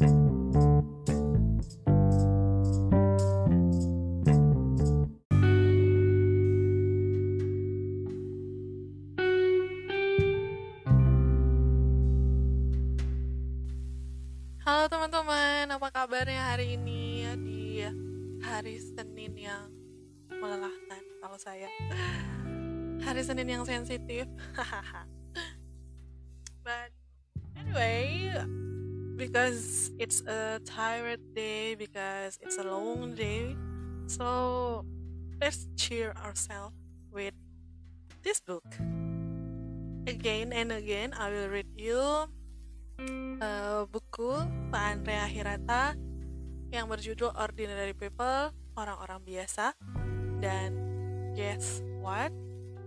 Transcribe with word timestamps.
Halo 0.00 0.08
teman-teman, 14.88 15.68
apa 15.68 15.92
kabarnya 15.92 16.48
hari 16.48 16.80
ini 16.80 17.20
ya 17.20 17.36
di 17.36 17.84
hari 18.40 18.80
Senin 18.80 19.36
yang 19.36 19.68
melelahkan 20.32 21.04
kalau 21.20 21.36
saya? 21.36 21.68
Hari 23.04 23.20
Senin 23.20 23.52
yang 23.52 23.68
sensitif. 23.68 24.24
But 26.64 26.88
anyway 27.52 28.32
because 29.20 29.79
it's 30.00 30.24
a 30.24 30.56
tired 30.64 31.20
day 31.36 31.76
because 31.76 32.40
it's 32.40 32.56
a 32.56 32.64
long 32.64 33.12
day 33.12 33.52
so 34.08 34.80
let's 35.36 35.68
cheer 35.76 36.16
ourselves 36.24 36.72
with 37.12 37.36
this 38.24 38.40
book 38.40 38.64
again 40.08 40.56
and 40.56 40.72
again 40.72 41.12
I 41.12 41.28
will 41.28 41.52
read 41.52 41.68
you 41.76 42.00
uh, 43.44 43.84
buku 43.92 44.40
Pak 44.72 44.84
Andrea 44.96 45.28
Hirata 45.28 45.96
yang 46.70 46.86
berjudul 46.86 47.34
Ordinary 47.34 47.96
People, 47.96 48.54
orang-orang 48.78 49.20
biasa. 49.26 49.74
Dan 50.38 50.78
guess 51.34 51.82
what? 51.98 52.30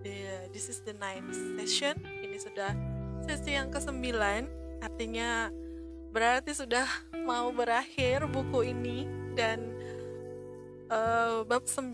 The, 0.08 0.48
this 0.56 0.72
is 0.72 0.80
the 0.88 0.96
ninth 0.96 1.36
session. 1.60 2.00
Ini 2.00 2.38
sudah 2.40 2.72
sesi 3.28 3.56
yang 3.60 3.72
ke-9, 3.72 4.08
artinya 4.84 5.52
berarti 6.14 6.54
sudah 6.54 6.86
mau 7.26 7.50
berakhir 7.50 8.30
buku 8.30 8.70
ini 8.70 9.10
dan 9.34 9.74
uh, 10.94 11.42
bab 11.42 11.66
9, 11.66 11.90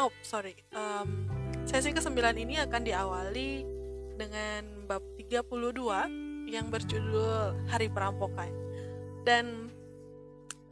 oh 0.00 0.08
sorry, 0.24 0.56
um, 0.72 1.28
sesi 1.68 1.92
ke-9 1.92 2.16
ini 2.40 2.56
akan 2.56 2.80
diawali 2.80 3.68
dengan 4.16 4.88
bab 4.88 5.04
32 5.20 6.48
yang 6.48 6.72
berjudul 6.72 7.68
Hari 7.68 7.92
Perampokan. 7.92 8.50
Dan 9.28 9.68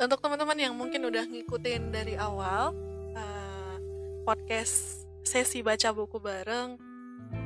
untuk 0.01 0.25
teman-teman 0.25 0.57
yang 0.57 0.73
mungkin 0.73 1.05
udah 1.05 1.29
ngikutin 1.29 1.93
dari 1.93 2.17
awal 2.17 2.73
uh, 3.13 3.77
podcast 4.25 5.05
sesi 5.29 5.61
baca 5.61 5.93
buku 5.93 6.17
bareng 6.17 6.81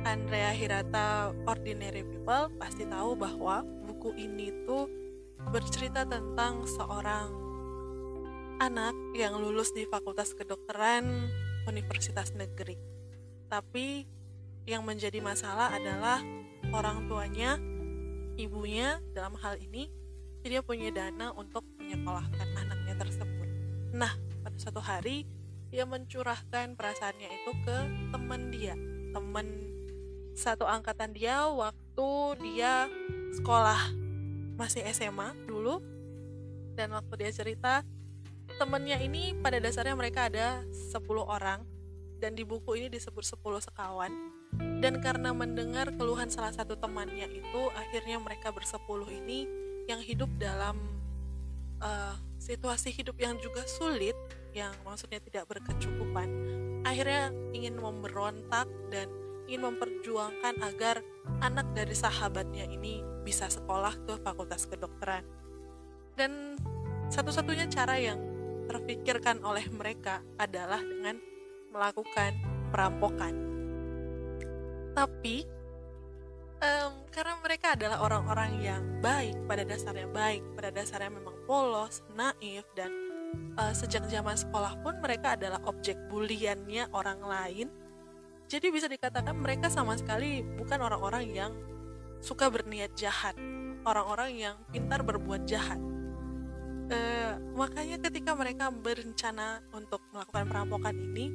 Andrea 0.07 0.55
Hirata 0.55 1.35
Ordinary 1.43 2.07
People 2.07 2.47
pasti 2.55 2.87
tahu 2.87 3.19
bahwa 3.19 3.67
buku 3.83 4.15
ini 4.15 4.55
tuh 4.63 4.87
bercerita 5.49 6.07
tentang 6.07 6.63
seorang 6.63 7.29
anak 8.61 8.95
yang 9.17 9.35
lulus 9.35 9.73
di 9.73 9.83
Fakultas 9.89 10.31
Kedokteran 10.37 11.27
Universitas 11.67 12.31
Negeri. 12.37 12.77
Tapi 13.49 14.07
yang 14.63 14.87
menjadi 14.87 15.19
masalah 15.19 15.73
adalah 15.75 16.23
orang 16.71 17.09
tuanya, 17.11 17.59
ibunya 18.39 19.03
dalam 19.11 19.35
hal 19.41 19.59
ini 19.59 19.91
dia 20.43 20.59
punya 20.59 20.91
dana 20.91 21.31
untuk 21.35 21.63
menyekolahkan 21.79 22.47
anaknya 22.55 22.95
tersebut. 22.99 23.47
Nah, 23.95 24.11
pada 24.43 24.57
suatu 24.59 24.83
hari 24.83 25.23
dia 25.71 25.87
mencurahkan 25.87 26.75
perasaannya 26.75 27.29
itu 27.31 27.51
ke 27.63 27.77
teman 28.11 28.51
dia, 28.51 28.75
teman 29.15 29.47
satu 30.33 30.65
angkatan 30.65 31.13
dia 31.13 31.45
waktu 31.47 32.09
dia 32.41 32.89
sekolah 33.37 34.02
masih 34.57 34.85
SMA 34.93 35.33
dulu. 35.45 35.81
Dan 36.73 36.93
waktu 36.93 37.13
dia 37.21 37.31
cerita, 37.31 37.85
temennya 38.57 38.97
ini 39.01 39.37
pada 39.37 39.61
dasarnya 39.61 39.93
mereka 39.93 40.29
ada 40.29 40.65
10 40.69 40.99
orang 41.21 41.61
dan 42.17 42.33
di 42.33 42.47
buku 42.47 42.79
ini 42.79 42.87
disebut 42.89 43.21
10 43.21 43.67
sekawan. 43.69 44.11
Dan 44.53 45.01
karena 45.01 45.33
mendengar 45.33 45.89
keluhan 45.97 46.29
salah 46.29 46.53
satu 46.53 46.77
temannya 46.77 47.25
itu, 47.29 47.61
akhirnya 47.73 48.21
mereka 48.21 48.53
bersepuluh 48.53 49.09
ini 49.09 49.49
yang 49.89 49.99
hidup 49.99 50.29
dalam 50.37 50.77
uh, 51.81 52.15
situasi 52.37 52.93
hidup 52.93 53.17
yang 53.17 53.35
juga 53.41 53.65
sulit, 53.65 54.15
yang 54.53 54.71
maksudnya 54.85 55.19
tidak 55.19 55.49
berkecukupan, 55.49 56.29
akhirnya 56.85 57.33
ingin 57.51 57.75
memberontak 57.79 58.69
dan 58.93 59.09
ingin 59.49 59.73
memperjuangkan 59.73 60.61
agar 60.63 61.03
anak 61.43 61.67
dari 61.75 61.95
sahabatnya 61.97 62.63
ini 62.69 63.12
bisa 63.23 63.47
sekolah 63.47 63.95
ke 64.03 64.19
fakultas 64.21 64.67
kedokteran. 64.69 65.23
Dan 66.13 66.59
satu-satunya 67.09 67.71
cara 67.71 67.97
yang 67.97 68.19
terpikirkan 68.67 69.41
oleh 69.41 69.65
mereka 69.71 70.21
adalah 70.37 70.79
dengan 70.79 71.17
melakukan 71.73 72.37
perampokan. 72.69 73.33
Tapi 74.93 75.63
um, 76.63 76.93
karena 77.11 77.33
mereka 77.43 77.75
adalah 77.75 77.97
orang-orang 78.03 78.51
yang 78.63 78.83
baik 79.03 79.35
pada 79.45 79.63
dasarnya 79.67 80.07
baik 80.09 80.41
pada 80.55 80.69
dasarnya 80.71 81.11
memang 81.11 81.35
polos 81.43 82.01
naif 82.15 82.63
dan 82.73 82.89
uh, 83.59 83.73
sejak 83.75 84.07
zaman 84.07 84.39
sekolah 84.39 84.79
pun 84.81 84.97
mereka 85.03 85.35
adalah 85.35 85.59
objek 85.67 85.99
buliannya 86.07 86.89
orang 86.95 87.19
lain 87.19 87.67
jadi 88.47 88.69
bisa 88.71 88.87
dikatakan 88.87 89.35
mereka 89.35 89.67
sama 89.67 89.97
sekali 89.99 90.43
bukan 90.55 90.79
orang-orang 90.79 91.25
yang 91.31 91.51
suka 92.23 92.47
berniat 92.47 92.95
jahat 92.95 93.35
orang-orang 93.83 94.31
yang 94.39 94.55
pintar 94.71 95.03
berbuat 95.03 95.43
jahat 95.43 95.77
uh, 96.87 97.35
makanya 97.53 97.99
ketika 98.09 98.31
mereka 98.33 98.71
berencana 98.71 99.59
untuk 99.75 99.99
melakukan 100.15 100.47
perampokan 100.47 100.95
ini 100.95 101.27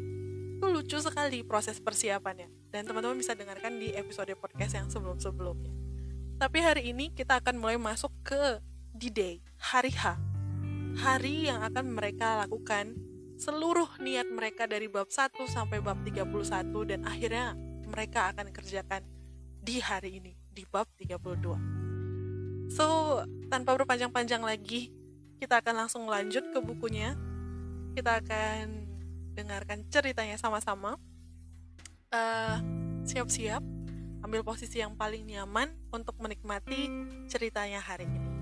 itu 0.58 0.66
lucu 0.66 0.98
sekali 0.98 1.46
proses 1.46 1.78
persiapannya 1.78 2.50
dan 2.74 2.82
teman-teman 2.82 3.14
bisa 3.14 3.38
dengarkan 3.38 3.78
di 3.78 3.94
episode 3.94 4.34
podcast 4.36 4.74
yang 4.74 4.90
sebelum-sebelumnya. 4.90 5.70
Tapi 6.38 6.58
hari 6.62 6.82
ini 6.90 7.14
kita 7.14 7.38
akan 7.38 7.58
mulai 7.58 7.78
masuk 7.78 8.10
ke 8.26 8.58
D-Day, 8.94 9.38
hari 9.58 9.94
H. 9.94 10.18
Hari 10.98 11.50
yang 11.50 11.62
akan 11.62 11.94
mereka 11.94 12.42
lakukan 12.42 12.94
seluruh 13.38 13.86
niat 14.02 14.26
mereka 14.26 14.66
dari 14.66 14.90
bab 14.90 15.06
1 15.10 15.30
sampai 15.46 15.78
bab 15.78 16.02
31 16.02 16.26
dan 16.90 17.06
akhirnya 17.06 17.54
mereka 17.86 18.34
akan 18.34 18.50
kerjakan 18.50 19.06
di 19.62 19.78
hari 19.78 20.18
ini, 20.18 20.34
di 20.58 20.66
bab 20.66 20.90
32. 20.98 22.74
So, 22.74 23.22
tanpa 23.46 23.78
berpanjang-panjang 23.78 24.42
lagi, 24.42 24.90
kita 25.38 25.62
akan 25.62 25.86
langsung 25.86 26.10
lanjut 26.10 26.50
ke 26.50 26.58
bukunya. 26.58 27.14
Kita 27.94 28.18
akan 28.18 28.90
dengarkan 29.38 29.86
ceritanya 29.86 30.34
sama-sama. 30.34 30.98
Uh, 32.10 32.58
siap-siap, 33.06 33.62
ambil 34.26 34.42
posisi 34.42 34.82
yang 34.82 34.98
paling 34.98 35.22
nyaman 35.30 35.70
untuk 35.94 36.18
menikmati 36.18 36.90
ceritanya 37.30 37.78
hari 37.78 38.10
ini. 38.10 38.37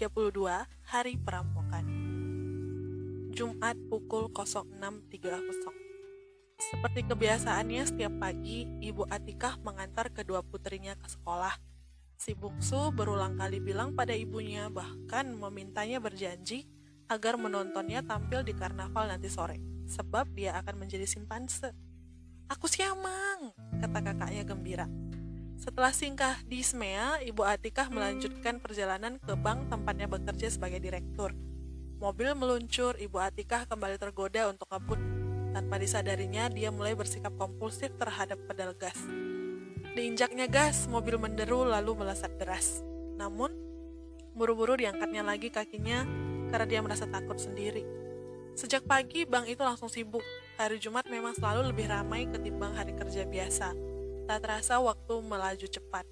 32 0.00 0.64
Hari 0.96 1.20
Perampokan 1.20 1.84
Jumat 3.36 3.76
pukul 3.92 4.32
06.30 4.32 5.12
seperti 6.56 7.04
kebiasaannya 7.04 7.84
setiap 7.84 8.16
pagi, 8.16 8.64
Ibu 8.80 9.12
Atikah 9.12 9.60
mengantar 9.60 10.08
kedua 10.08 10.40
putrinya 10.40 10.96
ke 10.96 11.04
sekolah. 11.04 11.52
Si 12.16 12.32
bungsu 12.32 12.96
berulang 12.96 13.36
kali 13.36 13.60
bilang 13.60 13.92
pada 13.92 14.16
ibunya 14.16 14.72
bahkan 14.72 15.36
memintanya 15.36 16.00
berjanji 16.00 16.64
agar 17.12 17.36
menontonnya 17.36 18.00
tampil 18.00 18.40
di 18.40 18.56
karnaval 18.56 19.04
nanti 19.04 19.28
sore, 19.28 19.60
sebab 19.84 20.32
dia 20.32 20.56
akan 20.64 20.80
menjadi 20.80 21.04
simpanse. 21.04 21.76
Aku 22.48 22.64
siamang, 22.72 23.52
kata 23.84 24.00
kakaknya 24.00 24.48
gembira. 24.48 24.88
Setelah 25.60 25.92
singkah 25.92 26.40
di 26.48 26.64
Smea, 26.64 27.20
Ibu 27.20 27.44
Atikah 27.44 27.92
melanjutkan 27.92 28.64
perjalanan 28.64 29.20
ke 29.20 29.36
bank 29.36 29.68
tempatnya 29.68 30.08
bekerja 30.08 30.48
sebagai 30.48 30.80
direktur. 30.80 31.36
Mobil 32.00 32.32
meluncur, 32.32 32.96
Ibu 32.96 33.20
Atikah 33.20 33.68
kembali 33.68 34.00
tergoda 34.00 34.48
untuk 34.48 34.64
kabut 34.72 34.96
tanpa 35.52 35.76
disadarinya, 35.76 36.48
dia 36.48 36.72
mulai 36.72 36.96
bersikap 36.96 37.36
kompulsif 37.36 37.92
terhadap 38.00 38.40
pedal 38.48 38.72
gas. 38.72 38.96
Diinjaknya 39.92 40.48
gas, 40.48 40.88
mobil 40.88 41.20
menderu 41.20 41.68
lalu 41.68 41.92
melesat 41.92 42.32
deras. 42.40 42.80
Namun, 43.20 43.52
buru-buru 44.32 44.80
diangkatnya 44.80 45.20
lagi 45.20 45.52
kakinya 45.52 46.08
karena 46.48 46.66
dia 46.72 46.80
merasa 46.80 47.04
takut 47.04 47.36
sendiri. 47.36 47.84
Sejak 48.56 48.88
pagi, 48.88 49.28
bank 49.28 49.44
itu 49.44 49.60
langsung 49.60 49.92
sibuk. 49.92 50.24
Hari 50.56 50.80
Jumat 50.80 51.04
memang 51.12 51.36
selalu 51.36 51.68
lebih 51.68 51.92
ramai 51.92 52.24
ketimbang 52.32 52.72
hari 52.72 52.96
kerja 52.96 53.28
biasa. 53.28 53.89
Tak 54.30 54.46
terasa 54.46 54.78
waktu 54.78 55.26
melaju 55.26 55.66
cepat. 55.66 56.06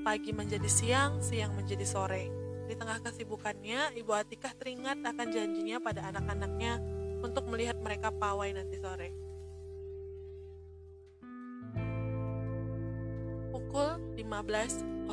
Pagi 0.00 0.32
menjadi 0.32 0.64
siang, 0.64 1.20
siang 1.20 1.52
menjadi 1.52 1.84
sore. 1.84 2.32
Di 2.64 2.72
tengah 2.72 2.96
kesibukannya, 3.04 3.92
Ibu 3.92 4.08
Atikah 4.08 4.56
teringat 4.56 5.04
akan 5.04 5.28
janjinya 5.28 5.76
pada 5.76 6.08
anak-anaknya 6.08 6.80
untuk 7.20 7.44
melihat 7.52 7.76
mereka 7.76 8.08
pawai 8.08 8.56
nanti 8.56 8.80
sore. 8.80 9.12
Pukul 13.52 14.16
15.00 14.16 15.12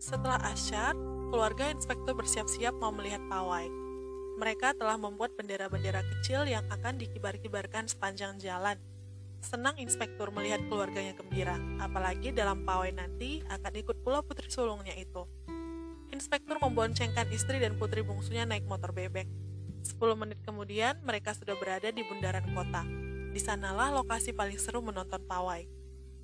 Setelah 0.00 0.40
asyar, 0.48 0.96
keluarga 1.28 1.68
inspektur 1.68 2.16
bersiap-siap 2.16 2.72
mau 2.80 2.88
melihat 2.88 3.20
pawai. 3.28 3.68
Mereka 4.40 4.80
telah 4.80 4.96
membuat 4.96 5.36
bendera-bendera 5.36 6.00
kecil 6.16 6.48
yang 6.48 6.64
akan 6.72 6.96
dikibar-kibarkan 6.96 7.84
sepanjang 7.84 8.40
jalan. 8.40 8.80
Senang 9.38 9.78
inspektur 9.78 10.34
melihat 10.34 10.58
keluarganya 10.66 11.14
gembira, 11.14 11.54
apalagi 11.78 12.34
dalam 12.34 12.66
pawai 12.66 12.90
nanti 12.90 13.40
akan 13.46 13.72
ikut 13.78 14.02
pula 14.02 14.18
putri 14.20 14.50
sulungnya 14.50 14.92
itu. 14.98 15.24
Inspektur 16.10 16.58
memboncengkan 16.58 17.30
istri 17.30 17.62
dan 17.62 17.78
putri 17.78 18.02
bungsunya 18.02 18.48
naik 18.48 18.66
motor 18.66 18.90
bebek. 18.90 19.30
Sepuluh 19.86 20.18
menit 20.18 20.42
kemudian, 20.42 20.98
mereka 21.06 21.36
sudah 21.36 21.54
berada 21.54 21.92
di 21.94 22.02
bundaran 22.02 22.50
kota. 22.50 22.82
Di 23.30 23.38
sanalah 23.38 23.94
lokasi 23.94 24.34
paling 24.34 24.58
seru 24.58 24.82
menonton 24.82 25.22
pawai. 25.22 25.68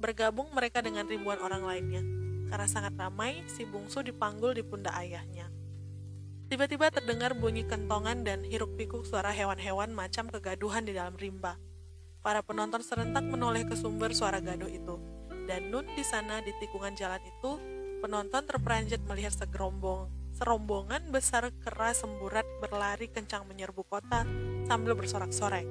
Bergabung 0.03 0.51
mereka 0.51 0.83
dengan 0.83 1.07
ribuan 1.07 1.39
orang 1.39 1.63
lainnya. 1.63 2.03
Karena 2.51 2.67
sangat 2.67 2.99
ramai, 2.99 3.47
si 3.47 3.63
bungsu 3.63 4.03
dipanggul 4.03 4.59
di 4.59 4.67
pundak 4.67 4.97
ayahnya. 4.99 5.49
Tiba-tiba 6.51 6.93
terdengar 6.93 7.33
bunyi 7.37 7.65
kentongan 7.65 8.21
dan 8.27 8.45
hiruk-pikuk 8.45 9.07
suara 9.09 9.33
hewan-hewan 9.33 9.95
macam 9.97 10.29
kegaduhan 10.29 10.85
di 10.85 10.93
dalam 10.93 11.17
rimba. 11.17 11.57
Para 12.25 12.41
penonton 12.41 12.81
serentak 12.81 13.23
menoleh 13.29 13.69
ke 13.69 13.77
sumber 13.77 14.17
suara 14.17 14.41
gaduh 14.41 14.73
itu. 14.73 14.97
Dan 15.45 15.69
nun 15.69 15.85
di 15.93 16.01
sana 16.01 16.41
di 16.41 16.57
tikungan 16.57 16.97
jalan 16.97 17.21
itu, 17.21 17.61
penonton 18.01 18.49
terperanjat 18.49 19.05
melihat 19.05 19.37
segerombong 19.37 20.25
serombongan 20.35 21.15
besar 21.15 21.47
kera 21.63 21.95
semburat 21.95 22.43
berlari 22.59 23.07
kencang 23.07 23.47
menyerbu 23.47 23.87
kota 23.87 24.27
sambil 24.67 24.99
bersorak-sorai. 24.99 25.63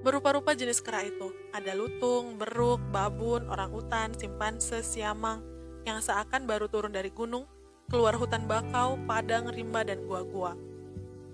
Berupa-rupa 0.00 0.56
jenis 0.56 0.80
kera 0.80 1.04
itu, 1.04 1.28
ada 1.52 1.76
lutung, 1.76 2.40
beruk, 2.40 2.80
babun, 2.88 3.44
orang 3.52 3.68
utan, 3.76 4.16
simpanse, 4.16 4.80
siamang, 4.80 5.44
yang 5.84 6.00
seakan 6.00 6.48
baru 6.48 6.72
turun 6.72 6.96
dari 6.96 7.12
gunung 7.12 7.44
keluar 7.92 8.16
hutan 8.16 8.48
bakau, 8.48 8.96
padang, 9.04 9.52
rimba, 9.52 9.84
dan 9.84 10.00
gua-gua. 10.08 10.56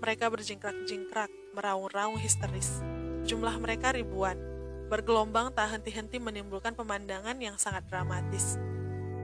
Mereka 0.03 0.27
berjingkrak-jingkrak, 0.27 1.31
meraung-raung 1.55 2.19
histeris. 2.19 2.83
Jumlah 3.27 3.59
mereka 3.59 3.91
ribuan, 3.91 4.39
bergelombang 4.87 5.51
tak 5.51 5.75
henti-henti 5.75 6.15
menimbulkan 6.15 6.71
pemandangan 6.71 7.35
yang 7.43 7.59
sangat 7.59 7.83
dramatis. 7.91 8.55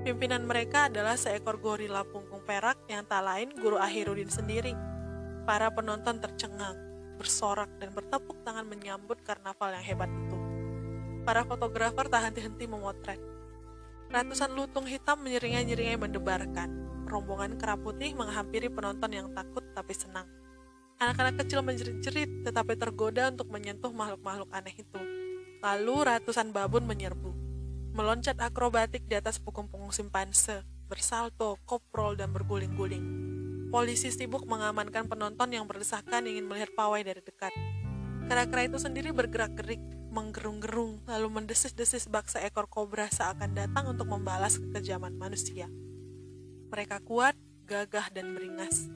Pimpinan 0.04 0.44
mereka 0.44 0.92
adalah 0.92 1.16
seekor 1.16 1.56
gorila 1.64 2.04
punggung 2.04 2.44
perak 2.44 2.84
yang 2.92 3.08
tak 3.08 3.24
lain 3.24 3.56
guru 3.56 3.80
Ahirudin 3.80 4.28
sendiri. 4.28 4.76
Para 5.48 5.72
penonton 5.72 6.20
tercengang, 6.20 6.76
bersorak, 7.16 7.72
dan 7.80 7.96
bertepuk 7.96 8.44
tangan 8.44 8.68
menyambut 8.68 9.24
karnaval 9.24 9.72
yang 9.72 9.88
hebat 9.88 10.12
itu. 10.12 10.38
Para 11.24 11.48
fotografer 11.48 12.12
tak 12.12 12.28
henti-henti 12.28 12.68
memotret. 12.68 13.24
Ratusan 14.12 14.52
lutung 14.52 14.84
hitam 14.84 15.24
menyeringai-nyeringai 15.24 15.96
mendebarkan 15.96 16.70
rombongan 17.08 17.56
kera 17.56 17.80
putih 17.80 18.12
menghampiri 18.12 18.68
penonton 18.68 19.16
yang 19.16 19.32
takut 19.32 19.64
tapi 19.72 19.96
senang. 19.96 20.28
Anak-anak 21.04 21.44
kecil 21.44 21.60
menjerit-jerit 21.68 22.48
tetapi 22.48 22.80
tergoda 22.80 23.28
untuk 23.28 23.52
menyentuh 23.52 23.92
makhluk-makhluk 23.92 24.48
aneh 24.56 24.72
itu. 24.72 25.02
Lalu 25.60 25.96
ratusan 26.08 26.56
babun 26.56 26.88
menyerbu. 26.88 27.36
Meloncat 27.92 28.40
akrobatik 28.40 29.04
di 29.12 29.20
atas 29.20 29.36
punggung-punggung 29.44 29.92
simpanse, 29.92 30.64
bersalto, 30.88 31.60
koprol, 31.68 32.16
dan 32.16 32.32
berguling-guling. 32.32 33.04
Polisi 33.68 34.16
sibuk 34.16 34.48
mengamankan 34.48 35.12
penonton 35.12 35.52
yang 35.52 35.68
berdesakan 35.68 36.24
ingin 36.24 36.48
melihat 36.48 36.72
pawai 36.72 37.04
dari 37.04 37.20
dekat. 37.20 37.52
Kera-kera 38.32 38.64
itu 38.64 38.80
sendiri 38.80 39.12
bergerak-gerik, 39.12 39.84
menggerung-gerung, 40.08 41.04
lalu 41.04 41.28
mendesis-desis 41.28 42.08
bak 42.08 42.32
seekor 42.32 42.72
kobra 42.72 43.12
seakan 43.12 43.52
datang 43.52 43.92
untuk 43.92 44.08
membalas 44.08 44.56
kekejaman 44.56 45.20
manusia. 45.20 45.68
Mereka 46.72 47.04
kuat, 47.04 47.36
gagah, 47.68 48.08
dan 48.16 48.32
beringas. 48.32 48.88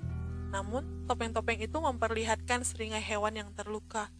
Namun, 0.55 0.96
topeng-topeng 1.07 1.63
itu 1.63 1.79
memperlihatkan 1.79 2.67
seringai 2.67 3.01
hewan 3.01 3.39
yang 3.39 3.49
terluka. 3.55 4.11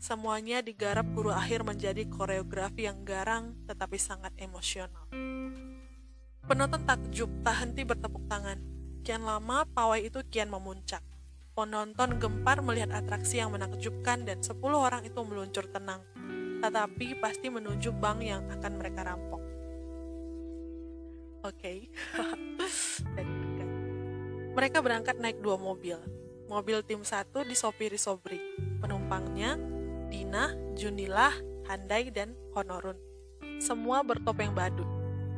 Semuanya 0.00 0.64
digarap 0.64 1.04
guru 1.12 1.28
akhir 1.28 1.60
menjadi 1.60 2.08
koreografi 2.08 2.88
yang 2.88 3.04
garang 3.04 3.52
tetapi 3.68 4.00
sangat 4.00 4.32
emosional. 4.40 5.04
Penonton 6.48 6.82
takjub 6.88 7.28
tak 7.44 7.60
henti 7.60 7.84
bertepuk 7.84 8.24
tangan. 8.24 8.56
Kian 9.04 9.28
lama 9.28 9.68
pawai 9.68 10.00
itu 10.00 10.24
kian 10.32 10.48
memuncak. 10.48 11.04
Penonton 11.52 12.16
gempar 12.16 12.64
melihat 12.64 12.96
atraksi 12.96 13.44
yang 13.44 13.52
menakjubkan 13.52 14.24
dan 14.24 14.40
10 14.40 14.56
orang 14.72 15.04
itu 15.04 15.20
meluncur 15.20 15.68
tenang. 15.68 16.00
Tetapi 16.64 17.20
pasti 17.20 17.52
menuju 17.52 17.92
bank 17.92 18.24
yang 18.24 18.48
akan 18.48 18.72
mereka 18.80 19.04
rampok. 19.04 19.42
Oke. 21.44 21.72
Okay. 23.00 23.66
Mereka 24.50 24.84
berangkat 24.84 25.16
naik 25.16 25.40
dua 25.40 25.56
mobil. 25.56 25.96
Mobil 26.50 26.82
tim 26.82 27.06
satu 27.06 27.46
disopiri 27.46 27.94
Sobri. 27.94 28.42
Penumpangnya 28.82 29.54
Dina, 30.10 30.50
Junilah, 30.74 31.30
Handai, 31.70 32.10
dan 32.10 32.34
Honorun. 32.58 32.98
Semua 33.62 34.02
bertopeng 34.02 34.50
badut, 34.50 34.88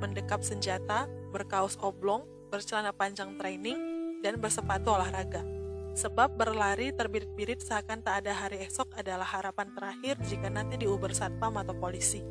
mendekap 0.00 0.40
senjata, 0.40 1.04
berkaos 1.28 1.76
oblong, 1.84 2.24
bercelana 2.48 2.96
panjang 2.96 3.36
training, 3.36 3.76
dan 4.24 4.40
bersepatu 4.40 4.96
olahraga. 4.96 5.44
Sebab 5.92 6.40
berlari 6.40 6.96
terbirit-birit 6.96 7.60
seakan 7.60 8.00
tak 8.00 8.24
ada 8.24 8.32
hari 8.32 8.64
esok 8.64 8.96
adalah 8.96 9.28
harapan 9.28 9.68
terakhir 9.76 10.16
jika 10.24 10.48
nanti 10.48 10.80
diuber 10.80 11.12
satpam 11.12 11.60
atau 11.60 11.76
polisi. 11.76 12.24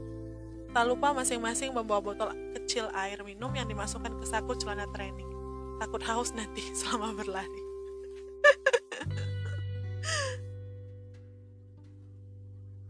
Tak 0.73 0.89
lupa 0.89 1.13
masing-masing 1.13 1.69
membawa 1.69 2.01
botol 2.01 2.33
kecil 2.57 2.89
air 2.97 3.21
minum 3.21 3.53
yang 3.53 3.69
dimasukkan 3.69 4.17
ke 4.17 4.25
saku 4.25 4.57
celana 4.57 4.89
training. 4.89 5.29
Takut 5.77 6.01
haus 6.01 6.33
nanti 6.33 6.65
selama 6.81 7.13
berlari. 7.13 7.70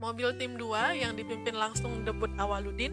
Mobil 0.01 0.33
tim 0.41 0.57
2 0.57 0.97
yang 0.97 1.13
dipimpin 1.13 1.53
langsung 1.53 2.01
debut 2.01 2.33
Awaludin 2.33 2.89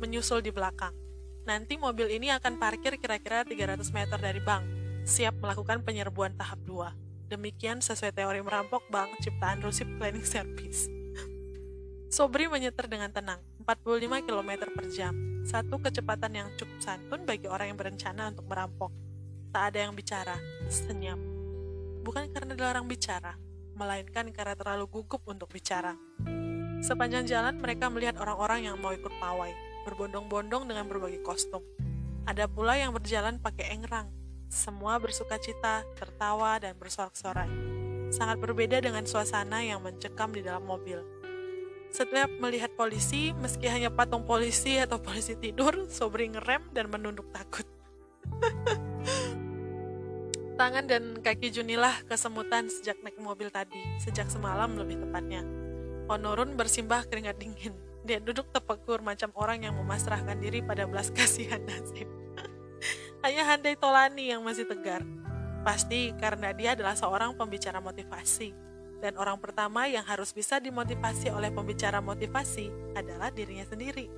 menyusul 0.00 0.40
di 0.40 0.48
belakang. 0.48 0.96
Nanti 1.44 1.76
mobil 1.78 2.10
ini 2.10 2.32
akan 2.32 2.58
parkir 2.58 2.98
kira-kira 2.98 3.44
300 3.44 3.92
meter 3.92 4.18
dari 4.18 4.40
bank, 4.42 4.64
siap 5.06 5.36
melakukan 5.38 5.84
penyerbuan 5.84 6.34
tahap 6.34 6.58
2. 6.64 7.30
Demikian 7.30 7.84
sesuai 7.84 8.16
teori 8.16 8.40
merampok 8.42 8.88
bank 8.90 9.20
ciptaan 9.22 9.62
Rusip 9.62 9.86
Cleaning 10.00 10.26
Service. 10.26 10.90
Sobri 12.10 12.48
menyetir 12.48 12.88
dengan 12.88 13.12
tenang, 13.12 13.42
45 13.62 14.24
km 14.24 14.50
per 14.72 14.86
jam. 14.88 15.14
Satu 15.44 15.78
kecepatan 15.78 16.32
yang 16.34 16.48
cukup 16.56 16.78
santun 16.80 17.22
bagi 17.28 17.46
orang 17.46 17.70
yang 17.74 17.78
berencana 17.78 18.32
untuk 18.32 18.48
merampok. 18.48 18.90
Tak 19.52 19.70
ada 19.70 19.86
yang 19.86 19.92
bicara, 19.94 20.34
senyap. 20.66 21.35
Bukan 22.06 22.30
karena 22.30 22.54
dilarang 22.54 22.86
bicara, 22.86 23.34
melainkan 23.74 24.30
karena 24.30 24.54
terlalu 24.54 24.86
gugup 24.86 25.26
untuk 25.26 25.50
bicara. 25.50 25.98
Sepanjang 26.78 27.26
jalan 27.26 27.58
mereka 27.58 27.90
melihat 27.90 28.22
orang-orang 28.22 28.70
yang 28.70 28.78
mau 28.78 28.94
ikut 28.94 29.10
pawai, 29.18 29.50
berbondong-bondong 29.82 30.70
dengan 30.70 30.86
berbagai 30.86 31.18
kostum. 31.26 31.66
Ada 32.30 32.46
pula 32.46 32.78
yang 32.78 32.94
berjalan 32.94 33.42
pakai 33.42 33.74
engrang. 33.74 34.06
Semua 34.46 35.02
bersuka 35.02 35.34
cita, 35.42 35.82
tertawa, 35.98 36.62
dan 36.62 36.78
bersorak-sorai. 36.78 37.50
Sangat 38.14 38.38
berbeda 38.38 38.78
dengan 38.78 39.02
suasana 39.02 39.66
yang 39.66 39.82
mencekam 39.82 40.30
di 40.30 40.46
dalam 40.46 40.62
mobil 40.62 41.02
setiap 41.96 42.28
melihat 42.44 42.68
polisi, 42.76 43.32
meski 43.40 43.72
hanya 43.72 43.88
patung 43.88 44.28
polisi 44.28 44.76
atau 44.76 45.00
polisi 45.00 45.32
tidur, 45.32 45.88
Sobri 45.88 46.28
ngerem 46.28 46.68
dan 46.76 46.92
menunduk 46.92 47.24
takut. 47.32 47.64
Tangan 50.56 50.88
dan 50.88 51.20
kaki 51.20 51.52
Junilah 51.52 52.08
kesemutan 52.08 52.72
sejak 52.72 52.96
naik 53.04 53.20
mobil 53.20 53.52
tadi, 53.52 53.76
sejak 54.00 54.32
semalam 54.32 54.72
lebih 54.72 54.96
tepatnya. 55.04 55.44
Honorun 56.08 56.56
bersimbah 56.56 57.04
keringat 57.04 57.36
dingin. 57.36 57.76
Dia 58.08 58.24
duduk 58.24 58.48
tepekur 58.56 59.04
macam 59.04 59.28
orang 59.36 59.68
yang 59.68 59.76
memasrahkan 59.76 60.40
diri 60.40 60.64
pada 60.64 60.88
belas 60.88 61.12
kasihan 61.12 61.60
nasib. 61.60 62.08
Hanya 63.22 63.44
Handai 63.52 63.76
Tolani 63.76 64.32
yang 64.32 64.40
masih 64.40 64.64
tegar. 64.64 65.04
Pasti 65.60 66.16
karena 66.16 66.56
dia 66.56 66.72
adalah 66.72 66.96
seorang 66.96 67.36
pembicara 67.36 67.76
motivasi 67.76 68.56
dan 69.04 69.12
orang 69.20 69.36
pertama 69.36 69.84
yang 69.84 70.08
harus 70.08 70.32
bisa 70.32 70.56
dimotivasi 70.56 71.36
oleh 71.36 71.52
pembicara 71.52 72.00
motivasi 72.00 72.96
adalah 72.96 73.28
dirinya 73.28 73.68
sendiri. 73.68 74.08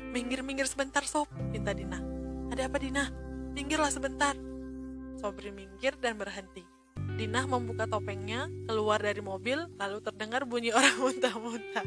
Minggir-minggir 0.00 0.64
sebentar 0.64 1.04
sob, 1.04 1.28
minta 1.52 1.76
Dina. 1.76 2.00
Ada 2.48 2.72
apa 2.72 2.80
Dina? 2.80 3.04
Minggirlah 3.52 3.92
sebentar. 3.92 4.32
Sobri 5.22 5.54
minggir 5.54 5.94
dan 6.02 6.18
berhenti. 6.18 6.66
Dina 7.14 7.46
membuka 7.46 7.86
topengnya, 7.86 8.50
keluar 8.66 8.98
dari 8.98 9.22
mobil, 9.22 9.70
lalu 9.78 10.02
terdengar 10.02 10.42
bunyi 10.42 10.74
orang 10.78 10.98
muntah-muntah. 10.98 11.86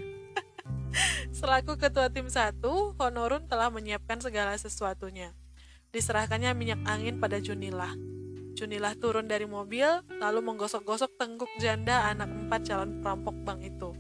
Selaku 1.36 1.76
ketua 1.76 2.08
tim 2.08 2.32
satu, 2.32 2.96
Honorun 2.96 3.44
telah 3.52 3.68
menyiapkan 3.68 4.24
segala 4.24 4.56
sesuatunya. 4.56 5.36
Diserahkannya 5.92 6.56
minyak 6.56 6.80
angin 6.88 7.20
pada 7.20 7.44
Junilah. 7.44 7.92
Junilah 8.56 8.96
turun 8.96 9.28
dari 9.28 9.44
mobil, 9.44 9.84
lalu 10.16 10.40
menggosok-gosok 10.40 11.20
tengkuk 11.20 11.52
janda 11.60 12.08
anak 12.08 12.32
empat 12.32 12.72
calon 12.72 13.04
perampok 13.04 13.36
bank 13.44 13.68
itu. 13.68 13.92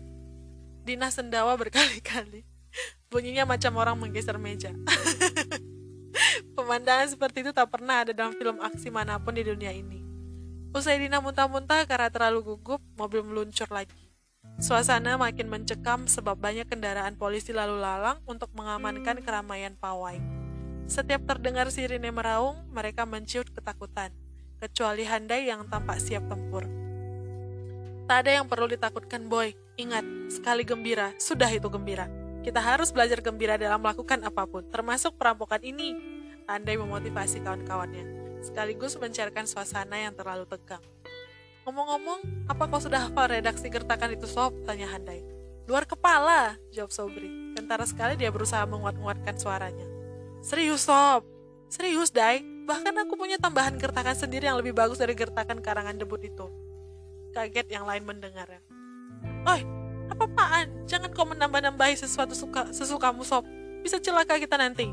Dina 0.88 1.12
sendawa 1.12 1.60
berkali-kali. 1.60 2.48
Bunyinya 3.12 3.44
macam 3.44 3.75
orang 3.84 4.00
menggeser 4.00 4.39
meja. 4.39 4.72
Pemandangan 6.56 7.12
seperti 7.12 7.44
itu 7.46 7.52
tak 7.52 7.72
pernah 7.72 8.04
ada 8.04 8.12
dalam 8.16 8.34
film 8.36 8.58
aksi 8.64 8.90
mana 8.90 9.20
pun 9.20 9.36
di 9.36 9.44
dunia 9.44 9.72
ini. 9.72 10.02
Usai 10.76 11.00
Dina 11.00 11.24
muntah-muntah 11.24 11.88
karena 11.88 12.12
terlalu 12.12 12.56
gugup, 12.56 12.84
mobil 13.00 13.24
meluncur 13.24 13.68
lagi. 13.72 14.12
Suasana 14.60 15.16
makin 15.20 15.48
mencekam 15.48 16.08
sebab 16.08 16.36
banyak 16.36 16.68
kendaraan 16.68 17.16
polisi 17.16 17.52
lalu 17.52 17.80
lalang 17.80 18.20
untuk 18.28 18.52
mengamankan 18.56 19.20
keramaian 19.24 19.76
pawai. 19.76 20.20
Setiap 20.86 21.24
terdengar 21.26 21.72
sirine 21.72 22.12
meraung, 22.12 22.60
mereka 22.72 23.08
menciut 23.08 23.50
ketakutan, 23.52 24.14
kecuali 24.60 25.08
Handai 25.08 25.48
yang 25.50 25.66
tampak 25.68 25.98
siap 25.98 26.28
tempur. 26.28 26.68
Tak 28.06 28.28
ada 28.28 28.38
yang 28.38 28.46
perlu 28.46 28.70
ditakutkan, 28.70 29.26
Boy. 29.26 29.58
Ingat, 29.76 30.06
sekali 30.32 30.62
gembira, 30.64 31.12
sudah 31.18 31.50
itu 31.52 31.68
gembira. 31.68 32.25
Kita 32.46 32.62
harus 32.62 32.94
belajar 32.94 33.25
gembira 33.25 33.58
dalam 33.58 33.82
melakukan 33.82 34.22
apa 34.22 34.46
pun, 34.46 34.62
termasuk 34.70 35.18
perampokan 35.18 35.66
ini. 35.66 35.98
Andai 36.46 36.78
memotivasi 36.78 37.42
kawan-kawannya, 37.42 38.06
sekaligus 38.46 38.94
mencairkan 39.02 39.50
suasana 39.50 39.98
yang 39.98 40.14
terlalu 40.14 40.46
tegang. 40.46 40.86
Ngomong-ngomong, 41.66 42.46
apa 42.46 42.70
kau 42.70 42.78
sudah 42.78 43.10
hafal 43.10 43.34
redaksi 43.34 43.66
gertakan 43.66 44.14
itu 44.14 44.30
sob? 44.30 44.54
Tanya 44.62 44.86
Handai. 44.94 45.25
Luar 45.66 45.90
kepala, 45.90 46.62
jawab 46.70 46.94
Sobri. 46.94 47.58
Kentara 47.58 47.90
sekali 47.90 48.14
dia 48.14 48.30
berusaha 48.30 48.62
menguat-nguatkan 48.70 49.34
suaranya. 49.42 49.90
Serius, 50.46 50.86
Sob. 50.86 51.25
Serius, 51.74 52.14
Dai. 52.14 52.46
Bahkan 52.70 52.94
aku 53.02 53.18
punya 53.18 53.42
tambahan 53.42 53.82
gertakan 53.82 54.14
sendiri 54.14 54.46
yang 54.46 54.62
lebih 54.62 54.78
bagus 54.78 55.02
dari 55.02 55.18
gertakan 55.18 55.66
karangan 55.66 55.98
debut 55.98 56.22
itu. 56.22 56.46
Kaget 57.34 57.74
yang 57.74 57.90
lain 57.90 58.06
mendengarnya. 58.06 58.62
Oi, 59.50 59.66
apa-apaan? 60.12 60.86
Jangan 60.86 61.10
kau 61.14 61.26
menambah-nambahi 61.26 61.96
sesuatu 61.98 62.34
suka, 62.38 62.70
sesukamu, 62.70 63.26
Sob. 63.26 63.46
Bisa 63.82 64.02
celaka 64.02 64.38
kita 64.38 64.58
nanti. 64.58 64.90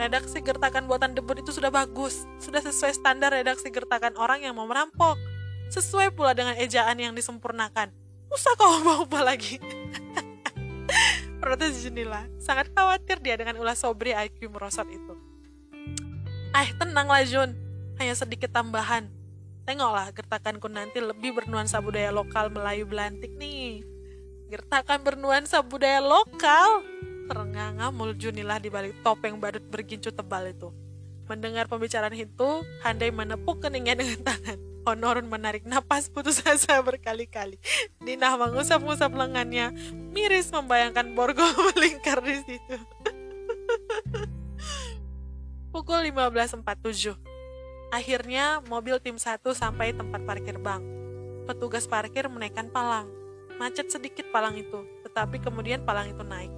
Redaksi 0.00 0.40
gertakan 0.40 0.88
buatan 0.88 1.12
debut 1.12 1.38
itu 1.38 1.52
sudah 1.52 1.68
bagus. 1.68 2.24
Sudah 2.40 2.64
sesuai 2.64 2.96
standar 2.96 3.30
redaksi 3.30 3.68
gertakan 3.68 4.16
orang 4.16 4.42
yang 4.42 4.56
mau 4.56 4.64
merampok. 4.64 5.20
Sesuai 5.68 6.12
pula 6.12 6.32
dengan 6.32 6.56
ejaan 6.56 6.96
yang 6.96 7.12
disempurnakan. 7.12 7.92
Usah 8.32 8.52
kau 8.56 8.80
ubah-ubah 8.80 9.22
lagi. 9.22 9.60
Protes 11.40 11.84
Junila. 11.84 12.24
Sangat 12.40 12.72
khawatir 12.72 13.20
dia 13.20 13.36
dengan 13.36 13.60
ulah 13.60 13.76
sobri 13.76 14.16
IQ 14.16 14.48
merosot 14.48 14.88
itu. 14.88 15.14
Eh, 16.56 16.68
tenanglah 16.76 17.24
Jun. 17.28 17.52
Hanya 18.00 18.16
sedikit 18.16 18.52
tambahan. 18.52 19.08
Tengoklah 19.62 20.10
gertakanku 20.10 20.66
nanti 20.66 20.98
lebih 20.98 21.38
bernuansa 21.38 21.78
budaya 21.78 22.10
lokal 22.10 22.50
Melayu 22.50 22.88
Belantik 22.88 23.30
nih. 23.38 23.91
Gertakan 24.52 25.00
bernuansa 25.00 25.64
budaya 25.64 26.04
lokal. 26.04 26.84
Terengah-engah 27.24 27.88
mulut 27.88 28.20
Junilah 28.20 28.60
di 28.60 28.68
balik 28.68 29.00
topeng 29.00 29.40
badut 29.40 29.64
bergincu 29.64 30.12
tebal 30.12 30.52
itu. 30.52 30.68
Mendengar 31.24 31.72
pembicaraan 31.72 32.12
itu, 32.12 32.60
Handai 32.84 33.08
menepuk 33.08 33.64
keningnya 33.64 33.96
dengan 33.96 34.20
tangan. 34.20 34.60
Honorun 34.84 35.24
menarik 35.32 35.64
napas 35.64 36.12
putus 36.12 36.44
asa 36.44 36.84
berkali-kali. 36.84 37.56
Dina 37.96 38.36
mengusap-usap 38.36 39.16
lengannya, 39.16 39.72
miris 40.12 40.52
membayangkan 40.52 41.16
Borgo 41.16 41.48
melingkar 41.72 42.20
di 42.20 42.36
situ. 42.44 42.76
Pukul 45.72 46.12
15.47. 46.12 47.16
Akhirnya 47.88 48.60
mobil 48.68 49.00
tim 49.00 49.16
satu 49.16 49.56
sampai 49.56 49.96
tempat 49.96 50.20
parkir 50.28 50.60
bank. 50.60 50.84
Petugas 51.48 51.88
parkir 51.88 52.28
menaikkan 52.28 52.68
palang. 52.68 53.21
Macet 53.60 53.88
sedikit 53.92 54.28
palang 54.32 54.56
itu, 54.56 54.84
tetapi 55.04 55.40
kemudian 55.40 55.84
palang 55.84 56.08
itu 56.08 56.24
naik. 56.24 56.52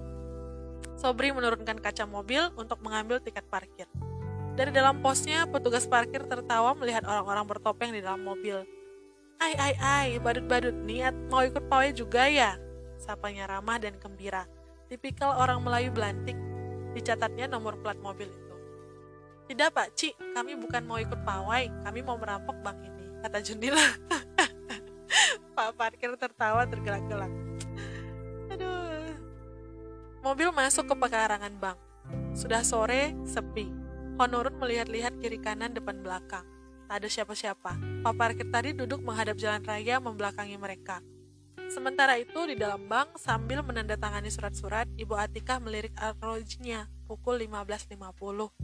Sobri 0.95 1.33
menurunkan 1.35 1.79
kaca 1.83 2.07
mobil 2.07 2.47
untuk 2.55 2.79
mengambil 2.79 3.19
tiket 3.19 3.43
parkir. 3.51 3.87
Dari 4.55 4.71
dalam 4.71 5.03
posnya, 5.03 5.43
petugas 5.51 5.83
parkir 5.83 6.23
tertawa 6.23 6.71
melihat 6.79 7.03
orang-orang 7.03 7.43
bertopeng 7.43 7.91
di 7.91 7.99
dalam 7.99 8.23
mobil. 8.23 8.63
Ai, 9.43 9.51
ai, 9.59 9.75
ai, 9.75 10.09
badut-badut 10.23 10.71
niat 10.87 11.11
mau 11.27 11.43
ikut 11.43 11.67
pawai 11.67 11.91
juga 11.91 12.31
ya? 12.31 12.55
Sapanya 12.95 13.51
ramah 13.51 13.75
dan 13.75 13.99
gembira. 13.99 14.47
Tipikal 14.87 15.35
orang 15.35 15.59
Melayu 15.59 15.91
belantik. 15.91 16.39
Dicatatnya 16.95 17.51
nomor 17.51 17.75
plat 17.83 17.99
mobil 17.99 18.31
itu. 18.31 18.55
Tidak 19.51 19.69
pak, 19.75 19.91
Ci, 19.99 20.15
kami 20.31 20.55
bukan 20.55 20.87
mau 20.87 20.97
ikut 21.03 21.19
pawai, 21.27 21.67
kami 21.83 21.99
mau 22.01 22.15
merampok 22.15 22.55
bank 22.63 22.79
ini, 22.81 23.19
kata 23.19 23.43
Jundila. 23.43 23.85
pak 25.55 25.75
parkir 25.79 26.11
tertawa 26.19 26.67
tergelak-gelak. 26.67 27.31
Aduh. 28.51 29.13
Mobil 30.23 30.49
masuk 30.51 30.89
ke 30.89 30.95
pekarangan 30.97 31.53
bank. 31.59 31.79
Sudah 32.35 32.61
sore, 32.61 33.15
sepi 33.25 33.85
Honorun 34.15 34.55
melihat-lihat 34.63 35.19
kiri 35.19 35.43
kanan 35.43 35.75
depan 35.75 35.99
belakang. 35.99 36.47
Tak 36.87 37.03
ada 37.03 37.07
siapa-siapa. 37.11 37.75
Pak 37.99 38.13
parkir 38.15 38.47
tadi 38.47 38.71
duduk 38.71 39.03
menghadap 39.03 39.35
jalan 39.35 39.59
raya 39.59 39.99
membelakangi 39.99 40.55
mereka. 40.55 41.03
Sementara 41.67 42.15
itu, 42.15 42.47
di 42.47 42.55
dalam 42.55 42.87
bank, 42.87 43.19
sambil 43.19 43.59
menandatangani 43.59 44.31
surat-surat, 44.31 44.87
Ibu 44.95 45.19
Atikah 45.19 45.59
melirik 45.59 45.91
arlojinya 45.99 46.87
pukul 47.11 47.43
15.50. 47.43 48.55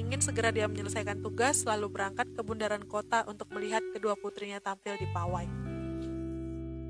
Ingin 0.00 0.20
segera 0.24 0.48
dia 0.48 0.64
menyelesaikan 0.64 1.20
tugas, 1.20 1.68
lalu 1.68 1.92
berangkat 1.92 2.32
ke 2.32 2.40
bundaran 2.40 2.84
kota 2.88 3.28
untuk 3.28 3.52
melihat 3.52 3.84
kedua 3.92 4.16
putrinya 4.16 4.64
tampil 4.64 4.96
di 4.96 5.04
pawai. 5.12 5.75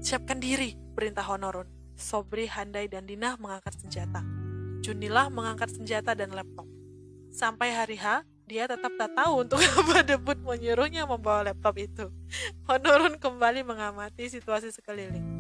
Siapkan 0.01 0.39
diri, 0.39 0.77
perintah 0.93 1.25
Honorun. 1.25 1.67
Sobri, 1.97 2.45
Handai, 2.45 2.87
dan 2.93 3.09
Dinah 3.09 3.41
mengangkat 3.41 3.73
senjata. 3.81 4.21
Junilah 4.85 5.33
mengangkat 5.33 5.73
senjata 5.73 6.13
dan 6.13 6.37
laptop. 6.37 6.69
Sampai 7.33 7.73
hari 7.73 7.97
H, 7.97 8.23
dia 8.47 8.71
tetap 8.71 8.95
tak 8.95 9.11
tahu 9.17 9.43
untuk 9.43 9.59
apa 9.81 10.07
debut 10.07 10.39
menyuruhnya 10.39 11.09
membawa 11.09 11.51
laptop 11.51 11.75
itu. 11.81 12.07
Honorun 12.71 13.19
kembali 13.19 13.67
mengamati 13.67 14.31
situasi 14.31 14.71
sekeliling. 14.71 15.37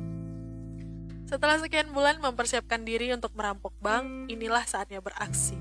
Setelah 1.26 1.58
sekian 1.58 1.90
bulan 1.90 2.22
mempersiapkan 2.22 2.86
diri 2.86 3.10
untuk 3.10 3.34
merampok 3.34 3.74
bank, 3.82 4.30
inilah 4.30 4.62
saatnya 4.62 5.02
beraksi. 5.02 5.58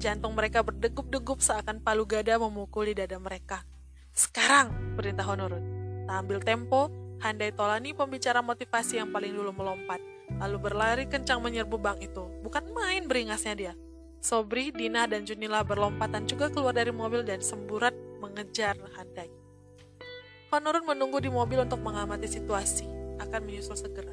Jantung 0.00 0.32
mereka 0.32 0.64
berdegup-degup 0.64 1.44
seakan 1.44 1.82
palu 1.84 2.08
gada 2.08 2.40
memukuli 2.40 2.96
dada 2.96 3.20
mereka. 3.20 3.62
Sekarang, 4.16 4.96
perintah 4.96 5.26
Honorun. 5.26 5.62
Tak 6.08 6.16
ambil 6.26 6.38
tempo, 6.42 6.90
Handai 7.20 7.52
Tolani 7.52 7.92
pembicara 7.92 8.40
motivasi 8.40 8.96
yang 8.96 9.12
paling 9.12 9.36
dulu 9.36 9.52
melompat, 9.52 10.00
lalu 10.40 10.56
berlari 10.56 11.04
kencang 11.04 11.44
menyerbu 11.44 11.76
bank 11.76 12.00
itu. 12.00 12.24
Bukan 12.40 12.72
main 12.72 13.04
beringasnya 13.04 13.52
dia. 13.52 13.72
Sobri, 14.20 14.72
Dina, 14.72 15.04
dan 15.04 15.28
Junila 15.28 15.60
berlompatan 15.60 16.28
juga 16.28 16.48
keluar 16.48 16.76
dari 16.76 16.92
mobil 16.92 17.24
dan 17.24 17.40
semburat 17.40 17.92
mengejar 18.20 18.76
Handai. 18.96 19.28
Honorun 20.52 20.84
menunggu 20.84 21.20
di 21.20 21.32
mobil 21.32 21.60
untuk 21.60 21.80
mengamati 21.80 22.28
situasi, 22.28 22.84
akan 23.20 23.40
menyusul 23.44 23.76
segera. 23.76 24.12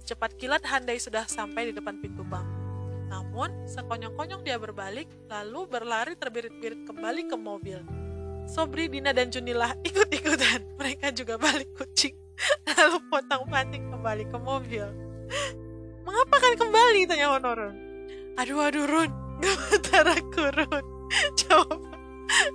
Secepat 0.00 0.36
kilat 0.36 0.64
Handai 0.68 0.96
sudah 1.00 1.28
sampai 1.28 1.68
di 1.68 1.72
depan 1.76 2.00
pintu 2.00 2.24
bank. 2.24 2.44
Namun, 3.08 3.68
sekonyong-konyong 3.68 4.44
dia 4.44 4.60
berbalik, 4.60 5.08
lalu 5.32 5.64
berlari 5.64 6.12
terbirit-birit 6.12 6.84
kembali 6.84 7.28
ke 7.28 7.36
mobil. 7.36 7.80
Sobri, 8.48 8.88
Dina, 8.88 9.16
dan 9.16 9.32
Junila 9.32 9.72
ikut-ikutan. 9.80 10.64
Mereka 10.80 11.12
juga 11.16 11.40
balik 11.40 11.72
kucing, 11.72 12.16
lalu 12.66 12.98
potong 13.10 13.44
pating 13.50 13.84
kembali 13.90 14.24
ke 14.30 14.38
mobil. 14.38 14.86
Mengapa 16.06 16.36
kan 16.40 16.54
kembali? 16.56 17.00
Tanya 17.04 17.36
Honorun. 17.36 17.74
Aduh, 18.38 18.62
aduh, 18.62 18.86
Run, 18.86 19.10
gemetar 19.42 20.06
aku 20.06 20.42
Run. 20.54 20.84
Jawab 21.40 21.80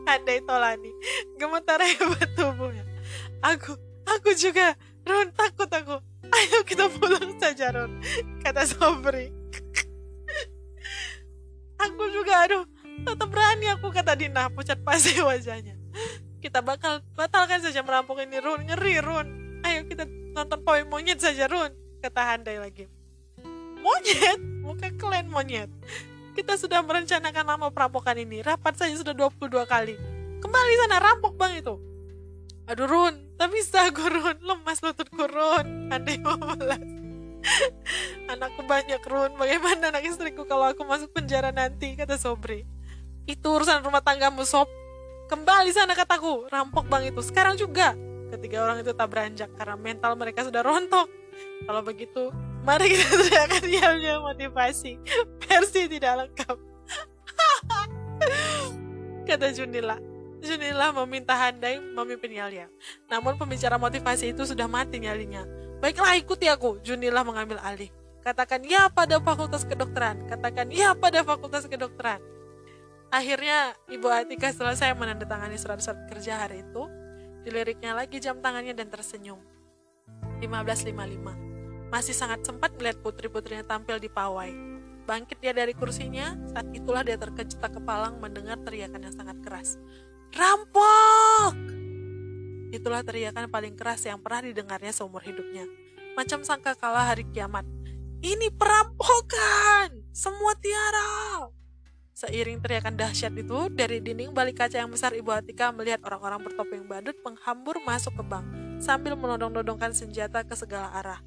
Andai 0.08 0.40
Tolani. 0.46 0.92
Gemetar 1.38 1.82
hebat 1.84 2.30
tubuhnya. 2.38 2.86
Aku 3.44 3.76
aku 4.08 4.32
juga. 4.34 4.74
Run 5.04 5.36
takut 5.36 5.68
aku. 5.68 6.00
Ayo 6.34 6.64
kita 6.64 6.88
pulang 6.88 7.36
saja 7.38 7.76
Run. 7.76 8.00
Kata 8.40 8.64
Sobri. 8.64 9.30
Aku 11.84 12.04
juga 12.16 12.48
aduh. 12.48 12.64
Tetap 13.04 13.28
berani 13.28 13.68
aku 13.74 13.92
kata 13.92 14.16
Dina 14.16 14.48
pucat 14.48 14.80
pasti 14.86 15.20
wajahnya. 15.20 15.76
Kita 16.40 16.64
bakal 16.64 17.04
batalkan 17.18 17.60
saja 17.60 17.84
merampok 17.84 18.24
ini 18.24 18.40
Run. 18.40 18.64
Ngeri 18.70 19.04
Run 19.04 19.43
ayo 19.64 19.88
kita 19.88 20.04
nonton 20.36 20.60
poin 20.64 20.86
monyet 20.88 21.20
saja 21.20 21.48
Run 21.48 21.72
kata 22.04 22.22
Handai 22.24 22.60
lagi 22.60 22.86
monyet 23.80 24.40
muka 24.64 24.92
kalian 24.96 25.28
monyet 25.28 25.72
kita 26.34 26.58
sudah 26.58 26.82
merencanakan 26.82 27.46
nama 27.46 27.70
perampokan 27.70 28.18
ini. 28.18 28.42
Rapat 28.42 28.74
saja 28.74 28.98
sudah 28.98 29.14
22 29.14 29.70
kali. 29.70 29.96
Kembali 30.42 30.74
sana, 30.82 30.98
rampok 30.98 31.38
bang 31.38 31.62
itu. 31.62 31.78
Aduh 32.66 32.90
Run, 32.90 33.38
tak 33.38 33.54
bisa 33.54 33.86
gue 33.96 34.10
Run. 34.10 34.38
Lemas 34.42 34.82
lututku 34.82 35.30
Run. 35.30 35.94
Andai 35.94 36.18
mau 36.18 36.34
balas. 36.34 36.82
Anakku 38.34 38.66
banyak 38.66 39.02
Run. 39.06 39.38
Bagaimana 39.38 39.94
anak 39.94 40.10
istriku 40.10 40.50
kalau 40.50 40.74
aku 40.74 40.82
masuk 40.82 41.14
penjara 41.14 41.54
nanti? 41.54 41.94
Kata 41.94 42.18
Sobri. 42.18 42.66
Itu 43.30 43.54
urusan 43.54 43.86
rumah 43.86 44.02
tanggamu 44.02 44.42
Sob. 44.42 44.66
Kembali 45.30 45.70
sana 45.72 45.94
kataku, 45.94 46.50
rampok 46.50 46.90
bang 46.90 47.14
itu. 47.14 47.22
Sekarang 47.22 47.56
juga. 47.56 47.94
Ketiga 48.34 48.66
orang 48.66 48.82
itu 48.82 48.98
tak 48.98 49.14
beranjak 49.14 49.54
karena 49.54 49.78
mental 49.78 50.18
mereka 50.18 50.42
sudah 50.42 50.66
rontok. 50.66 51.06
Kalau 51.70 51.86
begitu, 51.86 52.34
mari 52.66 52.98
kita 52.98 53.14
teriakan 53.22 53.66
yelnya 53.70 54.14
motivasi. 54.26 54.98
Versi 55.38 55.86
tidak 55.86 56.26
lengkap. 56.26 56.58
Kata 59.30 59.54
Junila. 59.54 60.02
Junila 60.42 60.90
meminta 61.06 61.38
Handai 61.38 61.78
memimpin 61.78 62.34
Yalia. 62.34 62.68
Namun 63.06 63.38
pembicara 63.38 63.78
motivasi 63.78 64.34
itu 64.34 64.50
sudah 64.50 64.66
mati 64.66 64.98
nyalinya. 64.98 65.46
Baiklah 65.78 66.18
ikuti 66.18 66.50
aku, 66.50 66.82
Junila 66.82 67.22
mengambil 67.22 67.62
alih. 67.62 67.94
Katakan 68.26 68.66
ya 68.66 68.90
pada 68.90 69.22
fakultas 69.22 69.62
kedokteran. 69.62 70.26
Katakan 70.26 70.74
ya 70.74 70.98
pada 70.98 71.22
fakultas 71.22 71.70
kedokteran. 71.70 72.18
Akhirnya 73.14 73.78
Ibu 73.94 74.10
Atika 74.10 74.50
selesai 74.50 74.98
menandatangani 74.98 75.54
surat-surat 75.54 76.10
kerja 76.10 76.42
hari 76.42 76.66
itu. 76.66 77.03
Diliriknya 77.44 77.92
lagi 77.92 78.24
jam 78.24 78.40
tangannya 78.40 78.72
dan 78.72 78.88
tersenyum. 78.88 79.40
15.55 80.40 81.92
Masih 81.92 82.16
sangat 82.16 82.44
sempat 82.48 82.72
melihat 82.80 83.04
putri-putrinya 83.04 83.68
tampil 83.68 84.00
di 84.00 84.08
pawai. 84.08 84.52
Bangkit 85.04 85.44
dia 85.44 85.52
dari 85.52 85.76
kursinya, 85.76 86.40
saat 86.48 86.72
itulah 86.72 87.04
dia 87.04 87.20
terkejut 87.20 87.60
tak 87.60 87.76
kepalang 87.76 88.24
mendengar 88.24 88.56
teriakan 88.64 89.04
yang 89.04 89.16
sangat 89.16 89.38
keras. 89.44 89.76
Rampok! 90.32 91.54
Itulah 92.72 93.04
teriakan 93.04 93.52
paling 93.52 93.76
keras 93.76 94.08
yang 94.08 94.18
pernah 94.24 94.48
didengarnya 94.48 94.96
seumur 94.96 95.22
hidupnya. 95.22 95.68
Macam 96.16 96.42
sangka 96.42 96.74
kalah 96.80 97.14
hari 97.14 97.28
kiamat. 97.30 97.68
Ini 98.24 98.50
perampokan! 98.56 100.08
Semua 100.16 100.56
tiara! 100.58 101.63
Seiring 102.14 102.62
teriakan 102.62 102.94
dahsyat 102.94 103.34
itu, 103.34 103.74
dari 103.74 103.98
dinding 103.98 104.38
balik 104.38 104.62
kaca 104.62 104.78
yang 104.78 104.94
besar 104.94 105.18
Ibu 105.18 105.34
Atika 105.34 105.74
melihat 105.74 105.98
orang-orang 106.06 106.46
bertopeng 106.46 106.86
badut 106.86 107.18
menghambur 107.26 107.82
masuk 107.82 108.14
ke 108.14 108.24
bank, 108.24 108.46
sambil 108.78 109.18
menodong-nodongkan 109.18 109.98
senjata 109.98 110.46
ke 110.46 110.54
segala 110.54 110.94
arah. 110.94 111.20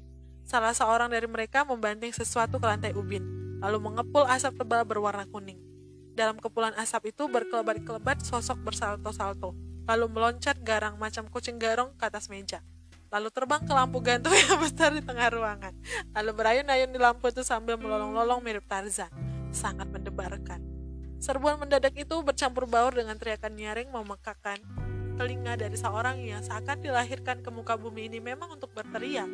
Salah 0.47 0.71
seorang 0.71 1.11
dari 1.11 1.27
mereka 1.27 1.67
membanting 1.67 2.15
sesuatu 2.15 2.55
ke 2.55 2.63
lantai 2.63 2.95
ubin, 2.95 3.19
lalu 3.59 3.83
mengepul 3.83 4.23
asap 4.31 4.63
tebal 4.63 4.87
berwarna 4.87 5.27
kuning. 5.27 5.59
Dalam 6.15 6.39
kepulan 6.39 6.71
asap 6.79 7.11
itu 7.11 7.27
berkelebat-kelebat 7.27 8.23
sosok 8.23 8.63
bersalto-salto, 8.63 9.59
lalu 9.91 10.07
meloncat 10.07 10.55
garang 10.63 10.95
macam 10.95 11.27
kucing 11.27 11.59
garong 11.59 11.91
ke 11.99 12.07
atas 12.07 12.31
meja. 12.31 12.63
Lalu 13.11 13.27
terbang 13.27 13.59
ke 13.63 13.75
lampu 13.75 13.99
gantung 13.99 14.31
yang 14.39 14.55
besar 14.55 14.95
di 14.95 15.03
tengah 15.03 15.35
ruangan. 15.35 15.75
Lalu 16.15 16.31
berayun-ayun 16.31 16.95
di 16.95 16.99
lampu 16.99 17.27
itu 17.27 17.43
sambil 17.43 17.75
melolong-lolong 17.75 18.39
mirip 18.39 18.63
Tarzan. 18.71 19.11
Sangat 19.51 19.91
mendebarkan. 19.91 20.76
Serbuan 21.17 21.57
mendadak 21.57 21.97
itu 21.97 22.13
bercampur 22.21 22.69
baur 22.69 22.93
dengan 22.93 23.17
teriakan 23.17 23.57
nyaring 23.57 23.89
memekakan 23.89 24.61
telinga 25.17 25.57
dari 25.57 25.73
seorang 25.73 26.21
yang 26.21 26.45
seakan 26.45 26.77
dilahirkan 26.77 27.41
ke 27.41 27.49
muka 27.49 27.73
bumi 27.73 28.05
ini 28.05 28.21
memang 28.21 28.53
untuk 28.53 28.69
berteriak. 28.77 29.25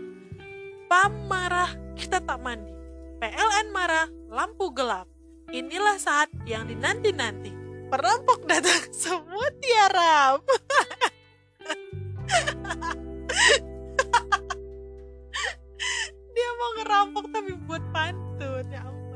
Pam 0.88 1.28
marah, 1.28 1.68
kita 2.00 2.24
tak 2.24 2.40
mandi. 2.40 2.72
PLN 3.20 3.68
marah, 3.76 4.08
lampu 4.32 4.72
gelap. 4.72 5.12
Inilah 5.52 6.00
saat 6.00 6.32
yang 6.48 6.72
dinanti-nanti. 6.72 7.52
Perampok 7.92 8.48
datang 8.48 8.88
semua 8.96 9.52
tiarap. 9.60 10.40
Dia 16.34 16.50
mau 16.58 16.72
ngerampok 16.82 17.30
tapi 17.30 17.54
buat 17.70 17.84
pantun 17.94 18.66
ya 18.72 18.82
ampun. 18.82 19.13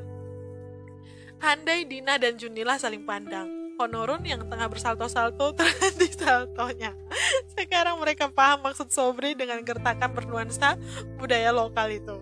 Handai, 1.38 1.86
Dina, 1.86 2.17
dan 2.17 2.34
Junila 2.34 2.82
saling 2.82 3.06
pandang. 3.06 3.77
Honorun 3.77 4.25
yang 4.25 4.41
tengah 4.50 4.65
bersalto-salto 4.65 5.53
terhenti 5.60 6.10
saltonya. 6.10 6.98
Sekarang 7.53 8.01
mereka 8.01 8.25
paham 8.25 8.65
maksud 8.65 8.89
Sobri 8.89 9.38
dengan 9.38 9.62
gertakan 9.62 10.17
bernuansa 10.17 10.74
budaya 11.22 11.53
lokal 11.53 11.94
itu. 11.94 12.17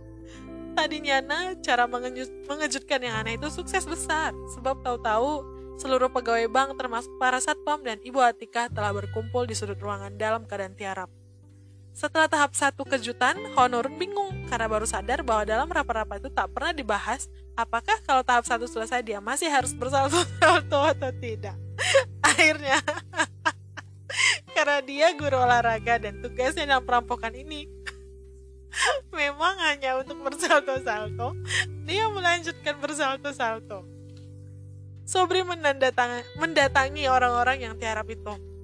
Tadinya 0.75 1.24
Nyana, 1.24 1.55
cara 1.63 1.87
mengejutkan 1.87 3.00
yang 3.00 3.16
aneh 3.24 3.39
itu 3.39 3.48
sukses 3.48 3.87
besar, 3.87 4.35
sebab 4.59 4.83
tahu-tahu 4.83 5.48
seluruh 5.79 6.11
pegawai 6.11 6.51
bank 6.51 6.75
termasuk 6.75 7.16
para 7.16 7.39
satpam 7.39 7.79
dan 7.79 8.03
Ibu 8.03 8.20
Atika 8.20 8.68
telah 8.68 8.92
berkumpul 8.92 9.48
di 9.48 9.55
sudut 9.55 9.79
ruangan 9.79 10.11
dalam 10.20 10.44
keadaan 10.44 10.75
tiarap. 10.75 11.07
Setelah 11.96 12.27
tahap 12.27 12.51
satu 12.51 12.84
kejutan, 12.84 13.40
Honorun 13.55 13.96
bingung 13.96 14.51
karena 14.51 14.68
baru 14.68 14.84
sadar 14.84 15.24
bahwa 15.24 15.48
dalam 15.48 15.72
rapat-rapat 15.72 16.20
itu 16.20 16.27
tak 16.27 16.51
pernah 16.51 16.75
dibahas 16.75 17.31
apakah 17.55 17.96
kalau 18.03 18.20
tahap 18.20 18.44
satu 18.44 18.68
selesai 18.68 19.00
dia 19.00 19.24
masih 19.24 19.48
harus 19.48 19.72
bersalto-salto 19.72 20.92
atau 20.92 21.12
tidak. 21.24 21.55
Akhirnya, 22.36 22.84
karena 24.60 24.84
dia 24.84 25.08
guru 25.16 25.40
olahraga 25.40 25.96
dan 26.03 26.20
tugasnya 26.20 26.68
dalam 26.68 26.84
perampokan 26.84 27.31
ini 27.31 27.64
memang 29.16 29.55
hanya 29.64 29.96
untuk 29.96 30.20
bersalto-salto, 30.20 31.31
dia 31.88 32.12
melanjutkan 32.12 32.75
bersalto-salto. 32.75 33.88
Sobri 35.08 35.48
mendatangi 36.36 37.08
orang-orang 37.08 37.72
yang 37.72 37.79
tiarap 37.79 38.10
itu. 38.12 38.54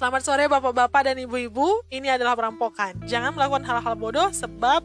Selamat 0.00 0.24
sore 0.24 0.48
bapak-bapak 0.48 1.12
dan 1.12 1.20
ibu-ibu, 1.20 1.84
ini 1.92 2.08
adalah 2.08 2.32
perampokan. 2.32 3.04
Jangan 3.04 3.36
melakukan 3.36 3.68
hal-hal 3.68 3.92
bodoh 4.00 4.32
sebab 4.32 4.80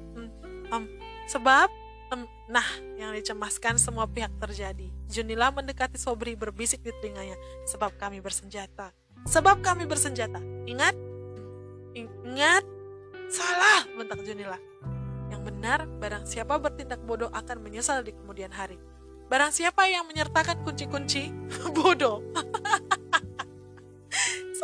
um, 0.75 0.84
sebab 1.32 1.71
um, 2.12 2.28
nah 2.51 2.67
yang 2.99 3.15
dicemaskan 3.15 3.80
semua 3.80 4.12
pihak 4.12 4.28
terjadi. 4.43 4.91
Junila 5.08 5.56
mendekati 5.56 5.95
Sobri 5.95 6.36
berbisik 6.36 6.84
di 6.84 6.91
telinganya, 6.99 7.39
sebab 7.63 7.95
kami 7.95 8.19
bersenjata. 8.19 8.91
Sebab 9.23 9.63
kami 9.63 9.88
bersenjata. 9.88 10.43
Ingat? 10.67 10.99
Ingat 11.95 12.67
Salah, 13.32 13.88
bentak 13.95 14.19
Junila. 14.19 14.60
Yang 15.32 15.41
benar, 15.47 15.88
barang 15.95 16.28
siapa 16.28 16.60
bertindak 16.60 16.99
bodoh 17.08 17.32
akan 17.32 17.63
menyesal 17.63 18.04
di 18.04 18.12
kemudian 18.12 18.51
hari. 18.51 18.75
Barang 19.32 19.56
siapa 19.56 19.88
yang 19.88 20.12
menyertakan 20.12 20.60
kunci-kunci, 20.67 21.32
bodoh. 21.71 22.19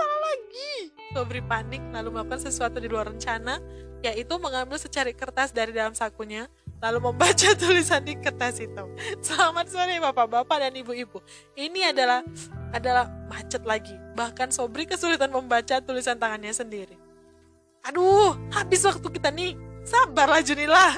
Salah 0.02 0.20
lagi. 0.26 0.90
Sobri 1.14 1.42
panik 1.46 1.82
lalu 1.94 2.10
melakukan 2.10 2.42
sesuatu 2.42 2.82
di 2.82 2.90
luar 2.90 3.14
rencana, 3.14 3.62
yaitu 4.02 4.34
mengambil 4.42 4.82
secari 4.82 5.14
kertas 5.14 5.54
dari 5.54 5.70
dalam 5.70 5.94
sakunya, 5.94 6.50
lalu 6.82 7.14
membaca 7.14 7.54
tulisan 7.62 8.02
di 8.02 8.18
kertas 8.18 8.58
itu. 8.58 8.82
Selamat 9.22 9.70
sore 9.70 10.02
bapak-bapak 10.02 10.58
dan 10.58 10.74
ibu-ibu. 10.74 11.22
Ini 11.54 11.94
adalah 11.94 12.26
adalah 12.74 13.06
macet 13.30 13.62
lagi. 13.62 13.94
Bahkan 14.18 14.50
Sobri 14.50 14.90
kesulitan 14.90 15.30
membaca 15.30 15.78
tulisan 15.86 16.18
tangannya 16.18 16.50
sendiri. 16.50 16.98
Aduh, 17.86 18.34
habis 18.50 18.82
waktu 18.82 19.06
kita 19.06 19.30
nih. 19.30 19.54
Sabarlah 19.86 20.42
Junila. 20.42 20.98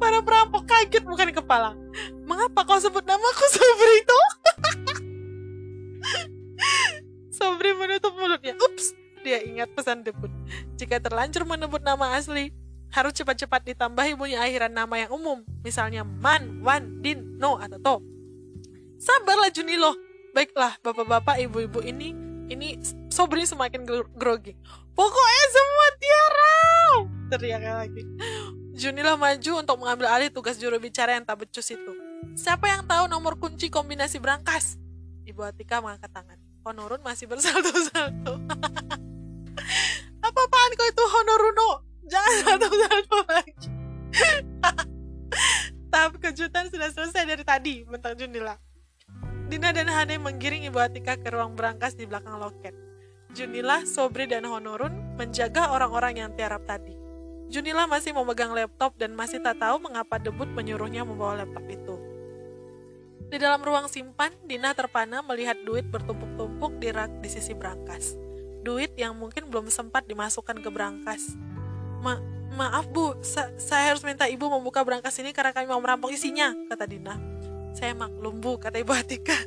Para 0.00 0.18
perampok 0.24 0.64
kaget 0.68 1.04
bukan 1.04 1.32
kepala. 1.32 1.76
Mengapa 2.24 2.64
kau 2.68 2.80
sebut 2.80 3.04
namaku 3.04 3.44
Sobri 3.48 4.04
itu? 4.04 4.20
Sobri 7.36 7.74
menutup 7.74 8.14
mulutnya. 8.14 8.54
Ups, 8.58 8.94
dia 9.26 9.42
ingat 9.42 9.72
pesan 9.74 10.04
debut. 10.06 10.30
Jika 10.78 10.98
terlanjur 11.02 11.46
menyebut 11.46 11.82
nama 11.82 12.14
asli, 12.18 12.52
harus 12.92 13.16
cepat-cepat 13.16 13.72
ditambahi 13.72 14.14
bunyi 14.14 14.36
akhiran 14.36 14.72
nama 14.72 14.94
yang 15.00 15.10
umum. 15.16 15.40
Misalnya 15.64 16.04
Man, 16.04 16.60
Wan, 16.60 17.00
Din, 17.00 17.40
No, 17.40 17.56
atau 17.56 17.78
To. 17.80 17.94
Sabarlah 19.00 19.50
Junilo. 19.50 19.96
Baiklah, 20.32 20.80
bapak-bapak, 20.80 21.44
ibu-ibu 21.44 21.84
ini 21.84 22.16
ini 22.52 22.76
Sobri 23.08 23.44
semakin 23.48 23.84
grogi. 24.16 24.52
Pokoknya 24.92 25.44
semua 25.52 25.86
Tiara! 25.96 26.56
Teriaknya 27.32 27.72
lagi. 27.80 28.02
Junilah 28.76 29.16
maju 29.16 29.52
untuk 29.60 29.76
mengambil 29.80 30.08
alih 30.12 30.28
tugas 30.32 30.56
juru 30.56 30.80
bicara 30.80 31.16
yang 31.16 31.24
tak 31.24 31.44
becus 31.44 31.68
itu. 31.72 31.92
Siapa 32.36 32.68
yang 32.68 32.84
tahu 32.88 33.08
nomor 33.08 33.36
kunci 33.36 33.68
kombinasi 33.68 34.20
berangkas? 34.20 34.80
Ibu 35.32 35.48
Atika 35.48 35.80
mengangkat 35.80 36.12
tangan. 36.12 36.36
Honorun 36.62 37.00
masih 37.00 37.24
bersalto-salto. 37.24 38.36
Apa-apaan 40.22 40.70
kau 40.76 40.86
itu 40.86 41.04
Honoruno? 41.08 41.70
Jangan 42.04 42.34
salto-salto 42.44 43.18
lagi. 43.26 43.68
Tahap 45.88 46.20
kejutan 46.20 46.68
sudah 46.68 46.92
selesai 46.92 47.24
dari 47.24 47.44
tadi, 47.44 47.74
bentak 47.88 48.20
Junila. 48.20 48.60
Dina 49.48 49.72
dan 49.72 49.88
Hane 49.88 50.20
menggiring 50.20 50.68
Ibu 50.68 50.78
Atika 50.80 51.16
ke 51.16 51.32
ruang 51.32 51.56
berangkas 51.56 51.96
di 51.96 52.04
belakang 52.04 52.36
loket. 52.36 52.76
Junilah, 53.32 53.88
Sobri, 53.88 54.28
dan 54.28 54.44
Honorun 54.44 55.16
menjaga 55.16 55.72
orang-orang 55.72 56.20
yang 56.20 56.30
tiarap 56.36 56.68
tadi. 56.68 56.92
Junilah 57.48 57.88
masih 57.88 58.12
memegang 58.16 58.52
laptop 58.52 58.96
dan 59.00 59.16
masih 59.16 59.40
tak 59.40 59.60
tahu 59.60 59.80
mengapa 59.80 60.20
debut 60.20 60.48
menyuruhnya 60.52 61.04
membawa 61.04 61.44
laptop 61.44 61.64
itu. 61.68 62.11
Di 63.32 63.40
dalam 63.40 63.64
ruang 63.64 63.88
simpan, 63.88 64.28
Dina 64.44 64.76
terpana 64.76 65.24
melihat 65.24 65.56
duit 65.64 65.88
bertumpuk-tumpuk 65.88 66.76
di 66.76 66.92
rak 66.92 67.08
di 67.24 67.32
sisi 67.32 67.56
berangkas. 67.56 68.12
Duit 68.60 68.92
yang 69.00 69.16
mungkin 69.16 69.48
belum 69.48 69.72
sempat 69.72 70.04
dimasukkan 70.04 70.60
ke 70.60 70.68
berangkas. 70.68 71.32
Ma 72.04 72.20
maaf 72.52 72.92
bu, 72.92 73.16
sa 73.24 73.48
saya 73.56 73.96
harus 73.96 74.04
minta 74.04 74.28
ibu 74.28 74.52
membuka 74.52 74.84
berangkas 74.84 75.16
ini 75.24 75.32
karena 75.32 75.56
kami 75.56 75.64
mau 75.64 75.80
merampok 75.80 76.12
isinya, 76.12 76.52
kata 76.68 76.84
Dina. 76.84 77.16
Saya 77.72 77.96
maklum 77.96 78.44
bu, 78.44 78.60
kata 78.60 78.76
Ibu 78.84 78.92
Atika. 78.92 79.40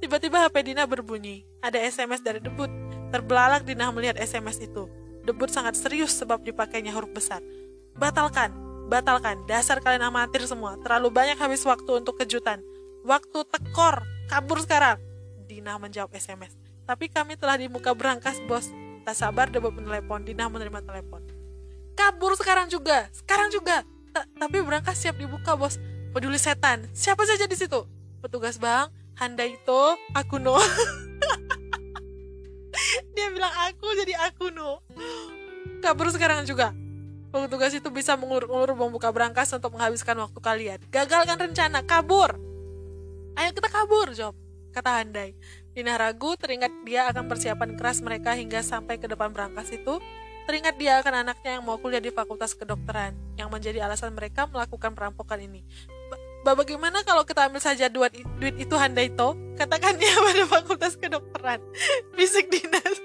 Tiba-tiba 0.00 0.48
HP 0.48 0.72
Dina 0.72 0.88
berbunyi. 0.88 1.44
Ada 1.60 1.84
SMS 1.84 2.24
dari 2.24 2.40
debut. 2.40 2.72
Terbelalak 3.12 3.68
Dina 3.68 3.92
melihat 3.92 4.16
SMS 4.16 4.64
itu. 4.64 4.88
Debut 5.28 5.52
sangat 5.52 5.76
serius 5.76 6.16
sebab 6.16 6.40
dipakainya 6.40 6.96
huruf 6.96 7.12
besar. 7.12 7.44
Batalkan, 8.00 8.48
batalkan. 8.88 9.44
Dasar 9.44 9.84
kalian 9.84 10.08
amatir 10.08 10.40
semua. 10.48 10.80
Terlalu 10.80 11.12
banyak 11.12 11.36
habis 11.36 11.60
waktu 11.68 12.00
untuk 12.00 12.16
kejutan. 12.16 12.64
Waktu 13.04 13.44
tekor, 13.52 14.00
kabur 14.32 14.64
sekarang. 14.64 14.96
Dina 15.44 15.76
menjawab 15.76 16.08
SMS. 16.16 16.56
Tapi 16.88 17.12
kami 17.12 17.36
telah 17.36 17.60
di 17.60 17.68
muka 17.68 17.92
berangkas, 17.92 18.40
bos. 18.48 18.72
Tak 19.04 19.12
sabar 19.12 19.52
debut 19.52 19.76
menelepon. 19.76 20.24
Dina 20.24 20.48
menerima 20.48 20.80
telepon. 20.80 21.20
Kabur 21.92 22.32
sekarang 22.32 22.72
juga, 22.72 23.12
sekarang 23.12 23.52
juga. 23.52 23.84
Ta 24.16 24.24
tapi 24.40 24.64
berangkas 24.64 25.04
siap 25.04 25.20
dibuka, 25.20 25.52
bos. 25.52 25.76
Peduli 26.16 26.40
setan. 26.40 26.88
Siapa 26.96 27.28
saja 27.28 27.44
di 27.44 27.52
situ? 27.60 27.84
Petugas 28.24 28.56
bang, 28.56 28.88
aku 30.16 30.40
no. 30.40 30.56
Dia 33.14 33.28
bilang 33.30 33.52
aku 33.68 33.84
jadi 34.00 34.16
aku 34.32 34.48
no. 34.48 34.80
Kabur 35.84 36.08
sekarang 36.08 36.48
juga. 36.48 36.72
Petugas 37.28 37.76
itu 37.76 37.92
bisa 37.92 38.16
mengulur-ulur 38.16 38.72
membuka 38.72 39.12
berangkas 39.12 39.52
untuk 39.52 39.76
menghabiskan 39.76 40.16
waktu 40.16 40.40
kalian. 40.40 40.78
Gagalkan 40.88 41.36
rencana, 41.36 41.84
kabur. 41.84 42.53
Ayo 43.34 43.50
kita 43.50 43.66
kabur, 43.66 44.14
Job, 44.14 44.34
kata 44.70 45.02
Handai. 45.02 45.34
Dina 45.74 45.98
ragu, 45.98 46.38
teringat 46.38 46.70
dia 46.86 47.10
akan 47.10 47.26
persiapan 47.26 47.74
keras 47.74 47.98
mereka 47.98 48.30
hingga 48.38 48.62
sampai 48.62 48.94
ke 48.94 49.10
depan 49.10 49.34
berangkas 49.34 49.74
itu. 49.74 49.98
Teringat 50.46 50.78
dia 50.78 51.02
akan 51.02 51.26
anaknya 51.26 51.58
yang 51.58 51.64
mau 51.66 51.74
kuliah 51.82 51.98
di 51.98 52.14
fakultas 52.14 52.54
kedokteran, 52.54 53.16
yang 53.34 53.50
menjadi 53.50 53.82
alasan 53.82 54.14
mereka 54.14 54.46
melakukan 54.46 54.94
perampokan 54.94 55.42
ini. 55.42 55.66
Ba 56.46 56.52
bagaimana 56.54 57.00
kalau 57.02 57.24
kita 57.24 57.48
ambil 57.48 57.58
saja 57.58 57.90
duit, 57.90 58.12
duit 58.38 58.54
itu 58.60 58.76
Handai 58.76 59.10
to? 59.10 59.32
Katakan 59.56 59.96
dia 59.98 60.14
pada 60.14 60.44
fakultas 60.46 60.94
kedokteran. 60.94 61.58
Bisik 62.20 62.52
dinas 62.52 63.00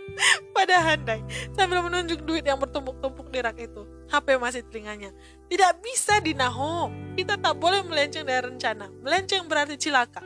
pada 0.54 0.78
Handai 0.84 1.24
sambil 1.56 1.82
menunjuk 1.82 2.22
duit 2.28 2.46
yang 2.46 2.60
bertumpuk-tumpuk 2.60 3.32
di 3.34 3.40
rak 3.42 3.58
itu. 3.58 3.82
HP 4.10 4.42
masih 4.42 4.66
telinganya. 4.68 5.14
Tidak 5.50 5.72
bisa 5.82 6.18
Dinaho. 6.22 6.90
Kita 7.14 7.38
tak 7.38 7.58
boleh 7.58 7.86
melenceng 7.86 8.26
dari 8.26 8.42
rencana. 8.50 8.90
Melenceng 9.06 9.46
berarti 9.46 9.78
cilaka. 9.78 10.22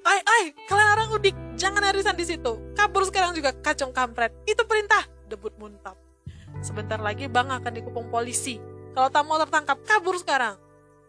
Ai, 0.00 0.20
ai, 0.24 0.44
kalian 0.64 0.90
orang 0.96 1.08
udik, 1.12 1.36
jangan 1.60 1.84
arisan 1.84 2.16
di 2.16 2.24
situ. 2.24 2.72
Kabur 2.72 3.04
sekarang 3.04 3.36
juga 3.36 3.52
kacung 3.52 3.92
kampret. 3.92 4.32
Itu 4.48 4.64
perintah, 4.64 5.04
debut 5.28 5.52
muntap. 5.60 6.00
Sebentar 6.64 6.96
lagi 6.96 7.28
Bang 7.28 7.52
akan 7.52 7.68
dikepung 7.68 8.08
polisi. 8.08 8.56
Kalau 8.96 9.12
tak 9.12 9.28
mau 9.28 9.36
tertangkap, 9.36 9.76
kabur 9.84 10.16
sekarang. 10.16 10.56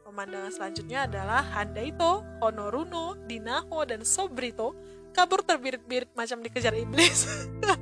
Pemandangan 0.03 0.51
selanjutnya 0.51 1.07
adalah 1.07 1.39
Handaito, 1.55 2.19
Honoruno, 2.43 3.15
Dinaho, 3.23 3.87
dan 3.87 4.03
Sobrito 4.03 4.75
kabur 5.11 5.43
terbirit-birit 5.43 6.11
macam 6.15 6.39
dikejar 6.39 6.73
iblis. 6.75 7.27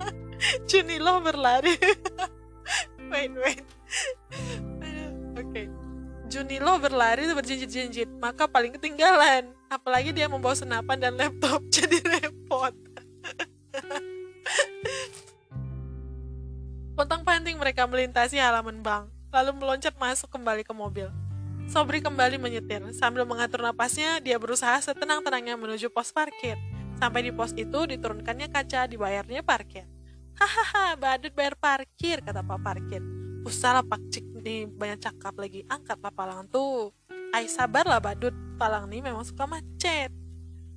Junilo 0.69 1.21
berlari. 1.21 1.77
wait, 3.11 3.33
wait. 3.37 3.65
Oke. 5.39 5.43
Okay. 5.43 5.65
Junilo 6.29 6.77
berlari 6.77 7.25
berjinjit-jinjit, 7.25 8.05
maka 8.21 8.45
paling 8.45 8.77
ketinggalan. 8.77 9.49
Apalagi 9.65 10.13
dia 10.13 10.29
membawa 10.29 10.53
senapan 10.53 11.01
dan 11.01 11.17
laptop, 11.17 11.65
jadi 11.73 11.97
repot. 12.05 12.73
Pontang-panting 16.93 17.57
mereka 17.57 17.89
melintasi 17.89 18.37
halaman 18.37 18.85
bank, 18.85 19.09
lalu 19.33 19.57
meloncat 19.57 19.97
masuk 19.97 20.29
kembali 20.29 20.61
ke 20.61 20.73
mobil. 20.75 21.09
Sobri 21.65 21.97
kembali 22.01 22.37
menyetir. 22.37 22.85
Sambil 22.93 23.25
mengatur 23.25 23.65
napasnya, 23.65 24.21
dia 24.21 24.37
berusaha 24.37 24.77
setenang-tenangnya 24.85 25.57
menuju 25.57 25.89
pos 25.89 26.13
parkir. 26.13 26.61
Sampai 27.01 27.25
di 27.25 27.31
pos 27.33 27.57
itu, 27.57 27.89
diturunkannya 27.89 28.53
kaca, 28.53 28.85
dibayarnya 28.85 29.41
parkir. 29.41 29.89
Hahaha, 30.37 30.93
badut 30.97 31.33
bayar 31.33 31.57
parkir, 31.57 32.21
kata 32.21 32.45
Pak 32.45 32.59
Parkir. 32.61 33.28
Usahlah 33.47 33.85
Pak 33.85 34.11
Cik 34.11 34.25
nih, 34.43 34.67
banyak 34.67 34.99
cakap 34.99 35.35
lagi. 35.39 35.63
Angkatlah 35.71 36.11
palang 36.11 36.43
tuh. 36.51 36.91
Ay, 37.31 37.47
sabarlah 37.47 38.01
badut, 38.01 38.33
palang 38.59 38.89
nih 38.91 38.99
memang 38.99 39.23
suka 39.23 39.47
macet. 39.47 40.11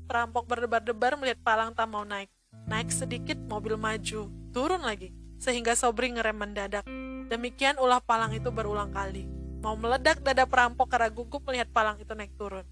Perampok 0.07 0.47
berdebar-debar 0.47 1.17
melihat 1.17 1.41
palang 1.43 1.73
tak 1.73 1.89
mau 1.89 2.05
naik. 2.05 2.29
Naik 2.69 2.93
sedikit, 2.93 3.41
mobil 3.49 3.75
maju. 3.81 4.29
Turun 4.53 4.83
lagi. 4.85 5.11
Sehingga 5.41 5.75
Sobri 5.75 6.13
ngerem 6.13 6.37
mendadak. 6.37 6.85
Demikian 7.33 7.81
ulah 7.81 7.99
palang 7.99 8.37
itu 8.37 8.53
berulang 8.53 8.93
kali. 8.93 9.25
Mau 9.65 9.75
meledak 9.75 10.21
dada 10.21 10.45
perampok 10.45 10.93
karena 10.93 11.09
gugup 11.09 11.43
melihat 11.49 11.73
palang 11.73 11.97
itu 11.97 12.13
naik 12.13 12.37
turun. 12.37 12.67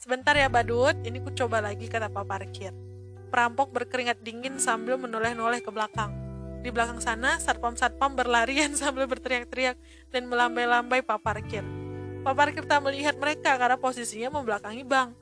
Sebentar 0.00 0.32
ya 0.34 0.48
badut, 0.48 0.96
ini 1.04 1.20
ku 1.20 1.30
coba 1.36 1.60
lagi 1.60 1.86
kata 1.86 2.08
Pak 2.08 2.24
Parkir. 2.24 2.72
Perampok 3.28 3.70
berkeringat 3.70 4.24
dingin 4.24 4.56
sambil 4.56 4.96
menoleh-noleh 4.96 5.60
ke 5.60 5.68
belakang. 5.68 6.23
Di 6.64 6.72
belakang 6.72 7.04
sana, 7.04 7.36
satpam-satpam 7.36 8.16
berlarian 8.16 8.72
sambil 8.80 9.04
berteriak-teriak 9.04 9.76
dan 10.08 10.24
melambai-lambai 10.24 11.04
Pak 11.04 11.20
Parkir. 11.20 11.62
Pak 12.24 12.32
Parkir 12.32 12.64
tak 12.64 12.80
melihat 12.80 13.20
mereka 13.20 13.60
karena 13.60 13.76
posisinya 13.76 14.40
membelakangi 14.40 14.80
bank. 14.80 15.12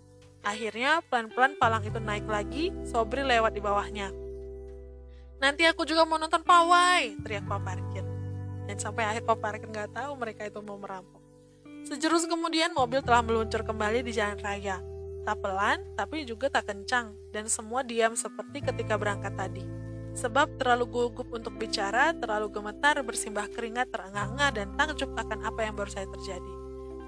Akhirnya, 0.46 1.02
pelan-pelan 1.11 1.59
palang 1.59 1.83
itu 1.83 1.98
naik 1.98 2.26
lagi, 2.31 2.70
Sobri 2.87 3.26
lewat 3.26 3.59
di 3.59 3.61
bawahnya. 3.62 4.14
Nanti 5.42 5.66
aku 5.66 5.83
juga 5.83 6.07
mau 6.07 6.22
nonton 6.22 6.46
pawai, 6.46 7.18
teriak 7.26 7.42
Pak 7.50 7.61
Parkir 7.66 8.12
dan 8.66 8.76
sampai 8.78 9.05
akhir 9.05 9.22
Pak 9.26 9.38
Parker 9.38 9.68
nggak 9.68 9.90
tahu 9.92 10.12
mereka 10.18 10.46
itu 10.46 10.61
mau 10.62 10.78
merampok. 10.78 11.20
Sejurus 11.83 12.24
kemudian 12.31 12.70
mobil 12.72 13.02
telah 13.02 13.20
meluncur 13.20 13.66
kembali 13.66 14.07
di 14.07 14.12
jalan 14.14 14.38
raya. 14.38 14.78
Tak 15.22 15.38
pelan, 15.38 15.78
tapi 15.94 16.26
juga 16.26 16.50
tak 16.50 16.72
kencang, 16.72 17.14
dan 17.31 17.46
semua 17.46 17.87
diam 17.87 18.16
seperti 18.18 18.59
ketika 18.62 18.98
berangkat 18.98 19.35
tadi. 19.38 19.82
Sebab 20.12 20.61
terlalu 20.61 20.85
gugup 20.92 21.33
untuk 21.33 21.57
bicara, 21.57 22.12
terlalu 22.12 22.53
gemetar, 22.53 23.01
bersimbah 23.01 23.48
keringat, 23.48 23.88
terengah-engah, 23.88 24.51
dan 24.53 24.68
takjub 24.77 25.16
akan 25.16 25.40
apa 25.48 25.61
yang 25.64 25.72
baru 25.72 25.88
saja 25.88 26.09
terjadi. 26.12 26.53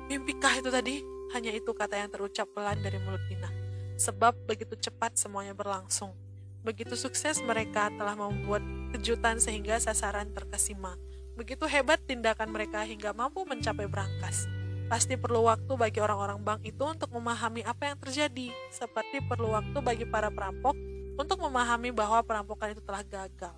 Mimpikah 0.08 0.54
itu 0.56 0.72
tadi? 0.72 1.04
Hanya 1.36 1.52
itu 1.52 1.68
kata 1.76 2.00
yang 2.00 2.08
terucap 2.08 2.48
pelan 2.56 2.80
dari 2.80 2.96
mulut 3.00 3.20
Dina. 3.28 3.52
Sebab 4.00 4.48
begitu 4.48 4.72
cepat 4.76 5.20
semuanya 5.20 5.52
berlangsung. 5.52 6.16
Begitu 6.64 6.96
sukses 6.96 7.44
mereka 7.44 7.92
telah 7.92 8.16
membuat 8.16 8.64
kejutan 8.96 9.36
sehingga 9.36 9.76
sasaran 9.76 10.32
terkesima. 10.32 10.96
Begitu 11.36 11.68
hebat 11.68 12.00
tindakan 12.08 12.56
mereka 12.56 12.80
hingga 12.88 13.12
mampu 13.12 13.44
mencapai 13.44 13.84
berangkas. 13.84 14.48
Pasti 14.88 15.20
perlu 15.20 15.44
waktu 15.44 15.72
bagi 15.76 16.00
orang-orang 16.00 16.40
bank 16.40 16.60
itu 16.64 16.84
untuk 16.84 17.12
memahami 17.12 17.64
apa 17.68 17.92
yang 17.92 17.98
terjadi, 18.00 18.48
seperti 18.72 19.20
perlu 19.24 19.52
waktu 19.52 19.76
bagi 19.80 20.04
para 20.08 20.28
perampok 20.32 20.93
untuk 21.14 21.38
memahami 21.38 21.94
bahwa 21.94 22.22
perampokan 22.26 22.74
itu 22.74 22.82
telah 22.82 23.02
gagal. 23.06 23.54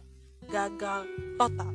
Gagal 0.47 1.01
total. 1.41 1.73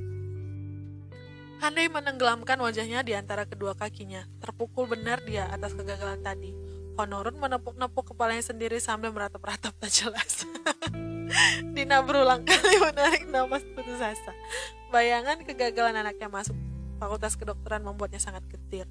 Handai 1.62 1.86
menenggelamkan 1.94 2.58
wajahnya 2.58 3.06
di 3.06 3.14
antara 3.14 3.46
kedua 3.46 3.78
kakinya. 3.78 4.26
Terpukul 4.42 4.90
benar 4.90 5.22
dia 5.22 5.46
atas 5.50 5.78
kegagalan 5.78 6.18
tadi. 6.26 6.50
Honorun 6.98 7.38
menepuk-nepuk 7.38 8.14
kepalanya 8.14 8.42
sendiri 8.42 8.82
sambil 8.82 9.14
meratap-ratap 9.14 9.74
tak 9.78 9.92
jelas. 9.94 10.46
Dina 11.78 12.02
berulang 12.02 12.44
kali 12.44 12.76
menarik 12.82 13.30
napas 13.30 13.62
putus 13.78 14.02
asa. 14.02 14.34
Bayangan 14.90 15.46
kegagalan 15.46 15.96
anaknya 15.96 16.28
masuk 16.28 16.58
fakultas 16.98 17.38
kedokteran 17.38 17.86
membuatnya 17.86 18.20
sangat 18.20 18.46
getir. 18.50 18.90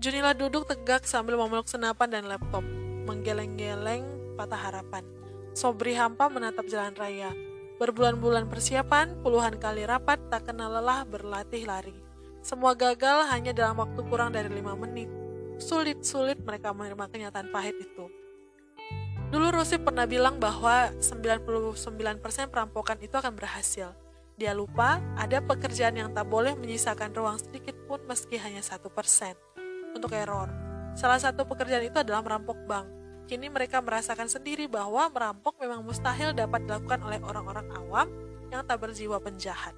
Junila 0.00 0.32
duduk 0.32 0.64
tegak 0.64 1.04
sambil 1.04 1.36
memeluk 1.36 1.68
senapan 1.68 2.08
dan 2.08 2.24
laptop, 2.24 2.64
menggeleng-geleng 3.04 4.04
patah 4.40 4.56
harapan. 4.56 5.19
Sobri 5.50 5.98
hampa 5.98 6.30
menatap 6.30 6.70
jalan 6.70 6.94
raya. 6.94 7.34
Berbulan-bulan 7.82 8.46
persiapan, 8.46 9.24
puluhan 9.24 9.56
kali 9.56 9.88
rapat, 9.88 10.20
tak 10.30 10.46
kenal 10.52 10.70
lelah 10.70 11.02
berlatih 11.08 11.64
lari. 11.64 11.96
Semua 12.40 12.76
gagal 12.76 13.28
hanya 13.32 13.50
dalam 13.50 13.80
waktu 13.80 14.00
kurang 14.06 14.32
dari 14.36 14.48
lima 14.52 14.76
menit. 14.76 15.08
Sulit-sulit 15.60 16.40
mereka 16.40 16.72
menerima 16.72 17.08
kenyataan 17.08 17.48
pahit 17.52 17.76
itu. 17.76 18.06
Dulu 19.30 19.46
Rosi 19.54 19.78
pernah 19.78 20.10
bilang 20.10 20.42
bahwa 20.42 20.90
99% 20.98 22.50
perampokan 22.50 22.98
itu 22.98 23.14
akan 23.14 23.32
berhasil. 23.38 23.94
Dia 24.40 24.56
lupa 24.56 24.98
ada 25.14 25.38
pekerjaan 25.44 26.00
yang 26.00 26.10
tak 26.16 26.26
boleh 26.26 26.56
menyisakan 26.56 27.12
ruang 27.12 27.38
sedikit 27.38 27.76
pun 27.84 28.00
meski 28.08 28.40
hanya 28.40 28.64
satu 28.64 28.88
persen 28.88 29.36
untuk 29.92 30.16
error. 30.16 30.48
Salah 30.96 31.20
satu 31.20 31.46
pekerjaan 31.46 31.86
itu 31.86 32.00
adalah 32.00 32.24
merampok 32.24 32.58
bank. 32.66 32.99
Kini 33.30 33.46
mereka 33.46 33.78
merasakan 33.78 34.26
sendiri 34.26 34.66
bahwa 34.66 35.06
merampok 35.06 35.54
memang 35.62 35.86
mustahil 35.86 36.34
dapat 36.34 36.66
dilakukan 36.66 36.98
oleh 37.06 37.22
orang-orang 37.22 37.70
awam 37.78 38.10
yang 38.50 38.66
tak 38.66 38.82
berjiwa 38.82 39.22
penjahat. 39.22 39.70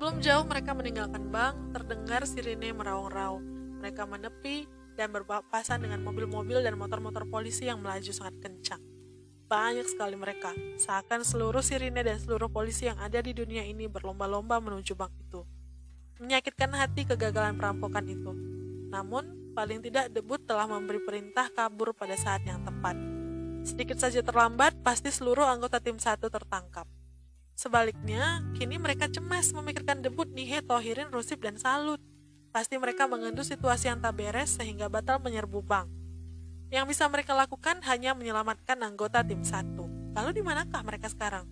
Belum 0.00 0.16
jauh 0.24 0.48
mereka 0.48 0.72
meninggalkan 0.72 1.28
bank, 1.28 1.76
terdengar 1.76 2.24
sirine 2.24 2.72
meraung-raung. 2.72 3.44
Mereka 3.84 4.08
menepi 4.08 4.64
dan 4.96 5.12
berpapasan 5.12 5.84
dengan 5.84 6.00
mobil-mobil 6.00 6.64
dan 6.64 6.80
motor-motor 6.80 7.28
polisi 7.28 7.68
yang 7.68 7.84
melaju 7.84 8.08
sangat 8.08 8.40
kencang 8.40 8.80
banyak 9.52 9.84
sekali 9.84 10.16
mereka, 10.16 10.56
seakan 10.80 11.28
seluruh 11.28 11.60
sirine 11.60 12.00
dan 12.00 12.16
seluruh 12.16 12.48
polisi 12.48 12.88
yang 12.88 12.96
ada 12.96 13.20
di 13.20 13.36
dunia 13.36 13.60
ini 13.60 13.84
berlomba-lomba 13.84 14.56
menuju 14.64 14.96
bank 14.96 15.12
itu. 15.20 15.44
Menyakitkan 16.24 16.72
hati 16.72 17.04
kegagalan 17.04 17.60
perampokan 17.60 18.08
itu. 18.08 18.32
Namun, 18.88 19.41
paling 19.52 19.84
tidak 19.84 20.08
debut 20.08 20.40
telah 20.42 20.64
memberi 20.64 20.98
perintah 21.04 21.52
kabur 21.52 21.92
pada 21.92 22.16
saat 22.16 22.42
yang 22.48 22.64
tepat. 22.64 22.96
Sedikit 23.62 24.00
saja 24.00 24.24
terlambat, 24.24 24.80
pasti 24.82 25.12
seluruh 25.12 25.46
anggota 25.46 25.78
tim 25.78 26.00
satu 26.00 26.26
tertangkap. 26.26 26.88
Sebaliknya, 27.54 28.42
kini 28.58 28.80
mereka 28.80 29.06
cemas 29.06 29.54
memikirkan 29.54 30.02
debut 30.02 30.26
Nihe, 30.26 30.64
Tohirin, 30.64 31.12
Rusip, 31.14 31.38
dan 31.44 31.60
Salut. 31.60 32.00
Pasti 32.50 32.74
mereka 32.80 33.06
mengendu 33.06 33.46
situasi 33.46 33.92
yang 33.92 34.02
tak 34.02 34.18
beres 34.18 34.58
sehingga 34.58 34.90
batal 34.90 35.22
menyerbu 35.22 35.62
bank. 35.62 35.88
Yang 36.72 36.96
bisa 36.96 37.04
mereka 37.06 37.36
lakukan 37.36 37.84
hanya 37.84 38.16
menyelamatkan 38.16 38.80
anggota 38.80 39.22
tim 39.22 39.44
satu. 39.44 39.86
Lalu 40.16 40.40
di 40.40 40.42
manakah 40.42 40.82
mereka 40.82 41.06
sekarang? 41.08 41.46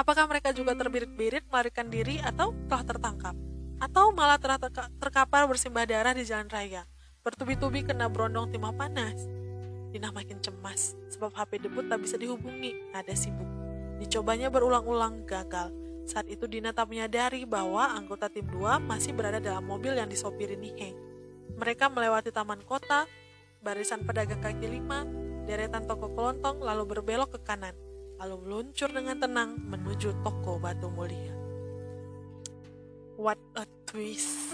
Apakah 0.00 0.24
mereka 0.30 0.56
juga 0.56 0.72
terbirit-birit 0.72 1.44
melarikan 1.52 1.92
diri 1.92 2.16
atau 2.24 2.56
telah 2.70 2.84
tertangkap? 2.88 3.36
Atau 3.80 4.12
malah 4.12 4.36
telah 4.36 4.60
terkapar 5.00 5.48
bersimbah 5.48 5.88
darah 5.88 6.12
di 6.12 6.20
jalan 6.28 6.52
raya, 6.52 6.84
bertubi-tubi 7.24 7.80
kena 7.80 8.12
berondong 8.12 8.52
timah 8.52 8.76
panas? 8.76 9.24
Dina 9.88 10.12
makin 10.12 10.36
cemas, 10.38 10.94
sebab 11.08 11.32
HP 11.32 11.64
debut 11.64 11.88
tak 11.88 12.04
bisa 12.04 12.20
dihubungi, 12.20 12.76
ada 12.92 13.16
sibuk. 13.16 13.48
Dicobanya 13.96 14.52
berulang-ulang 14.52 15.24
gagal. 15.24 15.72
Saat 16.04 16.28
itu 16.28 16.44
Dina 16.44 16.76
tak 16.76 16.92
menyadari 16.92 17.48
bahwa 17.48 17.88
anggota 17.96 18.28
tim 18.28 18.44
2 18.44 18.84
masih 18.84 19.16
berada 19.16 19.40
dalam 19.40 19.64
mobil 19.64 19.96
yang 19.96 20.12
disopiri 20.12 20.60
Nihe. 20.60 20.92
Mereka 21.56 21.88
melewati 21.88 22.28
taman 22.30 22.60
kota, 22.62 23.08
barisan 23.64 24.04
pedagang 24.04 24.44
kaki 24.44 24.68
lima, 24.68 25.08
deretan 25.48 25.88
toko 25.88 26.12
kelontong, 26.12 26.60
lalu 26.60 26.84
berbelok 26.84 27.36
ke 27.36 27.40
kanan, 27.48 27.72
lalu 28.20 28.44
meluncur 28.44 28.92
dengan 28.92 29.16
tenang 29.16 29.56
menuju 29.56 30.20
toko 30.20 30.60
batu 30.60 30.92
mulia. 30.92 31.39
What 33.20 33.36
a 33.52 33.68
twist. 33.84 34.48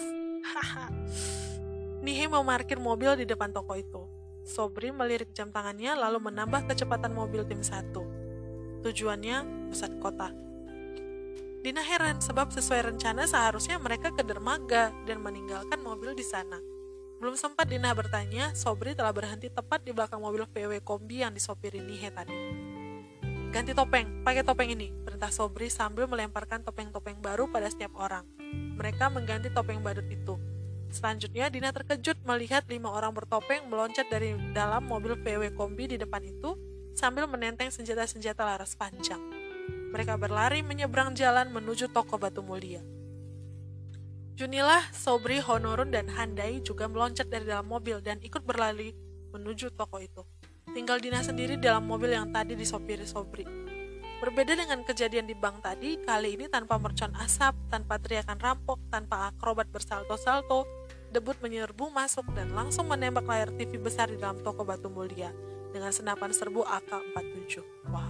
Nihe 2.02 2.26
memarkir 2.26 2.83
mobil 2.83 3.14
di 3.14 3.22
depan 3.22 3.55
toko 3.55 3.79
itu. 3.79 4.02
Sobri 4.42 4.90
melirik 4.90 5.31
jam 5.31 5.55
tangannya 5.55 5.94
lalu 5.94 6.18
menambah 6.26 6.66
kecepatan 6.66 7.14
mobil 7.14 7.46
tim 7.46 7.62
satu. 7.62 8.02
Tujuannya 8.83 9.70
pusat 9.70 9.94
kota. 10.02 10.35
Dina 11.62 11.79
heran 11.79 12.18
sebab 12.18 12.50
sesuai 12.50 12.90
rencana 12.90 13.31
seharusnya 13.31 13.79
mereka 13.79 14.11
ke 14.11 14.26
dermaga 14.26 14.90
dan 15.07 15.22
meninggalkan 15.22 15.79
mobil 15.79 16.18
di 16.18 16.26
sana. 16.26 16.59
Belum 17.22 17.38
sempat 17.38 17.70
Dina 17.70 17.94
bertanya, 17.94 18.50
Sobri 18.59 18.98
telah 18.98 19.14
berhenti 19.14 19.46
tepat 19.46 19.87
di 19.87 19.94
belakang 19.94 20.18
mobil 20.18 20.42
VW 20.42 20.83
kombi 20.83 21.22
yang 21.22 21.31
disopiri 21.31 21.79
Nihe 21.79 22.11
tadi. 22.11 22.35
Ganti 23.55 23.79
topeng, 23.79 24.26
pakai 24.26 24.42
topeng 24.42 24.74
ini, 24.74 24.90
perintah 25.07 25.31
Sobri 25.31 25.70
sambil 25.70 26.11
melemparkan 26.11 26.66
topeng-topeng 26.66 27.22
baru 27.22 27.46
pada 27.46 27.70
setiap 27.70 27.94
orang. 27.94 28.36
Mereka 28.76 29.09
mengganti 29.09 29.48
topeng 29.50 29.80
badut 29.80 30.06
itu. 30.11 30.37
Selanjutnya, 30.92 31.50
Dina 31.50 31.74
terkejut 31.74 32.22
melihat 32.22 32.62
lima 32.70 32.92
orang 32.92 33.11
bertopeng 33.11 33.66
meloncat 33.66 34.06
dari 34.06 34.38
dalam 34.54 34.87
mobil 34.87 35.18
VW 35.18 35.52
kombi 35.52 35.90
di 35.90 35.96
depan 35.98 36.22
itu 36.22 36.54
sambil 36.94 37.28
menenteng 37.28 37.68
senjata-senjata 37.68 38.46
laras 38.46 38.78
panjang. 38.78 39.20
Mereka 39.92 40.16
berlari 40.16 40.62
menyeberang 40.62 41.12
jalan 41.12 41.50
menuju 41.52 41.90
toko 41.90 42.16
batu 42.16 42.40
mulia. 42.40 42.80
Junilah, 44.37 44.92
Sobri, 44.92 45.40
Honorun, 45.40 45.88
dan 45.88 46.12
Handai 46.12 46.61
juga 46.61 46.85
meloncat 46.85 47.32
dari 47.32 47.48
dalam 47.48 47.64
mobil 47.64 48.04
dan 48.04 48.20
ikut 48.20 48.44
berlari 48.44 48.92
menuju 49.32 49.72
toko 49.72 49.96
itu. 49.96 50.22
Tinggal 50.76 51.00
Dina 51.00 51.24
sendiri 51.24 51.56
dalam 51.56 51.88
mobil 51.88 52.12
yang 52.12 52.28
tadi 52.28 52.52
disopiri 52.52 53.09
Sobri. 53.09 53.65
Berbeda 54.16 54.57
dengan 54.57 54.81
kejadian 54.81 55.29
di 55.29 55.37
bank 55.37 55.61
tadi, 55.61 56.00
kali 56.00 56.40
ini 56.40 56.48
tanpa 56.48 56.81
mercon 56.81 57.12
asap, 57.20 57.52
tanpa 57.68 58.00
teriakan 58.00 58.40
rampok, 58.40 58.81
tanpa 58.88 59.29
akrobat 59.29 59.68
bersalto-salto, 59.68 60.64
debut 61.12 61.37
menyerbu 61.44 61.92
masuk 61.92 62.24
dan 62.33 62.48
langsung 62.57 62.88
menembak 62.88 63.29
layar 63.29 63.52
TV 63.52 63.76
besar 63.76 64.09
di 64.09 64.16
dalam 64.16 64.40
toko 64.40 64.64
batu 64.64 64.88
mulia 64.88 65.29
dengan 65.68 65.92
senapan 65.92 66.33
serbu 66.33 66.64
AK-47. 66.64 67.61
Wah. 67.92 68.09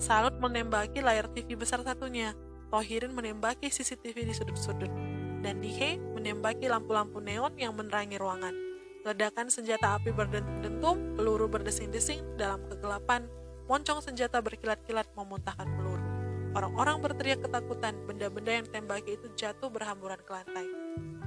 Salut 0.00 0.40
menembaki 0.40 1.04
layar 1.04 1.28
TV 1.28 1.52
besar 1.52 1.84
satunya. 1.84 2.32
Tohirin 2.72 3.12
menembaki 3.12 3.68
CCTV 3.68 4.24
di 4.24 4.32
sudut-sudut. 4.32 4.88
Dan 5.44 5.60
Nihe 5.60 6.00
menembaki 6.16 6.64
lampu-lampu 6.64 7.20
neon 7.20 7.52
yang 7.60 7.76
menerangi 7.76 8.16
ruangan. 8.16 8.56
Ledakan 9.04 9.52
senjata 9.52 10.00
api 10.00 10.12
berdentum-dentum, 10.12 11.20
peluru 11.20 11.48
berdesing-desing 11.48 12.40
dalam 12.40 12.64
kegelapan, 12.68 13.28
moncong 13.70 14.02
senjata 14.02 14.42
berkilat-kilat 14.42 15.06
memuntahkan 15.14 15.70
peluru. 15.78 16.02
Orang-orang 16.58 16.98
berteriak 16.98 17.46
ketakutan, 17.46 17.94
benda-benda 18.02 18.50
yang 18.50 18.64
ditembaki 18.66 19.14
itu 19.14 19.30
jatuh 19.38 19.70
berhamburan 19.70 20.18
ke 20.26 20.30
lantai. 20.34 20.66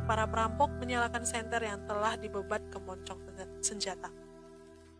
Para 0.04 0.28
perampok 0.28 0.68
menyalakan 0.84 1.24
senter 1.24 1.64
yang 1.64 1.80
telah 1.88 2.20
dibebat 2.20 2.60
ke 2.68 2.76
moncong 2.84 3.24
senjata. 3.64 4.12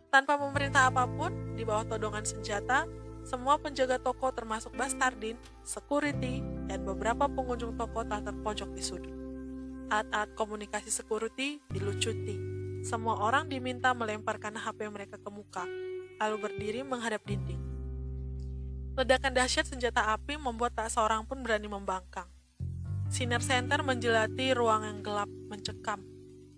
Tanpa 0.08 0.40
memerintah 0.40 0.88
apa 0.88 1.04
pun, 1.04 1.60
di 1.60 1.68
bawah 1.68 1.84
todongan 1.84 2.24
senjata, 2.24 2.88
semua 3.28 3.60
penjaga 3.60 4.00
toko 4.00 4.32
termasuk 4.32 4.72
Bastardin, 4.80 5.36
security, 5.68 6.40
dan 6.72 6.88
beberapa 6.88 7.28
pengunjung 7.28 7.76
toko 7.76 8.08
telah 8.08 8.24
terpojok 8.24 8.72
di 8.72 8.80
sudut. 8.80 9.12
Alat-alat 9.92 10.32
komunikasi 10.40 10.88
security 10.88 11.60
dilucuti. 11.68 12.40
Semua 12.88 13.20
orang 13.20 13.52
diminta 13.52 13.92
melemparkan 13.92 14.56
HP 14.56 14.88
mereka 14.88 15.20
ke 15.20 15.28
muka, 15.28 15.68
lalu 16.20 16.36
berdiri 16.50 16.82
menghadap 16.86 17.24
dinding. 17.26 17.62
Ledakan 18.94 19.34
dahsyat 19.34 19.66
senjata 19.66 20.14
api 20.14 20.38
membuat 20.38 20.78
tak 20.78 20.94
seorang 20.94 21.26
pun 21.26 21.42
berani 21.42 21.66
membangkang. 21.66 22.30
Sinar 23.10 23.42
center 23.42 23.82
menjelati 23.82 24.54
ruang 24.54 24.86
yang 24.86 25.00
gelap, 25.02 25.30
mencekam, 25.50 26.02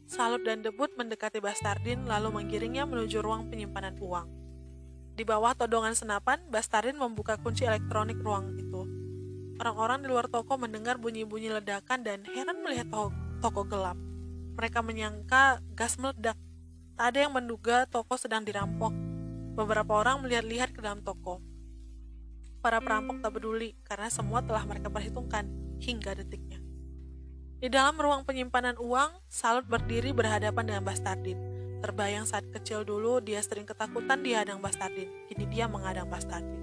Salut 0.05 0.45
dan 0.45 0.61
Debut 0.61 0.85
mendekati 0.93 1.41
Bastardin 1.41 2.05
lalu 2.05 2.29
menggiringnya 2.29 2.85
menuju 2.85 3.25
ruang 3.25 3.49
penyimpanan 3.49 3.97
uang. 3.97 4.29
Di 5.17 5.25
bawah 5.25 5.57
todongan 5.57 5.97
senapan, 5.97 6.45
Bastardin 6.53 6.93
membuka 6.93 7.41
kunci 7.41 7.65
elektronik 7.65 8.21
ruang 8.21 8.53
itu. 8.53 8.85
Orang-orang 9.57 10.05
di 10.05 10.07
luar 10.13 10.29
toko 10.29 10.61
mendengar 10.61 11.01
bunyi-bunyi 11.01 11.57
ledakan 11.57 12.05
dan 12.05 12.21
heran 12.21 12.61
melihat 12.61 12.85
toko, 12.93 13.09
toko 13.41 13.61
gelap. 13.65 13.97
Mereka 14.53 14.85
menyangka 14.85 15.57
gas 15.73 15.97
meledak. 15.97 16.37
Tak 16.93 17.05
ada 17.09 17.25
yang 17.25 17.33
menduga 17.33 17.89
toko 17.89 18.13
sedang 18.13 18.45
dirampok. 18.45 19.14
Beberapa 19.55 20.03
orang 20.03 20.19
melihat-lihat 20.19 20.75
ke 20.75 20.83
dalam 20.83 20.99
toko. 20.99 21.39
Para 22.59 22.83
perampok 22.83 23.23
tak 23.23 23.39
peduli 23.39 23.71
karena 23.87 24.11
semua 24.11 24.43
telah 24.43 24.67
mereka 24.67 24.91
perhitungkan 24.91 25.47
hingga 25.79 26.11
detiknya. 26.11 26.59
Di 27.63 27.71
dalam 27.71 27.95
ruang 27.95 28.27
penyimpanan 28.27 28.75
uang, 28.75 29.23
Salut 29.31 29.63
berdiri 29.63 30.11
berhadapan 30.11 30.67
dengan 30.67 30.83
Bastardin. 30.83 31.39
Terbayang 31.79 32.27
saat 32.27 32.43
kecil 32.51 32.83
dulu 32.83 33.23
dia 33.23 33.39
sering 33.39 33.63
ketakutan 33.63 34.19
dihadang 34.19 34.59
Bastardin. 34.59 35.07
Kini 35.31 35.47
dia 35.47 35.71
menghadang 35.71 36.11
Bastardin. 36.11 36.59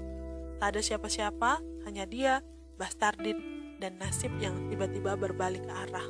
Tak 0.61 0.77
ada 0.77 0.81
siapa-siapa, 0.85 1.65
hanya 1.89 2.05
dia, 2.05 2.45
Bastardin, 2.77 3.41
dan 3.81 3.97
nasib 3.97 4.37
yang 4.37 4.69
tiba-tiba 4.69 5.17
berbalik 5.17 5.65
arah. 5.65 6.05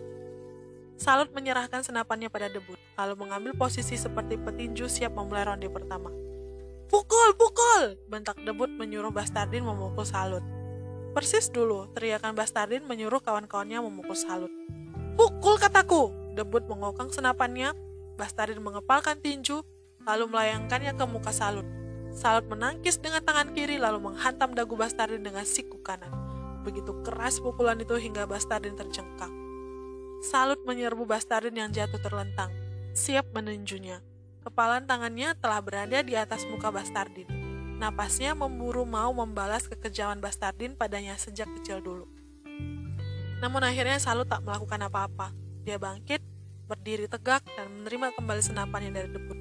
Salut 0.98 1.30
menyerahkan 1.30 1.86
senapannya 1.86 2.26
pada 2.26 2.50
debut, 2.50 2.76
lalu 2.98 3.14
mengambil 3.22 3.54
posisi 3.54 3.94
seperti 3.94 4.34
petinju 4.34 4.90
siap 4.90 5.14
memulai 5.14 5.46
ronde 5.46 5.70
pertama. 5.70 6.10
Pukul, 6.88 7.34
pukul! 7.38 8.00
Bentak 8.08 8.40
debut 8.42 8.70
menyuruh 8.70 9.10
Bastardin 9.14 9.66
memukul 9.66 10.06
Salut. 10.06 10.42
Persis 11.12 11.52
dulu, 11.52 11.90
teriakan 11.92 12.32
Bastardin 12.32 12.86
menyuruh 12.88 13.20
kawan-kawannya 13.20 13.84
memukul 13.84 14.16
Salut. 14.16 14.50
Pukul 15.18 15.60
kataku! 15.60 16.10
Debut 16.32 16.64
mengokang 16.64 17.12
senapannya, 17.12 17.76
Bastardin 18.16 18.64
mengepalkan 18.64 19.20
tinju, 19.20 19.60
lalu 20.08 20.24
melayangkannya 20.32 20.96
ke 20.96 21.04
muka 21.04 21.30
Salut. 21.30 21.68
Salut 22.12 22.44
menangkis 22.44 23.00
dengan 23.00 23.24
tangan 23.24 23.56
kiri 23.56 23.80
lalu 23.80 24.12
menghantam 24.12 24.52
dagu 24.52 24.76
Bastardin 24.76 25.24
dengan 25.24 25.48
siku 25.48 25.80
kanan. 25.80 26.12
Begitu 26.60 26.92
keras 27.00 27.40
pukulan 27.40 27.80
itu 27.80 27.96
hingga 27.96 28.28
Bastardin 28.28 28.76
tercengkang. 28.76 29.32
Salut 30.22 30.60
menyerbu 30.62 31.08
Bastardin 31.08 31.56
yang 31.56 31.72
jatuh 31.72 31.98
terlentang, 31.98 32.52
siap 32.94 33.26
meninjunya. 33.34 34.04
Kepalan 34.42 34.90
tangannya 34.90 35.38
telah 35.38 35.62
berada 35.62 36.02
di 36.02 36.18
atas 36.18 36.42
muka 36.50 36.74
Bastardin. 36.74 37.30
Napasnya 37.78 38.34
memburu 38.34 38.82
mau 38.82 39.14
membalas 39.14 39.70
kekejaman 39.70 40.18
Bastardin 40.18 40.74
padanya 40.74 41.14
sejak 41.14 41.46
kecil 41.58 41.78
dulu. 41.78 42.10
Namun 43.38 43.62
akhirnya 43.62 44.02
Salut 44.02 44.26
tak 44.26 44.42
melakukan 44.42 44.82
apa-apa. 44.86 45.30
Dia 45.62 45.78
bangkit, 45.78 46.22
berdiri 46.66 47.06
tegak, 47.06 47.46
dan 47.54 47.70
menerima 47.70 48.18
kembali 48.18 48.42
senapannya 48.42 48.90
dari 48.90 49.10
debut. 49.14 49.38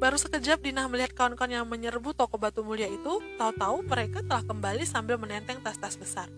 Baru 0.00 0.16
sekejap 0.16 0.64
Dina 0.64 0.88
melihat 0.88 1.12
kawan-kawan 1.12 1.60
yang 1.60 1.68
menyerbu 1.68 2.16
toko 2.16 2.40
batu 2.40 2.64
mulia 2.64 2.88
itu, 2.88 3.20
tahu-tahu 3.36 3.84
mereka 3.84 4.24
telah 4.24 4.44
kembali 4.44 4.84
sambil 4.88 5.20
menenteng 5.20 5.60
tas-tas 5.60 6.00
besar. 6.00 6.32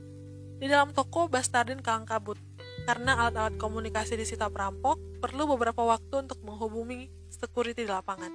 Di 0.59 0.67
dalam 0.67 0.91
toko, 0.91 1.31
Bastardin 1.31 1.83
kalang 1.83 2.07
kabut. 2.07 2.39
Karena 2.87 3.19
alat-alat 3.19 3.59
komunikasi 3.59 4.15
di 4.15 4.23
disita 4.23 4.47
perampok, 4.47 4.99
perlu 5.19 5.51
beberapa 5.51 5.83
waktu 5.83 6.23
untuk 6.23 6.39
menghubungi 6.47 7.11
security 7.37 7.85
di 7.85 7.91
lapangan. 7.93 8.33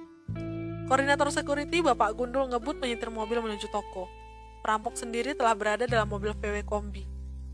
Koordinator 0.86 1.28
security, 1.34 1.82
Bapak 1.82 2.14
Gundul 2.14 2.46
ngebut 2.50 2.78
menyetir 2.78 3.10
mobil 3.10 3.42
menuju 3.42 3.66
toko. 3.74 4.06
Perampok 4.62 4.94
sendiri 4.94 5.34
telah 5.34 5.58
berada 5.58 5.90
dalam 5.90 6.06
mobil 6.06 6.30
VW 6.38 6.62
Kombi. 6.62 7.02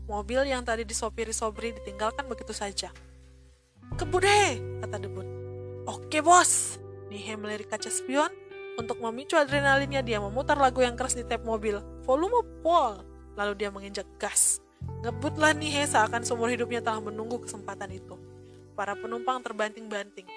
Mobil 0.05 0.49
yang 0.49 0.61
tadi 0.65 0.85
disopiri 0.85 1.33
Sobri 1.33 1.73
ditinggalkan 1.73 2.25
begitu 2.29 2.53
saja. 2.53 2.93
Kebut 3.97 4.25
kata 4.85 4.97
Debut. 5.01 5.25
Oke 5.89 6.21
bos. 6.21 6.77
Nihe 7.09 7.33
melirik 7.33 7.73
kaca 7.73 7.89
spion, 7.89 8.29
Untuk 8.79 9.03
memicu 9.03 9.35
adrenalinnya, 9.35 9.99
dia 9.99 10.23
memutar 10.23 10.55
lagu 10.55 10.79
yang 10.79 10.95
keras 10.95 11.11
di 11.11 11.27
tap 11.27 11.43
mobil. 11.43 11.83
Volume 12.07 12.63
pol. 12.63 13.03
Lalu 13.35 13.53
dia 13.59 13.67
menginjak 13.67 14.07
gas. 14.15 14.63
Ngebutlah 15.03 15.51
Nihe 15.51 15.83
seakan 15.83 16.23
seumur 16.23 16.47
hidupnya 16.47 16.79
telah 16.79 17.03
menunggu 17.03 17.43
kesempatan 17.43 17.91
itu. 17.91 18.15
Para 18.79 18.95
penumpang 18.95 19.43
terbanting-banting. 19.43 20.27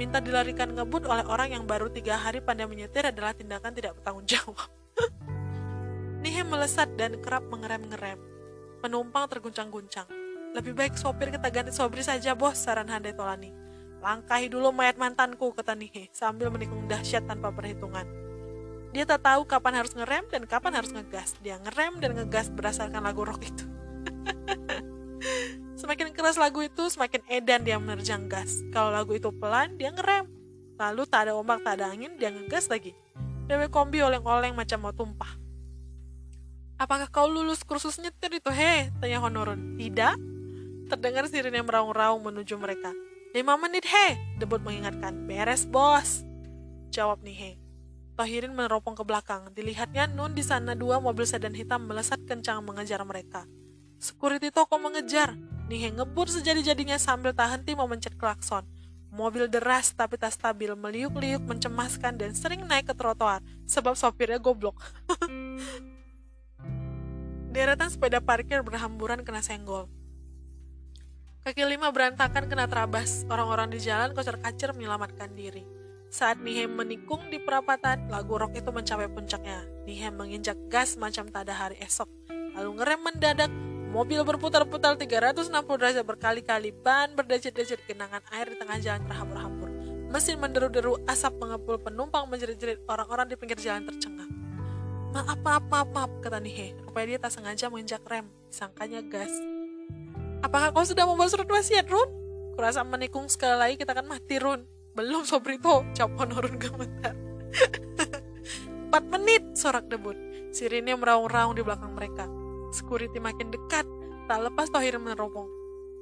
Minta 0.00 0.24
dilarikan 0.24 0.72
ngebut 0.72 1.04
oleh 1.04 1.24
orang 1.28 1.52
yang 1.52 1.64
baru 1.68 1.92
tiga 1.92 2.16
hari 2.16 2.40
pandai 2.40 2.64
menyetir 2.64 3.04
adalah 3.04 3.36
tindakan 3.36 3.76
tidak 3.76 3.92
bertanggung 4.00 4.24
jawab. 4.24 4.68
Nihe 6.24 6.42
melesat 6.48 6.96
dan 6.96 7.20
kerap 7.20 7.44
mengerem-ngerem. 7.52 8.16
Penumpang 8.80 9.28
terguncang-guncang. 9.28 10.08
Lebih 10.56 10.72
baik 10.72 10.94
sopir 10.96 11.28
kita 11.28 11.48
ganti 11.52 11.72
sobri 11.72 12.00
saja 12.00 12.32
bos, 12.32 12.56
saran 12.56 12.88
Handai 12.88 13.12
Tolani. 13.12 13.52
Langkahi 14.02 14.50
dulu 14.50 14.74
mayat 14.74 14.98
mantanku, 14.98 15.54
kata 15.54 15.78
Nihe, 15.78 16.10
sambil 16.10 16.50
menikung 16.50 16.88
dahsyat 16.90 17.28
tanpa 17.28 17.54
perhitungan. 17.54 18.04
Dia 18.92 19.08
tak 19.08 19.24
tahu 19.24 19.48
kapan 19.48 19.80
harus 19.80 19.96
ngerem 19.96 20.28
dan 20.28 20.44
kapan 20.44 20.72
harus 20.76 20.92
ngegas. 20.92 21.38
Dia 21.40 21.56
ngerem 21.62 22.02
dan 22.02 22.12
ngegas 22.12 22.52
berdasarkan 22.52 23.00
lagu 23.00 23.24
rock 23.24 23.40
itu. 23.46 23.64
semakin 25.76 26.12
keras 26.12 26.36
lagu 26.40 26.60
itu, 26.64 26.88
semakin 26.88 27.22
edan 27.28 27.62
dia 27.62 27.76
menerjang 27.76 28.26
gas. 28.26 28.60
Kalau 28.72 28.92
lagu 28.92 29.12
itu 29.16 29.32
pelan, 29.34 29.76
dia 29.76 29.92
ngerem. 29.92 30.28
Lalu 30.80 31.02
tak 31.06 31.28
ada 31.28 31.32
ombak, 31.38 31.62
tak 31.62 31.78
ada 31.78 31.92
angin, 31.92 32.16
dia 32.18 32.32
ngegas 32.32 32.66
lagi. 32.72 32.96
Dewe 33.46 33.68
kombi 33.68 34.00
oleng-oleng 34.00 34.56
macam 34.56 34.78
mau 34.82 34.94
tumpah. 34.94 35.38
Apakah 36.80 37.06
kau 37.12 37.30
lulus 37.30 37.62
kursus 37.62 38.00
nyetir 38.02 38.32
itu, 38.34 38.50
he? 38.50 38.90
Tanya 38.98 39.22
Honorun. 39.22 39.78
Tidak. 39.78 40.14
Terdengar 40.90 41.30
sirine 41.30 41.62
meraung-raung 41.62 42.24
menuju 42.26 42.58
mereka. 42.58 42.90
Lima 43.32 43.54
menit, 43.54 43.86
he, 43.86 44.18
debut 44.42 44.58
mengingatkan. 44.58 45.24
Beres, 45.30 45.62
bos. 45.64 46.26
Jawab 46.90 47.22
nih, 47.22 47.36
he. 47.38 47.52
Tohirin 48.12 48.52
meneropong 48.52 48.92
ke 48.92 49.04
belakang. 49.06 49.48
Dilihatnya 49.56 50.04
Nun 50.10 50.36
di 50.36 50.44
sana 50.44 50.76
dua 50.76 51.00
mobil 51.00 51.24
sedan 51.24 51.56
hitam 51.56 51.88
melesat 51.88 52.20
kencang 52.28 52.60
mengejar 52.60 53.00
mereka. 53.08 53.48
Security 53.96 54.52
toko 54.52 54.76
mengejar. 54.76 55.32
Nihe 55.72 55.88
ngebut 55.88 56.28
sejadi-jadinya 56.28 57.00
sambil 57.00 57.32
tak 57.32 57.48
henti 57.48 57.72
memencet 57.72 58.20
klakson. 58.20 58.60
Mobil 59.08 59.48
deras 59.48 59.96
tapi 59.96 60.20
tak 60.20 60.36
stabil, 60.36 60.68
meliuk-liuk, 60.76 61.40
mencemaskan, 61.48 62.20
dan 62.20 62.36
sering 62.36 62.68
naik 62.68 62.92
ke 62.92 62.94
trotoar, 62.96 63.40
sebab 63.64 63.96
sopirnya 63.96 64.36
goblok. 64.36 64.76
Deretan 67.56 67.88
sepeda 67.88 68.20
parkir 68.20 68.60
berhamburan 68.60 69.24
kena 69.24 69.40
senggol. 69.40 69.88
Kaki 71.40 71.64
lima 71.64 71.88
berantakan 71.88 72.52
kena 72.52 72.68
terabas. 72.68 73.24
Orang-orang 73.32 73.72
di 73.72 73.80
jalan 73.80 74.12
kocar 74.12 74.44
kacir 74.44 74.76
menyelamatkan 74.76 75.32
diri. 75.32 75.64
Saat 76.12 76.36
Nihem 76.44 76.68
menikung 76.76 77.32
di 77.32 77.40
perapatan, 77.40 78.12
lagu 78.12 78.36
rock 78.36 78.60
itu 78.60 78.68
mencapai 78.68 79.08
puncaknya. 79.08 79.64
Nihem 79.88 80.20
menginjak 80.20 80.68
gas 80.68 81.00
macam 81.00 81.32
tak 81.32 81.48
ada 81.48 81.56
hari 81.56 81.80
esok. 81.80 82.12
Lalu 82.52 82.70
ngerem 82.76 83.00
mendadak, 83.00 83.52
mobil 83.92 84.24
berputar-putar 84.24 84.96
360 84.96 85.52
derajat 85.76 86.04
berkali-kali, 86.08 86.72
ban 86.72 87.12
berdecit-decit 87.12 87.84
genangan 87.84 88.24
air 88.32 88.48
di 88.48 88.56
tengah 88.56 88.80
jalan 88.80 89.04
terhambur-hambur. 89.04 89.68
Mesin 90.08 90.40
menderu-deru, 90.40 90.96
asap 91.04 91.36
mengepul 91.36 91.76
penumpang 91.76 92.24
menjerit-jerit, 92.32 92.80
orang-orang 92.88 93.28
di 93.28 93.36
pinggir 93.36 93.60
jalan 93.60 93.84
tercengang. 93.84 94.32
Maaf, 95.12 95.38
maaf, 95.44 95.64
maaf, 95.68 95.88
maaf, 95.92 96.10
kata 96.24 96.40
Nihe. 96.40 96.72
Rupanya 96.88 97.16
dia 97.16 97.18
tak 97.20 97.32
sengaja 97.36 97.68
menginjak 97.68 98.00
rem, 98.08 98.32
disangkanya 98.48 99.04
gas. 99.04 99.32
Apakah 100.40 100.72
kau 100.72 100.88
sudah 100.88 101.04
membuat 101.04 101.28
surat 101.28 101.46
wasiat, 101.46 101.84
Run? 101.84 102.08
Kurasa 102.56 102.80
menikung 102.82 103.28
sekali 103.28 103.56
lagi 103.60 103.74
kita 103.76 103.92
akan 103.92 104.08
mati, 104.08 104.40
Run. 104.40 104.64
Belum, 104.96 105.24
Sobrito. 105.28 105.84
Jawab 105.92 106.16
Honorun 106.16 106.56
gemetar. 106.56 107.12
Empat 108.88 109.04
menit, 109.08 109.52
sorak 109.56 109.88
debut. 109.88 110.16
Sirine 110.52 110.96
meraung-raung 110.96 111.56
di 111.56 111.64
belakang 111.64 111.92
mereka. 111.96 112.28
Security 112.72 113.20
makin 113.20 113.52
dekat. 113.52 113.84
Tak 114.26 114.38
lepas 114.48 114.72
Tohir 114.72 114.96
meneropong. 114.96 115.46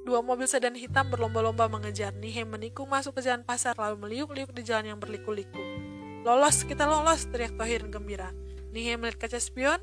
Dua 0.01 0.23
mobil 0.25 0.49
sedan 0.49 0.73
hitam 0.73 1.11
berlomba-lomba 1.13 1.69
mengejar. 1.69 2.15
Nihem 2.17 2.49
menikung 2.49 2.89
masuk 2.89 3.19
ke 3.19 3.27
jalan 3.27 3.45
pasar 3.45 3.77
lalu 3.77 4.01
meliuk-liuk 4.01 4.49
di 4.55 4.65
jalan 4.65 4.95
yang 4.95 4.99
berliku-liku. 5.03 5.61
Lolos, 6.25 6.65
kita 6.65 6.89
lolos, 6.89 7.29
teriak 7.29 7.53
Tohir 7.59 7.85
gembira. 7.91 8.33
Nihem 8.73 8.97
melihat 9.03 9.27
kaca 9.27 9.37
spion. 9.37 9.77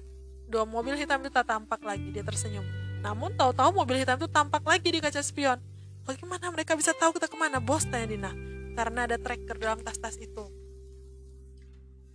Dua 0.48 0.64
mobil 0.64 0.96
hitam 0.96 1.20
itu 1.22 1.30
tak 1.30 1.46
tampak 1.46 1.84
lagi. 1.84 2.08
Dia 2.10 2.24
tersenyum. 2.24 2.64
Namun 3.04 3.36
tahu-tahu 3.36 3.70
mobil 3.84 4.02
hitam 4.02 4.18
itu 4.18 4.26
tampak 4.26 4.64
lagi 4.64 4.88
di 4.88 4.98
kaca 4.98 5.22
spion. 5.22 5.60
Bagaimana 6.08 6.48
mereka 6.48 6.72
bisa 6.72 6.96
tahu 6.96 7.20
kita 7.20 7.28
ke 7.28 7.36
mana, 7.36 7.60
bos? 7.60 7.84
Tanya 7.84 8.08
Dina. 8.08 8.32
Karena 8.72 9.04
ada 9.04 9.20
tracker 9.20 9.60
dalam 9.60 9.84
tas-tas 9.84 10.16
itu. 10.16 10.48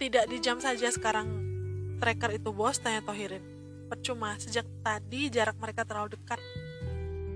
Tidak 0.01 0.25
di 0.27 0.41
jam 0.41 0.57
saja 0.57 0.89
sekarang 0.89 1.29
tracker 2.01 2.41
itu, 2.41 2.49
bos? 2.49 2.81
Tanya 2.81 3.05
Tohirin. 3.05 3.52
Percuma, 3.93 4.33
sejak 4.41 4.65
tadi 4.81 5.29
jarak 5.29 5.53
mereka 5.61 5.85
terlalu 5.85 6.17
dekat. 6.17 6.41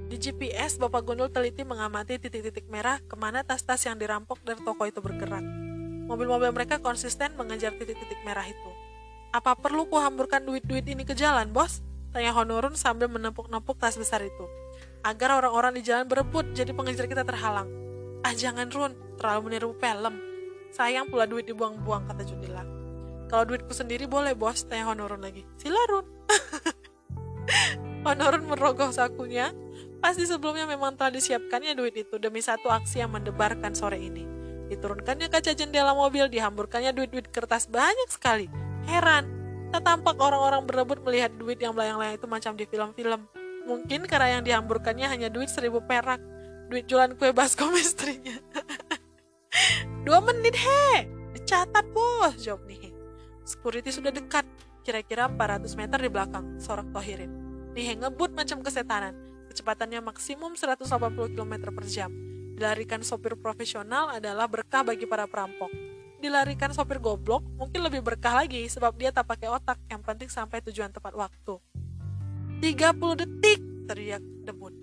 Di 0.10 0.18
GPS, 0.18 0.82
Bapak 0.82 1.06
Gundul 1.06 1.30
teliti 1.30 1.62
mengamati 1.62 2.18
titik-titik 2.18 2.66
merah 2.66 2.98
ke 2.98 3.14
mana 3.14 3.46
tas-tas 3.46 3.78
yang 3.86 3.94
dirampok 3.94 4.42
dari 4.42 4.58
toko 4.66 4.90
itu 4.90 4.98
bergerak. 4.98 5.46
Mobil-mobil 6.10 6.50
mereka 6.50 6.82
konsisten 6.82 7.38
mengejar 7.38 7.78
titik-titik 7.78 8.18
merah 8.26 8.42
itu. 8.42 8.70
Apa 9.30 9.54
perlu 9.54 9.86
kuhamburkan 9.86 10.50
duit-duit 10.50 10.82
ini 10.90 11.06
ke 11.06 11.14
jalan, 11.14 11.54
bos? 11.54 11.86
Tanya 12.10 12.34
Honorun 12.34 12.74
sambil 12.74 13.06
menepuk-nepuk 13.06 13.78
tas 13.78 13.94
besar 13.94 14.26
itu. 14.26 14.50
Agar 15.06 15.38
orang-orang 15.38 15.78
di 15.78 15.86
jalan 15.86 16.10
berebut, 16.10 16.58
jadi 16.58 16.74
pengejar 16.74 17.06
kita 17.06 17.22
terhalang. 17.22 17.70
Ah 18.26 18.34
jangan 18.34 18.66
Run, 18.74 18.98
terlalu 19.22 19.54
meniru 19.54 19.78
film. 19.78 20.18
Sayang 20.74 21.06
pula 21.14 21.30
duit 21.30 21.46
dibuang-buang, 21.46 22.10
kata 22.10 22.26
Jundila. 22.26 22.87
Kalau 23.28 23.44
duitku 23.44 23.76
sendiri 23.76 24.08
boleh 24.08 24.34
bos, 24.34 24.64
tanya 24.66 24.88
Honorun 24.88 25.20
lagi. 25.20 25.44
Sila 25.60 25.80
Run. 25.92 26.08
Honorun 28.08 28.44
merogoh 28.48 28.92
sakunya. 28.96 29.52
Pasti 30.00 30.24
sebelumnya 30.24 30.64
memang 30.70 30.96
telah 30.96 31.12
disiapkannya 31.12 31.76
duit 31.76 31.96
itu 31.98 32.16
demi 32.22 32.40
satu 32.40 32.72
aksi 32.72 33.04
yang 33.04 33.12
mendebarkan 33.12 33.76
sore 33.76 34.00
ini. 34.00 34.24
Diturunkannya 34.72 35.28
kaca 35.28 35.52
jendela 35.56 35.92
mobil, 35.92 36.28
dihamburkannya 36.32 36.96
duit-duit 36.96 37.32
kertas 37.32 37.68
banyak 37.68 38.08
sekali. 38.12 38.48
Heran, 38.88 39.38
Tak 39.68 39.84
tampak 39.84 40.16
orang-orang 40.16 40.64
berebut 40.64 41.04
melihat 41.04 41.32
duit 41.36 41.60
yang 41.60 41.76
melayang-layang 41.76 42.16
itu 42.16 42.28
macam 42.28 42.56
di 42.56 42.64
film-film. 42.64 43.28
Mungkin 43.68 44.08
karena 44.08 44.40
yang 44.40 44.44
dihamburkannya 44.48 45.08
hanya 45.12 45.28
duit 45.28 45.52
seribu 45.52 45.84
perak. 45.84 46.24
Duit 46.72 46.88
jualan 46.88 47.20
kue 47.20 47.36
baskom 47.36 47.76
istrinya. 47.84 48.40
Dua 50.08 50.24
menit, 50.24 50.56
he! 50.56 51.12
Dicatat, 51.36 51.84
bos! 51.92 52.40
Jawab 52.40 52.64
Nihe. 52.64 52.87
Security 53.48 53.96
sudah 53.96 54.12
dekat. 54.12 54.44
Kira-kira 54.84 55.32
400 55.32 55.72
meter 55.80 56.00
di 56.04 56.12
belakang, 56.12 56.60
sorak 56.60 56.92
Tohirin. 56.92 57.32
Nihe 57.72 57.96
ngebut 57.96 58.36
macam 58.36 58.60
kesetanan. 58.60 59.16
Kecepatannya 59.48 60.04
maksimum 60.04 60.60
180 60.60 60.84
km 61.32 61.54
per 61.72 61.86
jam. 61.88 62.12
Dilarikan 62.60 63.00
sopir 63.08 63.40
profesional 63.40 64.12
adalah 64.12 64.52
berkah 64.52 64.84
bagi 64.84 65.08
para 65.08 65.24
perampok 65.24 65.72
dilarikan 66.18 66.74
sopir 66.74 66.98
goblok 66.98 67.46
mungkin 67.62 67.86
lebih 67.86 68.02
berkah 68.02 68.34
lagi 68.42 68.66
sebab 68.66 68.98
dia 68.98 69.14
tak 69.14 69.30
pakai 69.30 69.54
otak 69.54 69.78
yang 69.86 70.02
penting 70.02 70.26
sampai 70.28 70.66
tujuan 70.66 70.90
tepat 70.90 71.14
waktu 71.14 71.62
30 72.58 73.22
detik 73.22 73.62
teriak 73.86 74.24
debut 74.42 74.74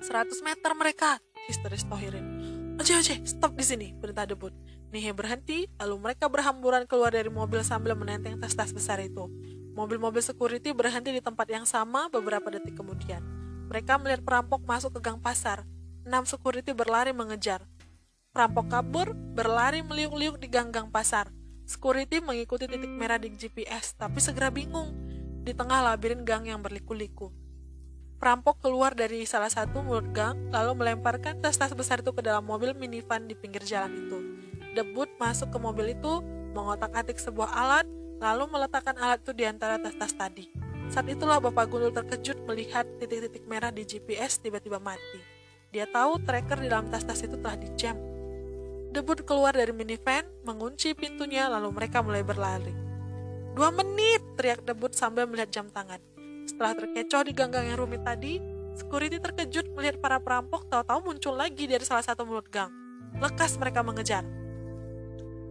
100 0.00 0.32
meter 0.40 0.72
mereka 0.72 1.20
histeris 1.44 1.84
Tohirin 1.84 2.41
Oce 2.80 2.96
oce 2.96 3.20
stop 3.28 3.52
di 3.52 3.64
sini 3.64 3.88
perintah 4.00 4.24
debut. 4.24 4.52
Nihe 4.92 5.12
berhenti 5.12 5.68
lalu 5.76 5.96
mereka 6.00 6.28
berhamburan 6.28 6.88
keluar 6.88 7.12
dari 7.12 7.28
mobil 7.28 7.60
sambil 7.60 7.92
menenteng 7.92 8.40
tas-tas 8.40 8.72
besar 8.72 9.00
itu. 9.00 9.28
Mobil-mobil 9.72 10.20
security 10.20 10.76
berhenti 10.76 11.12
di 11.12 11.24
tempat 11.24 11.48
yang 11.48 11.64
sama 11.64 12.12
beberapa 12.12 12.52
detik 12.52 12.76
kemudian. 12.76 13.24
Mereka 13.72 13.96
melihat 14.00 14.20
perampok 14.20 14.60
masuk 14.68 15.00
ke 15.00 15.00
gang 15.00 15.16
pasar. 15.16 15.64
Enam 16.04 16.28
security 16.28 16.76
berlari 16.76 17.16
mengejar. 17.16 17.64
Perampok 18.32 18.68
kabur, 18.68 19.12
berlari 19.12 19.80
meliuk-liuk 19.84 20.40
di 20.40 20.48
gang-gang 20.48 20.88
pasar. 20.92 21.28
Security 21.64 22.20
mengikuti 22.20 22.68
titik 22.68 22.88
merah 22.88 23.16
di 23.16 23.32
GPS, 23.32 23.96
tapi 23.96 24.20
segera 24.20 24.52
bingung. 24.52 24.92
Di 25.44 25.56
tengah 25.56 25.80
labirin 25.84 26.24
gang 26.24 26.48
yang 26.48 26.60
berliku-liku. 26.60 27.32
Perampok 28.22 28.62
keluar 28.62 28.94
dari 28.94 29.26
salah 29.26 29.50
satu 29.50 29.82
mulut 29.82 30.06
gang, 30.14 30.46
lalu 30.54 30.78
melemparkan 30.78 31.42
tas-tas 31.42 31.74
besar 31.74 32.06
itu 32.06 32.14
ke 32.14 32.22
dalam 32.22 32.46
mobil 32.46 32.70
minivan 32.70 33.26
di 33.26 33.34
pinggir 33.34 33.66
jalan 33.66 33.90
itu. 33.98 34.18
Debut 34.78 35.10
masuk 35.18 35.50
ke 35.50 35.58
mobil 35.58 35.90
itu, 35.90 36.22
mengotak-atik 36.54 37.18
sebuah 37.18 37.50
alat, 37.50 37.82
lalu 38.22 38.46
meletakkan 38.46 38.94
alat 38.94 39.18
itu 39.26 39.34
di 39.34 39.42
antara 39.42 39.74
tas-tas 39.82 40.14
tadi. 40.14 40.46
Saat 40.86 41.10
itulah 41.10 41.42
Bapak 41.42 41.66
Gundul 41.66 41.90
terkejut 41.90 42.46
melihat 42.46 42.86
titik-titik 43.02 43.42
merah 43.50 43.74
di 43.74 43.82
GPS 43.82 44.38
tiba-tiba 44.38 44.78
mati. 44.78 45.18
Dia 45.74 45.90
tahu 45.90 46.22
tracker 46.22 46.62
di 46.62 46.70
dalam 46.70 46.86
tas-tas 46.94 47.26
itu 47.26 47.34
telah 47.42 47.58
dijam. 47.58 47.98
Debut 48.94 49.18
keluar 49.26 49.50
dari 49.50 49.74
minivan, 49.74 50.22
mengunci 50.46 50.94
pintunya, 50.94 51.50
lalu 51.50 51.74
mereka 51.74 52.06
mulai 52.06 52.22
berlari. 52.22 52.70
Dua 53.58 53.74
menit, 53.74 54.22
teriak 54.38 54.62
Debut 54.62 54.94
sambil 54.94 55.26
melihat 55.26 55.50
jam 55.50 55.66
tangan. 55.74 56.11
Setelah 56.46 56.74
terkecoh 56.74 57.22
di 57.26 57.32
ganggang 57.32 57.70
yang 57.70 57.78
rumit 57.78 58.02
tadi, 58.02 58.42
security 58.74 59.22
terkejut 59.22 59.70
melihat 59.78 60.02
para 60.02 60.18
perampok 60.18 60.66
tahu-tahu 60.66 61.12
muncul 61.12 61.34
lagi 61.38 61.70
dari 61.70 61.84
salah 61.86 62.02
satu 62.02 62.26
mulut 62.26 62.48
gang. 62.50 62.70
Lekas 63.20 63.60
mereka 63.60 63.84
mengejar. 63.84 64.24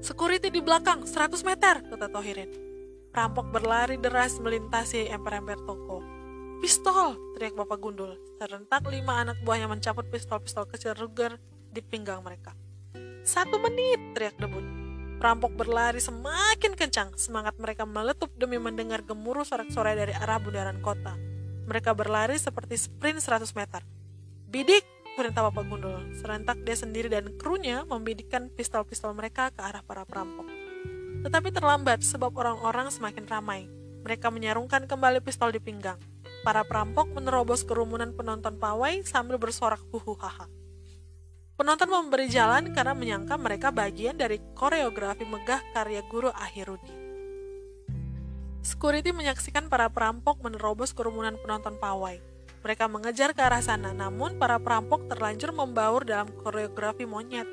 Security 0.01 0.49
di 0.49 0.59
belakang, 0.65 1.05
100 1.05 1.45
meter, 1.45 1.85
kata 1.85 2.09
Tohirin. 2.09 2.49
Perampok 3.13 3.53
berlari 3.53 4.01
deras 4.01 4.41
melintasi 4.41 5.11
emper-emper 5.13 5.61
toko. 5.67 6.01
Pistol, 6.57 7.17
teriak 7.37 7.53
Bapak 7.53 7.77
Gundul. 7.77 8.17
Serentak 8.41 8.85
lima 8.89 9.21
anak 9.21 9.37
buahnya 9.45 9.69
mencabut 9.69 10.09
pistol-pistol 10.09 10.65
kecil 10.69 10.97
Ruger 10.97 11.37
di 11.69 11.85
pinggang 11.85 12.25
mereka. 12.25 12.57
Satu 13.21 13.61
menit, 13.61 14.01
teriak 14.17 14.41
debut. 14.41 14.80
Perampok 15.21 15.53
berlari 15.53 16.01
semakin 16.01 16.73
kencang, 16.73 17.13
semangat 17.13 17.53
mereka 17.61 17.85
meletup 17.85 18.33
demi 18.41 18.57
mendengar 18.57 19.05
gemuruh 19.05 19.45
sorak-sorai 19.45 19.93
dari 19.93 20.17
arah 20.17 20.41
bundaran 20.41 20.81
kota. 20.81 21.13
Mereka 21.69 21.93
berlari 21.93 22.41
seperti 22.41 22.73
sprint 22.73 23.21
100 23.21 23.53
meter. 23.53 23.85
Bidik, 24.49 24.81
perintah 25.13 25.45
Bapak 25.45 25.69
Gundul. 25.69 26.17
Serentak 26.17 26.65
dia 26.65 26.73
sendiri 26.73 27.05
dan 27.05 27.37
krunya 27.37 27.85
membidikkan 27.85 28.49
pistol-pistol 28.49 29.13
mereka 29.13 29.53
ke 29.53 29.61
arah 29.61 29.85
para 29.85 30.09
perampok. 30.09 30.49
Tetapi 31.21 31.53
terlambat 31.53 32.01
sebab 32.01 32.33
orang-orang 32.33 32.89
semakin 32.89 33.29
ramai. 33.29 33.69
Mereka 34.01 34.33
menyarungkan 34.33 34.89
kembali 34.89 35.21
pistol 35.21 35.53
di 35.53 35.61
pinggang. 35.61 36.01
Para 36.41 36.65
perampok 36.65 37.13
menerobos 37.13 37.61
kerumunan 37.61 38.09
penonton 38.17 38.57
pawai 38.57 39.05
sambil 39.05 39.37
bersorak 39.37 39.85
huhu 39.93 40.17
haha. 40.17 40.49
Penonton 41.61 41.93
memberi 41.93 42.25
jalan 42.25 42.73
karena 42.73 42.97
menyangka 42.97 43.37
mereka 43.37 43.69
bagian 43.69 44.17
dari 44.17 44.41
koreografi 44.57 45.29
megah 45.29 45.61
karya 45.77 46.01
guru 46.09 46.33
Ahirudi. 46.33 46.89
Security 48.65 49.13
menyaksikan 49.13 49.69
para 49.69 49.85
perampok 49.85 50.41
menerobos 50.41 50.89
kerumunan 50.89 51.37
penonton 51.37 51.77
pawai. 51.77 52.17
Mereka 52.65 52.89
mengejar 52.89 53.37
ke 53.37 53.45
arah 53.45 53.61
sana, 53.61 53.93
namun 53.93 54.41
para 54.41 54.57
perampok 54.57 55.05
terlanjur 55.05 55.53
membaur 55.53 56.01
dalam 56.01 56.33
koreografi 56.41 57.05
monyet. 57.05 57.45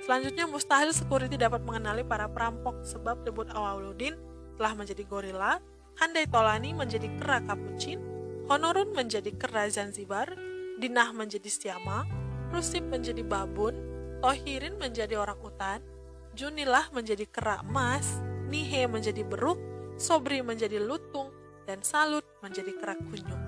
Selanjutnya 0.00 0.48
mustahil 0.48 0.96
security 0.96 1.36
dapat 1.36 1.60
mengenali 1.60 2.08
para 2.08 2.32
perampok 2.32 2.80
sebab 2.88 3.20
debut 3.20 3.52
Awaludin 3.52 4.16
telah 4.56 4.72
menjadi 4.72 5.04
gorila, 5.04 5.60
Handai 6.00 6.24
Tolani 6.24 6.72
menjadi 6.72 7.04
kera 7.20 7.44
kapucin, 7.44 8.00
Honorun 8.48 8.96
menjadi 8.96 9.28
kera 9.36 9.68
Zanzibar, 9.68 10.40
Dinah 10.80 11.12
menjadi 11.12 11.52
Siama, 11.52 12.21
Rusip 12.52 12.84
menjadi 12.84 13.24
babun, 13.24 13.72
Tohirin 14.20 14.76
menjadi 14.76 15.16
orang 15.16 15.40
utan, 15.40 15.80
Junilah 16.36 16.92
menjadi 16.92 17.24
kerak 17.24 17.64
emas, 17.64 18.20
Nihe 18.52 18.84
menjadi 18.84 19.24
beruk, 19.24 19.56
Sobri 19.96 20.44
menjadi 20.44 20.76
lutung, 20.76 21.32
dan 21.64 21.80
Salut 21.80 22.28
menjadi 22.44 22.76
kerak 22.76 23.00
kunyuk. 23.08 23.40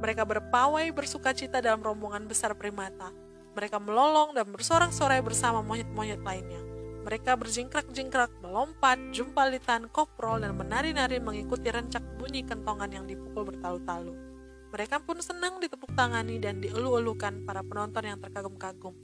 Mereka 0.00 0.24
berpawai 0.24 0.88
bersuka 0.96 1.36
cita 1.36 1.60
dalam 1.60 1.84
rombongan 1.84 2.24
besar 2.24 2.56
primata. 2.56 3.12
Mereka 3.52 3.76
melolong 3.76 4.32
dan 4.32 4.48
bersorak-sorai 4.48 5.20
bersama 5.20 5.60
monyet-monyet 5.60 6.24
lainnya. 6.24 6.64
Mereka 7.04 7.36
berjingkrak-jingkrak, 7.36 8.40
melompat, 8.40 8.96
jumpalitan, 9.12 9.92
koprol, 9.92 10.40
dan 10.40 10.56
menari-nari 10.56 11.20
mengikuti 11.20 11.68
rencak 11.68 12.00
bunyi 12.16 12.44
kentongan 12.44 12.88
yang 12.88 13.04
dipukul 13.04 13.52
bertalu-talu. 13.52 14.29
Mereka 14.70 15.02
pun 15.02 15.18
senang 15.18 15.58
ditepuk 15.58 15.90
tangani 15.98 16.38
dan 16.38 16.62
dielu-elukan 16.62 17.42
para 17.42 17.66
penonton 17.66 18.06
yang 18.06 18.18
terkagum-kagum. 18.22 18.94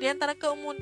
Di 0.00 0.10
antara 0.10 0.34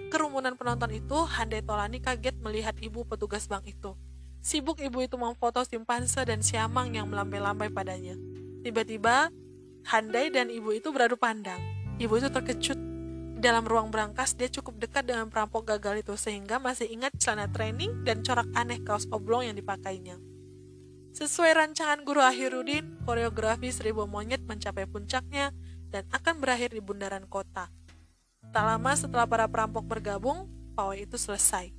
kerumunan 0.09 0.57
penonton 0.57 0.95
itu, 0.97 1.19
Handai 1.27 1.61
Tolani 1.61 2.01
kaget 2.01 2.41
melihat 2.41 2.73
ibu 2.81 3.05
petugas 3.05 3.45
bank 3.51 3.69
itu. 3.69 3.93
Sibuk 4.41 4.81
ibu 4.81 5.05
itu 5.05 5.21
memfoto 5.21 5.61
simpanse 5.67 6.25
dan 6.25 6.41
siamang 6.41 6.97
yang 6.97 7.11
melambai-lambai 7.11 7.69
padanya. 7.69 8.17
Tiba-tiba, 8.65 9.29
Handai 9.85 10.33
dan 10.33 10.49
ibu 10.49 10.73
itu 10.73 10.89
beradu 10.89 11.21
pandang. 11.21 11.61
Ibu 12.01 12.17
itu 12.17 12.33
terkejut. 12.33 12.79
Dalam 13.41 13.65
ruang 13.69 13.89
berangkas, 13.93 14.37
dia 14.37 14.49
cukup 14.49 14.81
dekat 14.81 15.09
dengan 15.09 15.29
perampok 15.29 15.69
gagal 15.69 16.05
itu 16.05 16.15
sehingga 16.17 16.61
masih 16.61 16.89
ingat 16.89 17.13
celana 17.21 17.49
training 17.49 18.05
dan 18.05 18.25
corak 18.25 18.49
aneh 18.57 18.81
kaos 18.85 19.05
oblong 19.13 19.49
yang 19.49 19.57
dipakainya. 19.57 20.30
Sesuai 21.11 21.59
rancangan 21.59 22.07
guru 22.07 22.23
Ahirudin, 22.23 23.03
koreografi 23.03 23.75
seribu 23.75 24.07
monyet 24.07 24.47
mencapai 24.47 24.87
puncaknya 24.87 25.51
dan 25.91 26.07
akan 26.15 26.39
berakhir 26.39 26.71
di 26.71 26.79
bundaran 26.79 27.27
kota. 27.27 27.67
Tak 28.55 28.63
lama 28.63 28.95
setelah 28.95 29.27
para 29.27 29.51
perampok 29.51 29.83
bergabung, 29.83 30.47
pawai 30.79 31.03
itu 31.03 31.19
selesai. 31.19 31.75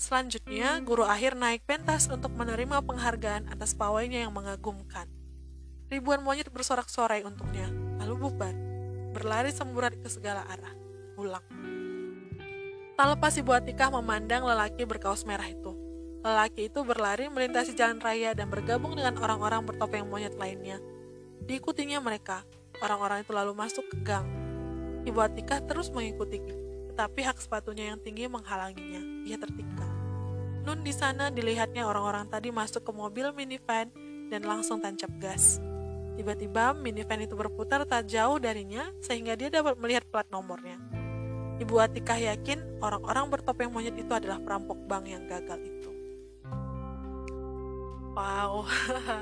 Selanjutnya, 0.00 0.80
guru 0.80 1.04
akhir 1.04 1.36
naik 1.36 1.68
pentas 1.68 2.08
untuk 2.08 2.32
menerima 2.32 2.80
penghargaan 2.80 3.52
atas 3.52 3.76
pawainya 3.76 4.24
yang 4.24 4.32
mengagumkan. 4.32 5.04
Ribuan 5.92 6.24
monyet 6.24 6.48
bersorak-sorai 6.48 7.20
untuknya, 7.20 7.68
lalu 8.00 8.16
bubar, 8.16 8.56
berlari 9.12 9.52
semburat 9.52 9.92
ke 10.00 10.08
segala 10.08 10.48
arah. 10.48 10.72
Ulang. 11.20 11.44
Tak 12.96 13.06
lepas 13.16 13.36
Ibu 13.36 13.52
Atikah 13.52 13.92
memandang 13.92 14.48
lelaki 14.48 14.88
berkaos 14.88 15.28
merah 15.28 15.48
itu. 15.48 15.89
Lelaki 16.20 16.68
itu 16.68 16.84
berlari 16.84 17.32
melintasi 17.32 17.72
jalan 17.72 17.96
raya 17.96 18.36
dan 18.36 18.52
bergabung 18.52 18.92
dengan 18.92 19.16
orang-orang 19.16 19.64
bertopeng 19.64 20.04
monyet 20.04 20.36
lainnya. 20.36 20.76
Diikutinya 21.40 21.96
mereka, 22.04 22.44
orang-orang 22.84 23.24
itu 23.24 23.32
lalu 23.32 23.56
masuk 23.56 23.88
ke 23.88 23.96
gang. 24.04 24.28
Ibu 25.08 25.16
Atika 25.16 25.64
terus 25.64 25.88
mengikuti, 25.88 26.44
tetapi 26.92 27.24
hak 27.24 27.40
sepatunya 27.40 27.88
yang 27.88 27.98
tinggi 28.04 28.28
menghalanginya. 28.28 29.24
Ia 29.24 29.40
tertikam. 29.40 29.88
Nun 30.60 30.84
di 30.84 30.92
sana 30.92 31.32
dilihatnya 31.32 31.88
orang-orang 31.88 32.28
tadi 32.28 32.52
masuk 32.52 32.84
ke 32.84 32.92
mobil 32.92 33.32
minivan 33.32 33.88
dan 34.28 34.44
langsung 34.44 34.76
tancap 34.84 35.08
gas. 35.16 35.56
Tiba-tiba 36.20 36.76
minivan 36.76 37.24
itu 37.24 37.32
berputar 37.32 37.88
tak 37.88 38.12
jauh 38.12 38.36
darinya 38.36 38.92
sehingga 39.00 39.40
dia 39.40 39.48
dapat 39.48 39.80
melihat 39.80 40.04
plat 40.12 40.28
nomornya. 40.28 40.76
Ibu 41.64 41.80
Atikah 41.80 42.20
yakin 42.20 42.84
orang-orang 42.84 43.32
bertopeng 43.32 43.72
monyet 43.72 43.96
itu 43.96 44.12
adalah 44.12 44.36
perampok 44.36 44.76
bank 44.84 45.08
yang 45.08 45.24
gagal 45.24 45.56
itu. 45.64 45.79
Wow. 48.20 48.68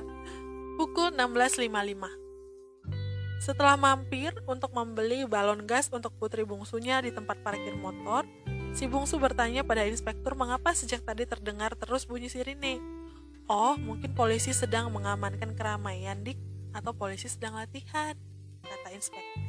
Pukul 0.78 1.14
16.55. 1.14 3.38
Setelah 3.38 3.78
mampir 3.78 4.34
untuk 4.51 4.74
membeli 4.74 5.22
balon 5.22 5.62
gas 5.70 5.86
untuk 5.94 6.11
putri 6.18 6.42
bungsunya 6.42 6.99
di 6.99 7.14
tempat 7.14 7.38
parkir 7.46 7.78
motor, 7.78 8.26
si 8.74 8.90
bungsu 8.90 9.22
bertanya 9.22 9.62
pada 9.62 9.86
inspektur 9.86 10.34
mengapa 10.34 10.74
sejak 10.74 11.07
tadi 11.07 11.30
terdengar 11.30 11.78
terus 11.78 12.11
bunyi 12.11 12.26
sirine. 12.26 12.82
Oh, 13.46 13.78
mungkin 13.78 14.18
polisi 14.18 14.51
sedang 14.51 14.90
mengamankan 14.90 15.55
keramaian, 15.55 16.18
Dik, 16.26 16.74
atau 16.74 16.90
polisi 16.90 17.30
sedang 17.30 17.55
latihan, 17.55 18.18
kata 18.66 18.99
inspektur. 18.99 19.42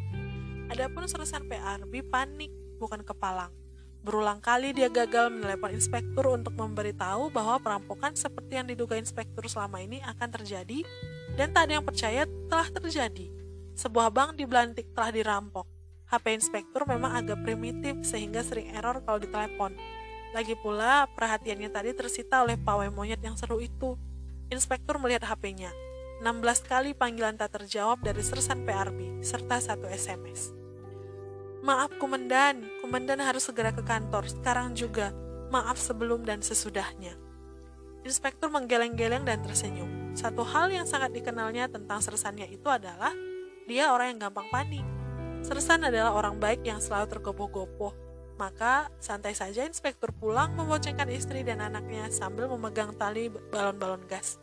Adapun 0.69 1.09
sersan 1.09 1.49
PRB 1.49 2.05
panik, 2.05 2.53
bukan 2.77 3.01
kepalang. 3.01 3.58
Berulang 3.99 4.39
kali 4.39 4.71
dia 4.71 4.87
gagal 4.87 5.27
menelepon 5.27 5.75
inspektur 5.75 6.31
untuk 6.31 6.55
memberitahu 6.55 7.27
bahwa 7.35 7.59
perampokan 7.59 8.15
seperti 8.15 8.55
yang 8.55 8.67
diduga 8.71 8.95
inspektur 8.95 9.43
selama 9.51 9.83
ini 9.83 9.99
akan 10.07 10.29
terjadi 10.39 10.87
dan 11.35 11.51
tak 11.51 11.67
ada 11.67 11.79
yang 11.79 11.85
percaya 11.85 12.23
telah 12.47 12.67
terjadi. 12.71 13.27
Sebuah 13.75 14.07
bank 14.11 14.39
di 14.39 14.47
Belantik 14.47 14.91
telah 14.95 15.11
dirampok. 15.11 15.67
HP 16.07 16.25
inspektur 16.31 16.87
memang 16.87 17.11
agak 17.11 17.43
primitif 17.43 18.01
sehingga 18.07 18.39
sering 18.41 18.71
error 18.71 19.03
kalau 19.03 19.19
ditelepon. 19.19 19.75
Lagi 20.33 20.55
pula, 20.57 21.05
perhatiannya 21.13 21.69
tadi 21.69 21.91
tersita 21.93 22.41
oleh 22.41 22.57
pawai 22.57 22.89
monyet 22.89 23.21
yang 23.21 23.35
seru 23.35 23.61
itu. 23.61 23.99
Inspektur 24.49 24.97
melihat 24.97 25.27
HP-nya. 25.29 25.69
16 26.19 26.67
kali 26.67 26.91
panggilan 26.91 27.39
tak 27.39 27.55
terjawab 27.61 28.03
dari 28.03 28.19
sersan 28.19 28.67
PRB, 28.67 29.23
serta 29.23 29.63
satu 29.63 29.87
SMS. 29.87 30.58
Maaf 31.59 31.91
komandan, 31.99 32.63
komandan 32.79 33.19
harus 33.19 33.43
segera 33.43 33.75
ke 33.75 33.83
kantor, 33.83 34.23
sekarang 34.31 34.71
juga. 34.71 35.11
Maaf 35.51 35.75
sebelum 35.75 36.23
dan 36.23 36.39
sesudahnya. 36.39 37.17
Inspektur 38.07 38.47
menggeleng-geleng 38.47 39.27
dan 39.27 39.43
tersenyum. 39.43 40.15
Satu 40.15 40.47
hal 40.47 40.71
yang 40.71 40.87
sangat 40.87 41.11
dikenalnya 41.11 41.67
tentang 41.67 41.99
sersannya 41.99 42.47
itu 42.47 42.69
adalah 42.71 43.11
dia 43.67 43.91
orang 43.91 44.15
yang 44.15 44.29
gampang 44.29 44.47
panik. 44.47 44.85
Sersan 45.43 45.83
adalah 45.83 46.15
orang 46.15 46.39
baik 46.39 46.63
yang 46.63 46.79
selalu 46.79 47.11
tergopoh-gopoh. 47.11 47.91
Maka 48.39 48.87
santai 49.03 49.35
saja 49.35 49.67
inspektur 49.67 50.15
pulang 50.15 50.55
memboncengkan 50.55 51.11
istri 51.11 51.43
dan 51.43 51.59
anaknya 51.59 52.07
sambil 52.07 52.47
memegang 52.47 52.95
tali 52.95 53.27
balon-balon 53.27 54.07
gas. 54.07 54.39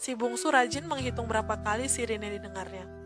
Si 0.00 0.16
bungsu 0.16 0.48
rajin 0.48 0.88
menghitung 0.88 1.28
berapa 1.28 1.60
kali 1.60 1.92
sirine 1.92 2.40
didengarnya. 2.40 3.03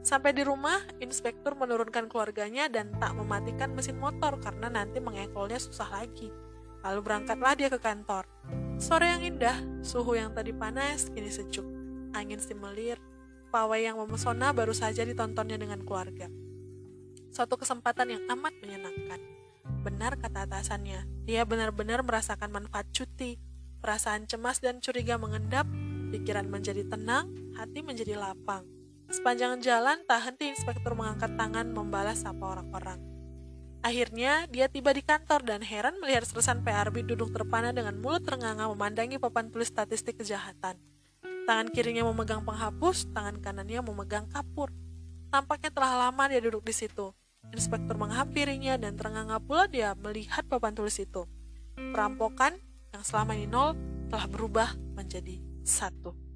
Sampai 0.00 0.32
di 0.32 0.40
rumah, 0.40 0.80
inspektur 0.96 1.52
menurunkan 1.60 2.08
keluarganya 2.08 2.72
dan 2.72 2.88
tak 2.96 3.12
mematikan 3.12 3.76
mesin 3.76 4.00
motor 4.00 4.40
karena 4.40 4.72
nanti 4.72 4.96
mengekolnya 4.96 5.60
susah 5.60 5.92
lagi. 5.92 6.32
Lalu 6.80 7.00
berangkatlah 7.04 7.52
dia 7.52 7.68
ke 7.68 7.76
kantor. 7.76 8.24
Sore 8.80 9.12
yang 9.12 9.20
indah, 9.20 9.60
suhu 9.84 10.16
yang 10.16 10.32
tadi 10.32 10.56
panas 10.56 11.12
kini 11.12 11.28
sejuk. 11.28 11.68
Angin 12.16 12.40
simelir, 12.40 12.96
pawai 13.52 13.84
yang 13.84 14.00
memesona 14.00 14.56
baru 14.56 14.72
saja 14.72 15.04
ditontonnya 15.04 15.60
dengan 15.60 15.84
keluarga. 15.84 16.32
Suatu 17.28 17.60
kesempatan 17.60 18.08
yang 18.08 18.22
amat 18.32 18.56
menyenangkan. 18.64 19.20
Benar 19.84 20.16
kata 20.16 20.48
atasannya, 20.48 21.28
dia 21.28 21.44
benar-benar 21.44 22.00
merasakan 22.00 22.48
manfaat 22.48 22.88
cuti. 22.90 23.36
Perasaan 23.84 24.24
cemas 24.24 24.64
dan 24.64 24.80
curiga 24.80 25.20
mengendap, 25.20 25.68
pikiran 26.08 26.48
menjadi 26.48 26.88
tenang, 26.88 27.52
hati 27.56 27.84
menjadi 27.84 28.16
lapang. 28.16 28.79
Sepanjang 29.10 29.58
jalan, 29.58 30.06
tak 30.06 30.22
henti 30.22 30.54
inspektur 30.54 30.94
mengangkat 30.94 31.34
tangan 31.34 31.66
membalas 31.74 32.22
sapa 32.22 32.46
orang-orang. 32.46 33.02
Akhirnya, 33.82 34.46
dia 34.46 34.70
tiba 34.70 34.94
di 34.94 35.02
kantor 35.02 35.42
dan 35.42 35.66
heran 35.66 35.98
melihat 35.98 36.22
Sersan 36.30 36.62
PRB 36.62 37.02
duduk 37.02 37.34
terpana 37.34 37.74
dengan 37.74 37.98
mulut 37.98 38.22
ternganga 38.22 38.70
memandangi 38.70 39.18
papan 39.18 39.50
tulis 39.50 39.66
statistik 39.66 40.22
kejahatan. 40.22 40.78
Tangan 41.42 41.74
kirinya 41.74 42.06
memegang 42.06 42.46
penghapus, 42.46 43.10
tangan 43.10 43.42
kanannya 43.42 43.82
memegang 43.82 44.30
kapur. 44.30 44.70
Tampaknya 45.34 45.74
telah 45.74 46.06
lama 46.06 46.30
dia 46.30 46.38
duduk 46.38 46.62
di 46.62 46.70
situ. 46.70 47.10
Inspektur 47.50 47.98
menghampirinya 47.98 48.78
dan 48.78 48.94
ternganga 48.94 49.42
pula 49.42 49.66
dia 49.66 49.90
melihat 49.98 50.46
papan 50.46 50.70
tulis 50.70 50.94
itu. 51.02 51.26
Perampokan 51.74 52.62
yang 52.94 53.02
selama 53.02 53.34
ini 53.34 53.50
nol 53.50 53.74
telah 54.06 54.30
berubah 54.30 54.70
menjadi 54.94 55.42
satu. 55.66 56.29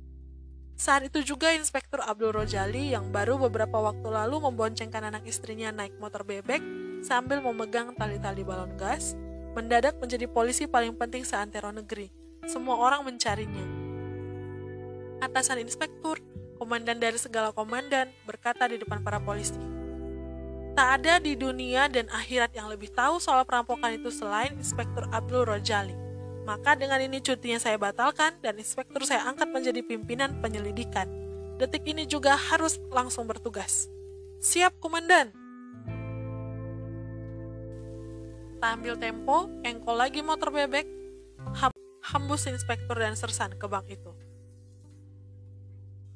Saat 0.75 1.07
itu 1.07 1.23
juga 1.23 1.55
Inspektur 1.55 2.03
Abdul 2.03 2.35
Rojali 2.35 2.91
yang 2.91 3.15
baru 3.15 3.39
beberapa 3.39 3.79
waktu 3.79 4.11
lalu 4.11 4.43
memboncengkan 4.43 5.07
anak 5.07 5.23
istrinya 5.23 5.71
naik 5.71 5.95
motor 6.03 6.27
bebek 6.27 6.59
sambil 7.07 7.39
memegang 7.39 7.95
tali-tali 7.95 8.43
balon 8.43 8.75
gas, 8.75 9.15
mendadak 9.55 9.95
menjadi 10.03 10.27
polisi 10.27 10.67
paling 10.67 10.99
penting 10.99 11.23
seantero 11.23 11.71
negeri. 11.71 12.11
Semua 12.51 12.75
orang 12.91 13.07
mencarinya. 13.07 13.63
Atasan 15.23 15.63
inspektur, 15.63 16.19
komandan 16.59 16.99
dari 16.99 17.23
segala 17.23 17.55
komandan, 17.55 18.11
berkata 18.27 18.67
di 18.67 18.77
depan 18.77 19.01
para 19.07 19.23
polisi. 19.23 19.57
Tak 20.75 20.89
ada 21.01 21.23
di 21.23 21.39
dunia 21.39 21.87
dan 21.87 22.11
akhirat 22.11 22.51
yang 22.51 22.67
lebih 22.67 22.91
tahu 22.91 23.23
soal 23.23 23.47
perampokan 23.47 23.95
itu 23.95 24.11
selain 24.11 24.59
Inspektur 24.59 25.07
Abdul 25.15 25.47
Rojali. 25.47 26.04
Maka 26.45 26.77
dengan 26.77 27.01
ini 27.01 27.25
cutinya 27.25 27.57
saya 27.57 27.81
batalkan 27.81 28.37
dan 28.45 28.61
inspektur 28.61 29.01
saya 29.09 29.25
angkat 29.25 29.49
menjadi 29.49 29.81
pimpinan 29.81 30.45
penyelidikan. 30.45 31.09
Detik 31.57 31.89
ini 31.89 32.05
juga 32.05 32.37
harus 32.37 32.77
langsung 32.93 33.25
bertugas. 33.25 33.89
Siap, 34.45 34.77
Komandan! 34.77 35.33
Tak 38.61 38.71
ambil 38.81 38.97
tempo, 39.01 39.49
engkol 39.65 39.97
lagi 39.97 40.21
motor 40.21 40.53
bebek, 40.53 40.85
hambus 42.13 42.45
inspektur 42.49 42.97
dan 42.97 43.17
sersan 43.17 43.57
ke 43.57 43.65
bank 43.65 43.89
itu. 43.89 44.13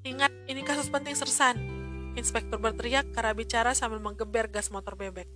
Ingat, 0.04 0.32
ini 0.48 0.60
kasus 0.60 0.92
penting 0.92 1.16
sersan. 1.16 1.56
Inspektur 2.16 2.60
berteriak 2.60 3.08
karena 3.16 3.32
bicara 3.32 3.72
sambil 3.72 4.00
menggeber 4.00 4.48
gas 4.52 4.68
motor 4.68 4.96
bebek. 4.96 5.28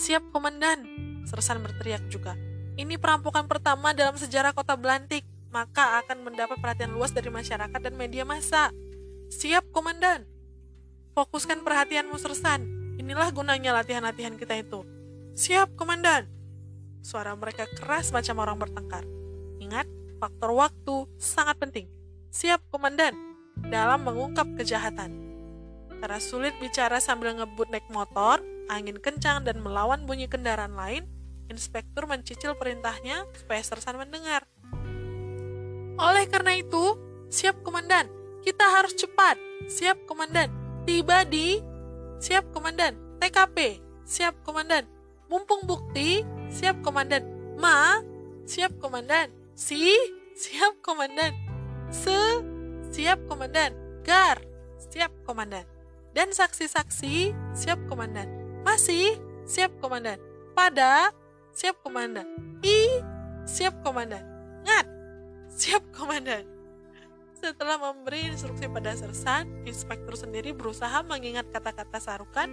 Siap, 0.00 0.32
komandan. 0.32 0.84
Sersan 1.28 1.60
berteriak 1.60 2.08
juga. 2.08 2.36
Ini 2.80 2.96
perampokan 2.96 3.44
pertama 3.44 3.92
dalam 3.92 4.16
sejarah 4.16 4.56
kota 4.56 4.72
Belantik, 4.72 5.20
maka 5.52 6.00
akan 6.00 6.24
mendapat 6.24 6.56
perhatian 6.64 6.96
luas 6.96 7.12
dari 7.12 7.28
masyarakat 7.28 7.76
dan 7.76 7.92
media 7.92 8.24
massa. 8.24 8.72
Siap, 9.28 9.68
komandan. 9.68 10.24
Fokuskan 11.12 11.60
perhatianmu, 11.60 12.16
Sersan. 12.16 12.64
Inilah 12.96 13.28
gunanya 13.36 13.76
latihan-latihan 13.76 14.40
kita 14.40 14.56
itu. 14.56 14.80
Siap, 15.36 15.76
komandan. 15.76 16.24
Suara 17.04 17.36
mereka 17.36 17.68
keras 17.68 18.16
macam 18.16 18.40
orang 18.40 18.56
bertengkar. 18.56 19.04
Ingat, 19.60 19.84
faktor 20.16 20.56
waktu 20.56 21.04
sangat 21.20 21.60
penting. 21.60 21.84
Siap, 22.32 22.64
komandan, 22.72 23.12
dalam 23.68 24.08
mengungkap 24.08 24.56
kejahatan. 24.56 25.12
Karena 26.00 26.16
sulit 26.16 26.56
bicara 26.56 26.96
sambil 26.96 27.36
ngebut 27.36 27.68
naik 27.68 27.92
motor, 27.92 28.40
angin 28.72 28.96
kencang 28.96 29.44
dan 29.44 29.60
melawan 29.60 30.08
bunyi 30.08 30.32
kendaraan 30.32 30.72
lain, 30.72 31.04
inspektur 31.50 32.06
mencicil 32.06 32.54
perintahnya 32.56 33.26
supaya 33.34 33.60
sersan 33.60 33.98
mendengar. 33.98 34.46
Oleh 36.00 36.24
karena 36.30 36.56
itu, 36.56 36.96
siap 37.28 37.60
komandan, 37.66 38.08
kita 38.40 38.64
harus 38.64 38.96
cepat. 38.96 39.36
Siap 39.68 40.08
komandan, 40.08 40.48
tiba 40.88 41.28
di 41.28 41.60
siap 42.16 42.48
komandan, 42.54 42.96
TKP, 43.20 43.82
siap 44.08 44.38
komandan, 44.46 44.88
mumpung 45.28 45.68
bukti 45.68 46.24
Siap 46.50 46.82
komandan. 46.82 47.22
Ma, 47.62 48.02
siap 48.42 48.74
komandan. 48.82 49.30
Si, 49.54 49.94
siap 50.34 50.82
komandan. 50.82 51.30
Se, 51.94 52.42
siap 52.90 53.22
komandan. 53.30 53.70
Gar, 54.02 54.42
siap 54.90 55.14
komandan. 55.22 55.62
Dan 56.10 56.34
saksi-saksi, 56.34 57.30
siap 57.54 57.78
komandan. 57.86 58.26
Masih, 58.66 59.14
siap 59.46 59.70
komandan. 59.78 60.18
Pada, 60.58 61.14
siap 61.54 61.82
komandan. 61.82 62.26
I, 62.62 63.02
siap 63.46 63.82
komandan. 63.82 64.22
Ngat, 64.66 64.86
siap 65.50 65.82
komandan. 65.94 66.46
Setelah 67.40 67.80
memberi 67.80 68.28
instruksi 68.28 68.68
pada 68.68 68.92
sersan, 68.92 69.64
inspektur 69.64 70.12
sendiri 70.12 70.52
berusaha 70.52 71.00
mengingat 71.00 71.48
kata-kata 71.48 71.96
sarukan 71.96 72.48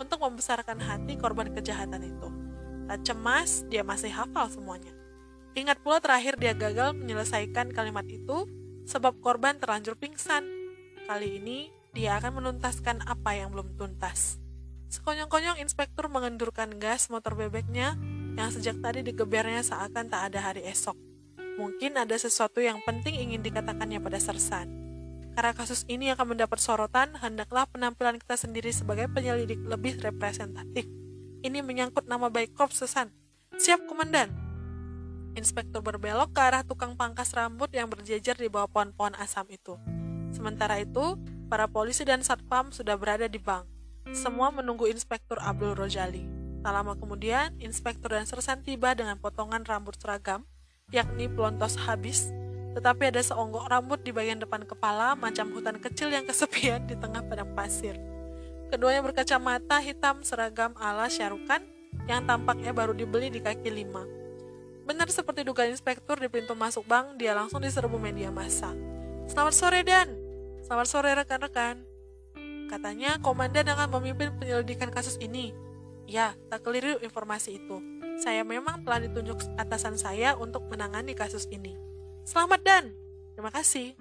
untuk 0.00 0.16
membesarkan 0.24 0.80
hati 0.80 1.20
korban 1.20 1.52
kejahatan 1.52 2.08
itu. 2.08 2.28
Tak 2.88 3.04
cemas, 3.04 3.68
dia 3.68 3.84
masih 3.84 4.08
hafal 4.08 4.48
semuanya. 4.48 4.96
Ingat 5.52 5.84
pula 5.84 6.00
terakhir 6.00 6.40
dia 6.40 6.56
gagal 6.56 6.96
menyelesaikan 6.96 7.68
kalimat 7.74 8.08
itu 8.08 8.48
sebab 8.88 9.20
korban 9.20 9.60
terlanjur 9.60 9.94
pingsan. 10.00 10.48
Kali 11.04 11.36
ini, 11.36 11.68
dia 11.92 12.16
akan 12.16 12.40
menuntaskan 12.40 13.04
apa 13.04 13.36
yang 13.36 13.52
belum 13.52 13.76
tuntas. 13.76 14.40
Sekonyong-konyong 14.90 15.62
inspektur 15.62 16.10
mengendurkan 16.10 16.80
gas 16.80 17.12
motor 17.12 17.38
bebeknya 17.38 17.94
yang 18.38 18.50
sejak 18.52 18.78
tadi 18.78 19.06
digebernya 19.06 19.62
seakan 19.62 20.06
tak 20.10 20.32
ada 20.32 20.52
hari 20.52 20.66
esok. 20.66 20.94
Mungkin 21.60 21.98
ada 21.98 22.16
sesuatu 22.16 22.62
yang 22.62 22.80
penting 22.86 23.20
ingin 23.20 23.44
dikatakannya 23.44 24.00
pada 24.00 24.16
Sersan. 24.16 24.80
Karena 25.36 25.52
kasus 25.54 25.86
ini 25.86 26.10
akan 26.10 26.34
mendapat 26.34 26.58
sorotan, 26.58 27.14
hendaklah 27.20 27.68
penampilan 27.68 28.18
kita 28.18 28.34
sendiri 28.34 28.72
sebagai 28.74 29.06
penyelidik 29.12 29.60
lebih 29.62 30.00
representatif. 30.02 30.88
Ini 31.40 31.64
menyangkut 31.64 32.04
nama 32.08 32.28
baik 32.28 32.52
Korps 32.52 32.84
Sesan. 32.84 33.12
Siap, 33.56 33.88
Komandan. 33.88 34.32
Inspektur 35.38 35.80
berbelok 35.80 36.34
ke 36.34 36.40
arah 36.42 36.66
tukang 36.66 36.98
pangkas 36.98 37.30
rambut 37.32 37.70
yang 37.70 37.86
berjejer 37.86 38.34
di 38.34 38.50
bawah 38.50 38.66
pohon-pohon 38.68 39.14
asam 39.16 39.46
itu. 39.48 39.78
Sementara 40.34 40.82
itu, 40.82 41.16
para 41.46 41.70
polisi 41.70 42.02
dan 42.02 42.20
satpam 42.24 42.74
sudah 42.74 42.98
berada 42.98 43.30
di 43.30 43.38
bank. 43.38 43.66
Semua 44.10 44.50
menunggu 44.50 44.90
Inspektur 44.90 45.38
Abdul 45.38 45.78
Rojali. 45.78 46.39
Tak 46.60 46.72
lama 46.76 46.92
kemudian, 46.92 47.56
Inspektur 47.56 48.12
dan 48.12 48.28
Sersan 48.28 48.60
tiba 48.60 48.92
dengan 48.92 49.16
potongan 49.16 49.64
rambut 49.64 49.96
seragam, 49.96 50.44
yakni 50.92 51.24
pelontos 51.24 51.80
habis, 51.88 52.28
tetapi 52.76 53.08
ada 53.08 53.24
seonggok 53.24 53.64
rambut 53.64 54.04
di 54.04 54.12
bagian 54.12 54.36
depan 54.36 54.68
kepala 54.68 55.16
macam 55.16 55.48
hutan 55.56 55.80
kecil 55.80 56.12
yang 56.12 56.28
kesepian 56.28 56.84
di 56.84 57.00
tengah 57.00 57.24
padang 57.24 57.48
pasir. 57.56 57.96
Keduanya 58.68 59.00
berkacamata 59.00 59.80
hitam 59.80 60.20
seragam 60.20 60.76
ala 60.76 61.08
Syarukan 61.08 61.64
yang 62.06 62.28
tampaknya 62.28 62.76
baru 62.76 62.92
dibeli 62.92 63.32
di 63.32 63.40
kaki 63.40 63.72
lima. 63.72 64.04
Benar 64.84 65.08
seperti 65.08 65.42
dugaan 65.42 65.72
inspektur 65.72 66.20
di 66.20 66.28
pintu 66.28 66.52
masuk 66.52 66.84
bank, 66.84 67.16
dia 67.16 67.32
langsung 67.32 67.64
diserbu 67.64 67.96
media 67.96 68.28
massa. 68.28 68.70
Selamat 69.26 69.54
sore 69.56 69.80
Dan, 69.80 70.12
selamat 70.66 70.86
sore 70.86 71.10
rekan-rekan. 71.16 71.82
Katanya 72.68 73.18
komandan 73.18 73.66
akan 73.66 73.98
memimpin 73.98 74.30
penyelidikan 74.38 74.92
kasus 74.92 75.16
ini. 75.18 75.69
Ya, 76.10 76.34
tak 76.50 76.66
keliru 76.66 76.98
informasi 76.98 77.62
itu. 77.62 77.78
Saya 78.18 78.42
memang 78.42 78.82
telah 78.82 78.98
ditunjuk 79.06 79.38
atasan 79.54 79.94
saya 79.94 80.34
untuk 80.34 80.66
menangani 80.66 81.14
kasus 81.14 81.46
ini. 81.54 81.78
Selamat 82.26 82.66
Dan, 82.66 82.84
terima 83.38 83.54
kasih. 83.54 83.94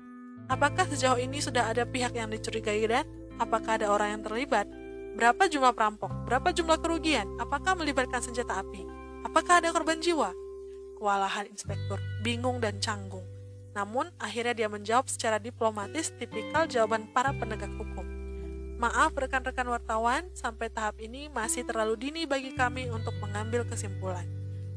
Apakah 0.49 0.89
sejauh 0.89 1.21
ini 1.21 1.37
sudah 1.37 1.69
ada 1.69 1.85
pihak 1.85 2.17
yang 2.17 2.33
dicurigai 2.33 2.81
Dan? 2.89 3.05
Apakah 3.37 3.77
ada 3.77 3.93
orang 3.93 4.17
yang 4.17 4.21
terlibat? 4.25 4.65
Berapa 5.13 5.45
jumlah 5.53 5.69
perampok? 5.77 6.09
Berapa 6.25 6.49
jumlah 6.49 6.81
kerugian? 6.81 7.29
Apakah 7.37 7.77
melibatkan 7.77 8.25
senjata 8.25 8.57
api? 8.57 8.81
Apakah 9.29 9.61
ada 9.61 9.69
korban 9.69 10.01
jiwa? 10.01 10.33
Kewalahan 10.97 11.45
inspektur, 11.45 12.01
bingung 12.25 12.57
dan 12.57 12.81
canggung. 12.81 13.29
Namun, 13.77 14.09
akhirnya 14.17 14.57
dia 14.57 14.65
menjawab 14.65 15.05
secara 15.05 15.37
diplomatis 15.37 16.09
tipikal 16.17 16.65
jawaban 16.65 17.05
para 17.13 17.37
penegak 17.37 17.69
hukum. 17.77 18.18
Maaf 18.79 19.11
rekan-rekan 19.11 19.67
wartawan, 19.67 20.23
sampai 20.31 20.71
tahap 20.71 21.03
ini 21.03 21.27
masih 21.27 21.67
terlalu 21.67 21.99
dini 21.99 22.23
bagi 22.23 22.55
kami 22.55 22.87
untuk 22.87 23.11
mengambil 23.19 23.67
kesimpulan. 23.67 24.23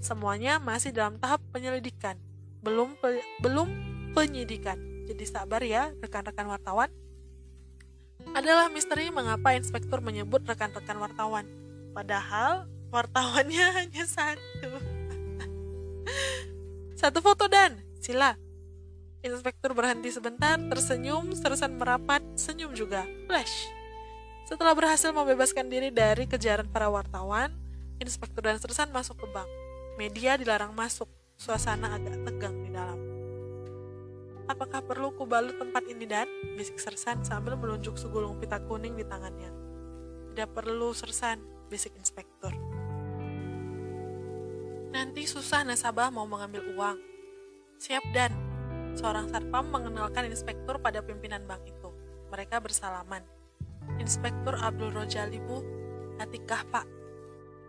Semuanya 0.02 0.58
masih 0.58 0.90
dalam 0.90 1.22
tahap 1.22 1.38
penyelidikan, 1.54 2.18
belum 2.66 2.98
pe 2.98 3.22
belum 3.38 3.70
penyidikan. 4.10 5.06
Jadi 5.06 5.22
sabar 5.22 5.62
ya 5.62 5.94
rekan-rekan 6.02 6.50
wartawan 6.50 6.90
adalah 8.34 8.66
misteri 8.74 9.06
mengapa 9.14 9.54
inspektur 9.54 10.02
menyebut 10.02 10.42
rekan-rekan 10.50 10.98
wartawan. 10.98 11.46
Padahal 11.94 12.66
wartawannya 12.90 13.66
hanya 13.86 14.02
satu. 14.02 14.82
satu 16.98 17.18
foto 17.22 17.46
dan, 17.46 17.78
sila. 18.02 18.34
Inspektur 19.22 19.78
berhenti 19.78 20.10
sebentar, 20.10 20.58
tersenyum, 20.58 21.30
sersan 21.38 21.78
merapat, 21.78 22.18
senyum 22.34 22.74
juga. 22.74 23.06
Flash. 23.30 23.81
Setelah 24.42 24.74
berhasil 24.74 25.14
membebaskan 25.14 25.70
diri 25.70 25.94
dari 25.94 26.26
kejaran 26.26 26.66
para 26.66 26.90
wartawan, 26.90 27.54
inspektur 28.02 28.42
dan 28.42 28.58
sersan 28.58 28.90
masuk 28.90 29.22
ke 29.22 29.26
bank. 29.30 29.46
Media 29.94 30.34
dilarang 30.34 30.74
masuk, 30.74 31.06
suasana 31.38 31.94
agak 31.94 32.18
tegang 32.26 32.56
di 32.66 32.70
dalam. 32.74 32.98
Apakah 34.50 34.82
perlu 34.82 35.14
kubalut 35.14 35.54
tempat 35.54 35.86
ini 35.86 36.04
dan? 36.04 36.26
Bisik 36.58 36.76
Sersan 36.82 37.22
sambil 37.22 37.54
menunjuk 37.54 37.94
segulung 37.94 38.42
pita 38.42 38.58
kuning 38.66 38.98
di 38.98 39.06
tangannya. 39.06 39.48
Tidak 40.34 40.50
perlu 40.50 40.90
Sersan, 40.90 41.38
bisik 41.70 41.94
inspektur. 41.94 42.50
Nanti 44.92 45.24
susah 45.24 45.64
nasabah 45.64 46.10
mau 46.10 46.26
mengambil 46.26 46.66
uang. 46.74 46.98
Siap 47.80 48.04
dan, 48.12 48.34
seorang 48.98 49.30
satpam 49.30 49.70
mengenalkan 49.72 50.28
inspektur 50.28 50.76
pada 50.82 51.00
pimpinan 51.00 51.46
bank 51.48 51.64
itu. 51.64 51.88
Mereka 52.28 52.60
bersalaman. 52.60 53.41
Inspektur 54.00 54.56
Abdul 54.56 54.94
Rojali, 54.94 55.42
Bu. 55.42 55.60
Atikah, 56.20 56.64
Pak? 56.68 56.86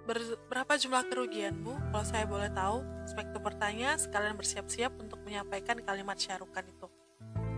Ber 0.04 0.20
berapa 0.52 0.76
jumlah 0.76 1.08
kerugian, 1.08 1.64
Bu? 1.64 1.80
Kalau 1.92 2.06
saya 2.06 2.28
boleh 2.28 2.52
tahu, 2.52 2.84
inspektur 3.08 3.40
bertanya 3.40 3.96
sekalian 3.96 4.36
bersiap-siap 4.36 4.92
untuk 5.00 5.24
menyampaikan 5.24 5.80
kalimat 5.80 6.20
syarukan 6.20 6.64
itu. 6.68 6.88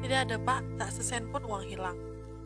Tidak 0.05 0.19
ada, 0.29 0.37
Pak. 0.37 0.77
Tak 0.77 0.89
sesen 0.93 1.33
pun 1.33 1.41
uang 1.45 1.65
hilang. 1.65 1.97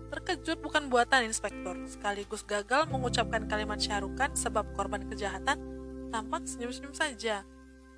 Terkejut 0.09 0.57
bukan 0.65 0.89
buatan 0.89 1.29
inspektur, 1.29 1.77
sekaligus 1.85 2.41
gagal 2.41 2.89
mengucapkan 2.89 3.45
kalimat 3.45 3.77
syarukan 3.77 4.33
sebab 4.33 4.73
korban 4.73 5.05
kejahatan 5.05 5.61
tampak 6.09 6.49
senyum-senyum 6.49 6.97
saja. 6.97 7.45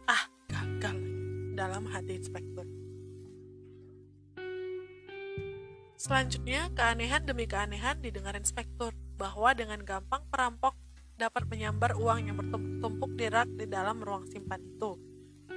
Ah, 0.04 0.28
gagal 0.52 1.00
dalam 1.56 1.88
hati 1.88 2.20
inspektur. 2.20 2.68
Selanjutnya, 6.02 6.66
keanehan 6.74 7.30
demi 7.30 7.46
keanehan 7.46 8.02
didengar 8.02 8.34
inspektur 8.34 8.90
bahwa 9.22 9.54
dengan 9.54 9.78
gampang 9.86 10.26
perampok 10.34 10.74
dapat 11.14 11.46
menyambar 11.46 11.94
uang 11.94 12.26
yang 12.26 12.42
bertumpuk 12.42 13.14
di 13.14 13.30
rak 13.30 13.46
di 13.54 13.70
dalam 13.70 14.02
ruang 14.02 14.26
simpan 14.26 14.58
itu. 14.66 14.98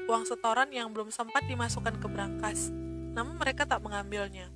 Uang 0.04 0.28
setoran 0.28 0.68
yang 0.68 0.92
belum 0.92 1.08
sempat 1.08 1.48
dimasukkan 1.48 1.96
ke 1.96 2.06
brankas, 2.12 2.68
namun 3.16 3.40
mereka 3.40 3.64
tak 3.64 3.80
mengambilnya. 3.80 4.52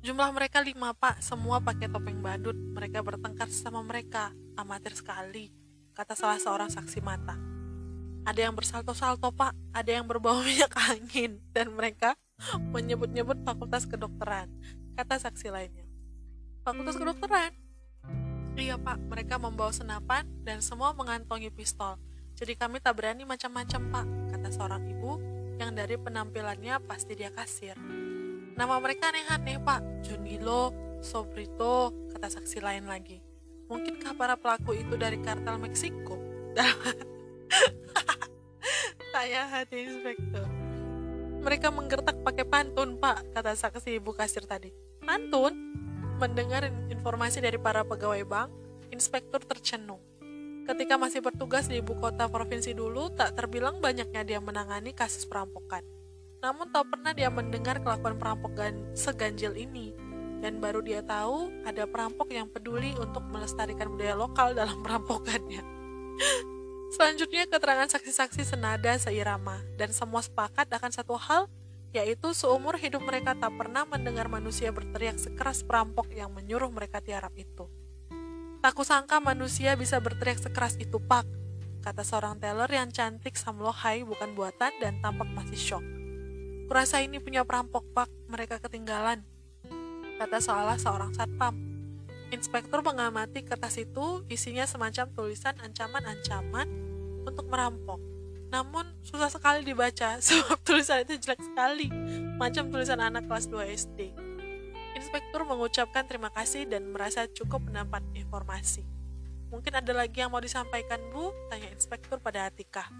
Jumlah 0.00 0.32
mereka 0.32 0.64
lima 0.64 0.96
pak, 0.96 1.20
semua 1.20 1.60
pakai 1.60 1.92
topeng 1.92 2.24
badut. 2.24 2.56
Mereka 2.56 3.04
bertengkar 3.04 3.52
sama 3.52 3.84
mereka, 3.84 4.32
amatir 4.56 4.96
sekali, 4.96 5.52
kata 5.92 6.16
salah 6.16 6.40
seorang 6.40 6.72
saksi 6.72 7.04
mata. 7.04 7.36
Ada 8.24 8.48
yang 8.48 8.56
bersalto-salto 8.56 9.36
pak, 9.36 9.52
ada 9.76 9.90
yang 9.92 10.08
berbau 10.08 10.40
minyak 10.48 10.72
angin, 10.80 11.44
dan 11.52 11.76
mereka 11.76 12.16
menyebut-nyebut 12.74 13.42
fakultas 13.42 13.88
kedokteran, 13.88 14.48
kata 14.94 15.20
saksi 15.20 15.48
lainnya. 15.52 15.86
Fakultas 16.62 16.98
kedokteran? 16.98 17.52
Iya 18.56 18.80
pak, 18.80 18.98
mereka 19.12 19.36
membawa 19.36 19.72
senapan 19.72 20.24
dan 20.42 20.64
semua 20.64 20.96
mengantongi 20.96 21.52
pistol. 21.52 22.00
Jadi 22.36 22.56
kami 22.56 22.80
tak 22.80 22.96
berani 22.96 23.28
macam-macam 23.28 23.80
pak, 23.92 24.06
kata 24.32 24.48
seorang 24.52 24.82
ibu 24.88 25.20
yang 25.56 25.72
dari 25.72 25.96
penampilannya 25.96 26.80
pasti 26.84 27.16
dia 27.16 27.32
kasir. 27.32 27.76
Nama 28.56 28.80
mereka 28.80 29.12
aneh-aneh, 29.12 29.60
Pak. 29.60 30.00
Junilo, 30.00 30.72
Sobrito, 31.04 31.92
kata 32.08 32.32
saksi 32.32 32.64
lain 32.64 32.88
lagi. 32.88 33.20
Mungkinkah 33.68 34.16
para 34.16 34.32
pelaku 34.40 34.80
itu 34.80 34.96
dari 34.96 35.20
kartel 35.20 35.60
Meksiko? 35.60 36.16
Saya 39.12 39.44
hati 39.44 39.84
inspektur. 39.84 40.55
Mereka 41.46 41.70
menggertak 41.70 42.26
pakai 42.26 42.42
pantun, 42.42 42.98
Pak, 42.98 43.30
kata 43.30 43.54
saksi 43.54 44.02
ibu 44.02 44.10
kasir 44.10 44.42
tadi. 44.42 44.74
Pantun? 44.98 45.54
Mendengar 46.18 46.66
informasi 46.90 47.38
dari 47.38 47.54
para 47.62 47.86
pegawai 47.86 48.26
bank, 48.26 48.50
inspektur 48.90 49.38
tercenung. 49.46 50.02
Ketika 50.66 50.98
masih 50.98 51.22
bertugas 51.22 51.70
di 51.70 51.78
ibu 51.78 51.94
kota 51.94 52.26
provinsi 52.26 52.74
dulu, 52.74 53.14
tak 53.14 53.38
terbilang 53.38 53.78
banyaknya 53.78 54.26
dia 54.26 54.42
menangani 54.42 54.90
kasus 54.90 55.22
perampokan 55.22 55.86
namun 56.46 56.68
tak 56.70 56.86
pernah 56.92 57.10
dia 57.10 57.26
mendengar 57.26 57.82
kelakuan 57.82 58.14
perampok 58.14 58.54
seganjil 58.94 59.50
ini. 59.58 59.90
Dan 60.38 60.60
baru 60.62 60.84
dia 60.84 61.02
tahu 61.02 61.50
ada 61.66 61.88
perampok 61.90 62.30
yang 62.30 62.46
peduli 62.46 62.94
untuk 63.00 63.24
melestarikan 63.32 63.90
budaya 63.90 64.14
lokal 64.14 64.52
dalam 64.54 64.78
perampokannya. 64.84 65.62
Selanjutnya 66.92 67.46
keterangan 67.50 67.90
saksi-saksi 67.90 68.46
senada 68.46 68.94
seirama 69.00 69.60
dan 69.74 69.90
semua 69.90 70.22
sepakat 70.22 70.70
akan 70.70 70.92
satu 70.94 71.18
hal 71.18 71.50
yaitu 71.94 72.36
seumur 72.36 72.76
hidup 72.76 73.00
mereka 73.02 73.32
tak 73.32 73.56
pernah 73.56 73.88
mendengar 73.88 74.28
manusia 74.28 74.68
berteriak 74.68 75.16
sekeras 75.16 75.64
perampok 75.64 76.12
yang 76.12 76.28
menyuruh 76.34 76.68
mereka 76.68 77.00
tiarap 77.00 77.32
itu. 77.38 77.66
Tak 78.60 78.76
kusangka 78.76 79.16
manusia 79.22 79.72
bisa 79.78 79.96
berteriak 80.02 80.42
sekeras 80.42 80.76
itu 80.76 81.00
pak, 81.00 81.24
kata 81.80 82.04
seorang 82.04 82.36
teller 82.36 82.68
yang 82.68 82.92
cantik 82.92 83.38
samlohai 83.38 84.04
bukan 84.04 84.36
buatan 84.36 84.72
dan 84.82 85.00
tampak 85.00 85.30
masih 85.32 85.56
shock. 85.56 85.84
Kurasa 86.66 86.98
ini 86.98 87.22
punya 87.22 87.46
perampok, 87.46 87.86
Pak. 87.94 88.10
Mereka 88.26 88.58
ketinggalan. 88.58 89.22
Kata 90.18 90.42
salah 90.42 90.74
seorang 90.74 91.14
satpam. 91.14 91.65
Inspektur 92.34 92.82
mengamati 92.82 93.46
kertas 93.46 93.78
itu 93.78 94.26
isinya 94.26 94.66
semacam 94.66 95.06
tulisan 95.14 95.54
ancaman-ancaman 95.62 96.66
untuk 97.22 97.46
merampok. 97.46 98.02
Namun 98.50 98.86
susah 99.02 99.30
sekali 99.30 99.62
dibaca 99.62 100.18
sebab 100.26 100.58
tulisan 100.66 101.06
itu 101.06 101.18
jelek 101.22 101.42
sekali, 101.42 101.86
macam 102.34 102.70
tulisan 102.70 102.98
anak 102.98 103.30
kelas 103.30 103.46
2 103.46 103.78
SD. 103.78 104.00
Inspektur 104.96 105.44
mengucapkan 105.44 106.08
terima 106.08 106.32
kasih 106.32 106.66
dan 106.66 106.88
merasa 106.90 107.28
cukup 107.30 107.62
mendapat 107.68 108.02
informasi. 108.16 108.82
Mungkin 109.46 109.78
ada 109.78 109.92
lagi 109.94 110.18
yang 110.18 110.34
mau 110.34 110.42
disampaikan, 110.42 110.98
Bu? 111.14 111.30
Tanya 111.46 111.70
inspektur 111.70 112.18
pada 112.18 112.50
Atika. 112.50 112.90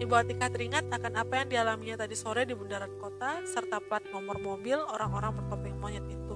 Ibu 0.00 0.16
Atika 0.16 0.48
teringat 0.48 0.88
akan 0.88 1.14
apa 1.20 1.44
yang 1.44 1.48
dialaminya 1.52 2.08
tadi 2.08 2.16
sore 2.16 2.48
di 2.48 2.56
bundaran 2.56 2.96
kota 2.96 3.44
serta 3.44 3.78
plat 3.84 4.02
nomor 4.10 4.40
mobil 4.40 4.80
orang-orang 4.80 5.36
bertopeng 5.36 5.76
monyet 5.76 6.02
itu. 6.08 6.34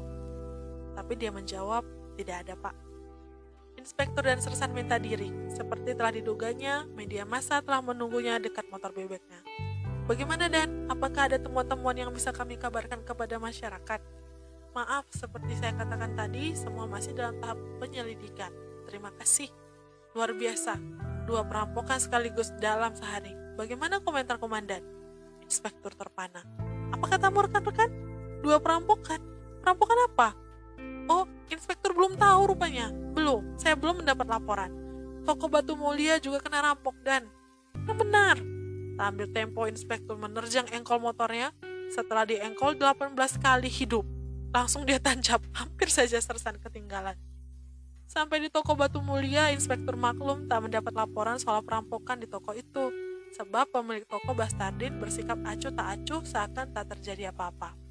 Tapi 0.92 1.12
dia 1.16 1.32
menjawab, 1.32 1.82
tidak 2.16 2.48
ada 2.48 2.54
pak. 2.56 2.74
Inspektur 3.76 4.24
dan 4.24 4.40
sersan 4.40 4.72
minta 4.72 4.96
diri. 4.96 5.28
Seperti 5.52 5.92
telah 5.92 6.10
diduganya, 6.10 6.88
media 6.96 7.28
massa 7.28 7.60
telah 7.60 7.84
menunggunya 7.84 8.40
dekat 8.40 8.66
motor 8.72 8.90
bebeknya. 8.90 9.44
Bagaimana 10.08 10.48
Dan? 10.48 10.88
Apakah 10.88 11.28
ada 11.28 11.38
temuan-temuan 11.38 11.94
yang 11.94 12.10
bisa 12.10 12.32
kami 12.32 12.56
kabarkan 12.56 13.04
kepada 13.04 13.36
masyarakat? 13.36 14.00
Maaf, 14.72 15.08
seperti 15.12 15.56
saya 15.58 15.76
katakan 15.76 16.14
tadi, 16.14 16.56
semua 16.56 16.88
masih 16.88 17.12
dalam 17.12 17.36
tahap 17.42 17.58
penyelidikan. 17.82 18.52
Terima 18.86 19.10
kasih. 19.18 19.50
Luar 20.14 20.32
biasa, 20.32 20.78
dua 21.26 21.44
perampokan 21.44 21.98
sekaligus 22.00 22.54
dalam 22.62 22.94
sehari. 22.94 23.34
Bagaimana 23.58 23.98
komentar 24.00 24.38
komandan? 24.38 24.80
Inspektur 25.42 25.92
terpana. 25.92 26.44
Apa 26.94 27.18
katamu 27.18 27.44
rekan-rekan? 27.44 27.90
Dua 28.46 28.62
perampokan? 28.62 29.20
Perampokan 29.60 29.98
apa? 30.06 30.45
Oh, 31.06 31.24
inspektur 31.48 31.94
belum 31.94 32.18
tahu 32.18 32.54
rupanya. 32.54 32.90
Belum, 33.14 33.54
saya 33.54 33.78
belum 33.78 34.02
mendapat 34.02 34.26
laporan. 34.26 34.70
Toko 35.22 35.46
batu 35.50 35.78
mulia 35.78 36.18
juga 36.18 36.42
kena 36.42 36.62
rampok 36.62 36.94
dan... 37.02 37.26
Yang 37.86 37.98
benar. 38.02 38.36
Sambil 38.96 39.26
tempo 39.30 39.70
inspektur 39.70 40.18
menerjang 40.18 40.66
engkol 40.74 40.98
motornya, 40.98 41.54
setelah 41.94 42.26
diengkol 42.26 42.74
18 42.74 43.14
kali 43.38 43.70
hidup. 43.70 44.02
Langsung 44.50 44.82
dia 44.88 44.98
tancap, 44.98 45.42
hampir 45.54 45.92
saja 45.92 46.18
sersan 46.18 46.58
ketinggalan. 46.58 47.14
Sampai 48.06 48.38
di 48.38 48.48
toko 48.50 48.78
batu 48.78 49.02
mulia, 49.02 49.50
inspektur 49.50 49.98
maklum 49.98 50.46
tak 50.46 50.62
mendapat 50.66 50.94
laporan 50.94 51.38
soal 51.42 51.62
perampokan 51.62 52.22
di 52.22 52.30
toko 52.30 52.54
itu 52.54 52.94
sebab 53.36 53.68
pemilik 53.68 54.06
toko 54.08 54.32
Bastardin 54.32 54.96
bersikap 54.96 55.36
acuh 55.44 55.68
tak 55.68 55.86
acuh 56.00 56.22
seakan 56.24 56.72
tak 56.72 56.88
terjadi 56.96 57.28
apa-apa. 57.34 57.85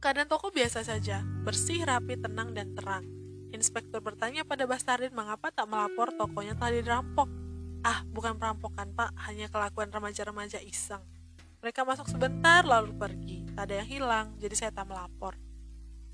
Keadaan 0.00 0.32
toko 0.32 0.48
biasa 0.48 0.80
saja, 0.80 1.20
bersih, 1.44 1.84
rapi, 1.84 2.16
tenang, 2.16 2.56
dan 2.56 2.72
terang. 2.72 3.04
Inspektur 3.52 4.00
bertanya 4.00 4.48
pada 4.48 4.64
Bastardin 4.64 5.12
mengapa 5.12 5.52
tak 5.52 5.68
melapor 5.68 6.08
tokonya 6.16 6.56
tadi 6.56 6.80
dirampok. 6.80 7.28
Ah, 7.84 8.00
bukan 8.08 8.40
perampokan 8.40 8.96
pak, 8.96 9.12
hanya 9.28 9.52
kelakuan 9.52 9.92
remaja-remaja 9.92 10.56
iseng. 10.64 11.04
Mereka 11.60 11.84
masuk 11.84 12.08
sebentar 12.08 12.64
lalu 12.64 12.96
pergi, 12.96 13.44
tak 13.52 13.68
ada 13.68 13.84
yang 13.84 13.88
hilang, 13.92 14.26
jadi 14.40 14.54
saya 14.56 14.72
tak 14.72 14.88
melapor. 14.88 15.36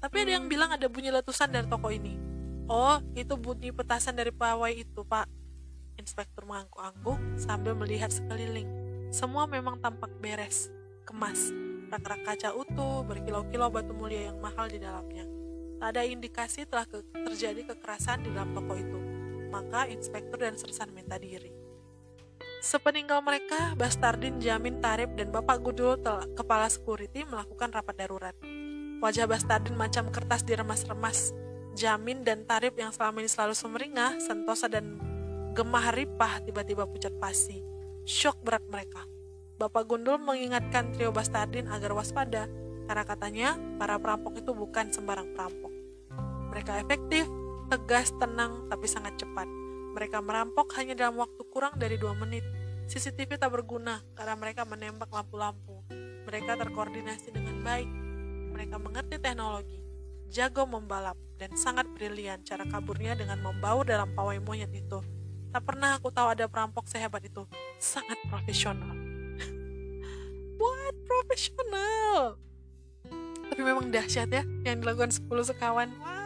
Tapi 0.03 0.17
ada 0.19 0.35
yang 0.35 0.51
bilang 0.51 0.75
ada 0.75 0.91
bunyi 0.91 1.15
letusan 1.15 1.55
dari 1.55 1.71
toko 1.71 1.87
ini. 1.87 2.19
Oh, 2.67 2.99
itu 3.15 3.39
bunyi 3.39 3.71
petasan 3.71 4.19
dari 4.19 4.35
pawai 4.35 4.75
itu, 4.75 5.07
Pak. 5.07 5.31
Inspektur 5.95 6.43
mengangguk-angguk 6.43 7.39
sambil 7.39 7.79
melihat 7.79 8.11
sekeliling. 8.11 8.67
Semua 9.15 9.47
memang 9.47 9.79
tampak 9.79 10.11
beres, 10.19 10.75
kemas, 11.07 11.55
rak-rak 11.97 12.37
kaca 12.37 12.53
utuh, 12.53 13.01
berkilau-kilau 13.09 13.73
batu 13.73 13.97
mulia 13.97 14.29
yang 14.29 14.39
mahal 14.45 14.69
di 14.69 14.77
dalamnya. 14.77 15.25
Tak 15.81 15.89
ada 15.97 16.03
indikasi 16.05 16.69
telah 16.69 16.85
ke 16.85 17.01
terjadi 17.25 17.73
kekerasan 17.73 18.21
di 18.21 18.31
dalam 18.37 18.53
toko 18.53 18.77
itu. 18.77 18.99
Maka 19.49 19.89
inspektur 19.89 20.45
dan 20.45 20.61
sersan 20.61 20.93
minta 20.93 21.17
diri. 21.17 21.49
Sepeninggal 22.61 23.25
mereka, 23.25 23.73
Bastardin, 23.79 24.37
Jamin, 24.37 24.81
Tarif, 24.85 25.09
dan 25.17 25.33
Bapak 25.33 25.65
Gudul, 25.65 25.97
kepala 26.37 26.69
security, 26.69 27.25
melakukan 27.25 27.73
rapat 27.73 27.95
darurat. 27.97 28.37
Wajah 29.01 29.25
Bastardin 29.25 29.77
macam 29.77 30.13
kertas 30.13 30.45
diremas-remas. 30.45 31.33
Jamin 31.77 32.25
dan 32.25 32.45
Tarif 32.45 32.77
yang 32.77 32.93
selama 32.93 33.25
ini 33.25 33.29
selalu 33.29 33.55
semeringah, 33.57 34.21
sentosa 34.21 34.69
dan 34.69 34.97
Gemah 35.57 35.89
ripah 35.89 36.45
tiba-tiba 36.45 36.85
pucat 36.85 37.17
pasi. 37.17 37.65
Syok 38.05 38.45
berat 38.45 38.65
mereka. 38.69 39.09
Bapak 39.57 39.89
Gundul 39.89 40.21
mengingatkan 40.21 40.93
trio 40.93 41.09
Bastardin 41.17 41.65
agar 41.73 41.97
waspada, 41.97 42.45
karena 42.85 43.05
katanya 43.09 43.49
para 43.81 43.97
perampok 43.97 44.37
itu 44.37 44.53
bukan 44.53 44.93
sembarang 44.93 45.33
perampok. 45.33 45.73
Mereka 46.53 46.77
efektif, 46.85 47.25
tegas, 47.73 48.13
tenang, 48.21 48.69
tapi 48.69 48.85
sangat 48.85 49.17
cepat. 49.17 49.49
Mereka 49.97 50.21
merampok 50.21 50.77
hanya 50.77 50.93
dalam 50.93 51.17
waktu 51.17 51.41
kurang 51.49 51.81
dari 51.81 51.97
dua 51.97 52.13
menit. 52.13 52.45
CCTV 52.85 53.41
tak 53.41 53.49
berguna 53.49 54.05
karena 54.13 54.37
mereka 54.37 54.69
menembak 54.69 55.09
lampu-lampu. 55.09 55.81
Mereka 56.29 56.61
terkoordinasi 56.61 57.33
dengan 57.33 57.65
baik. 57.65 57.89
Mereka 58.53 58.77
mengerti 58.77 59.17
teknologi, 59.17 59.81
jago 60.29 60.69
membalap, 60.69 61.17
dan 61.41 61.57
sangat 61.57 61.89
brilian 61.97 62.45
cara 62.45 62.69
kaburnya 62.69 63.17
dengan 63.17 63.41
membaur 63.41 63.89
dalam 63.89 64.13
pawai 64.13 64.37
monyet 64.37 64.69
itu. 64.77 65.01
Tak 65.49 65.65
pernah 65.65 65.97
aku 65.97 66.13
tahu 66.13 66.37
ada 66.37 66.45
perampok 66.45 66.85
sehebat 66.85 67.25
itu. 67.25 67.49
Sangat 67.81 68.21
profesional. 68.29 69.06
What? 70.57 70.95
Profesional? 71.05 72.41
Tapi 73.53 73.63
memang 73.63 73.89
dahsyat 73.93 74.29
ya 74.33 74.43
yang 74.65 74.83
dilakukan 74.83 75.13
10 75.13 75.29
sekawan. 75.53 75.89
Wow. 76.01 76.17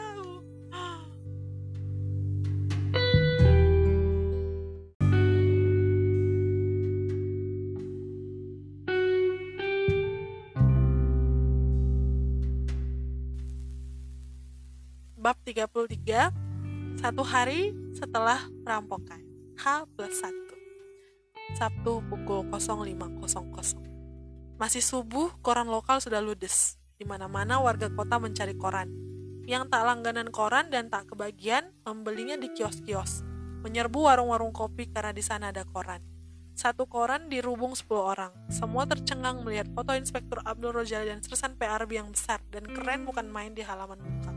Bab 15.21 15.37
33 15.45 16.33
Satu 16.97 17.21
hari 17.21 17.77
setelah 17.93 18.41
perampokan 18.65 19.21
H 19.61 19.85
plus 19.93 20.17
1 20.25 20.33
Sabtu 21.61 22.01
pukul 22.09 22.49
05.00 22.49 23.90
Masih 24.61 24.85
subuh, 24.85 25.33
koran 25.41 25.73
lokal 25.73 26.05
sudah 26.05 26.21
ludes 26.21 26.77
di 27.01 27.09
mana-mana 27.09 27.65
warga 27.65 27.89
kota 27.89 28.21
mencari 28.21 28.53
koran. 28.53 28.93
Yang 29.49 29.73
tak 29.73 29.89
langganan 29.89 30.29
koran 30.29 30.69
dan 30.69 30.93
tak 30.93 31.09
kebagian, 31.09 31.73
membelinya 31.81 32.37
di 32.37 32.53
kios-kios. 32.53 33.25
Menyerbu 33.65 34.05
warung-warung 34.05 34.53
kopi 34.53 34.93
karena 34.93 35.17
di 35.17 35.25
sana 35.25 35.49
ada 35.49 35.65
koran. 35.65 36.05
Satu 36.53 36.85
koran 36.85 37.33
dirubung 37.33 37.73
10 37.73 37.89
orang. 37.89 38.37
Semua 38.53 38.85
tercengang 38.85 39.41
melihat 39.41 39.65
foto 39.73 39.97
Inspektur 39.97 40.45
Abdul 40.45 40.77
Rojali 40.77 41.09
dan 41.09 41.25
sersan 41.25 41.57
PRB 41.57 41.97
yang 41.97 42.13
besar 42.13 42.45
dan 42.53 42.69
keren 42.69 43.09
bukan 43.09 43.33
main 43.33 43.57
di 43.57 43.65
halaman 43.65 43.97
muka. 43.97 44.33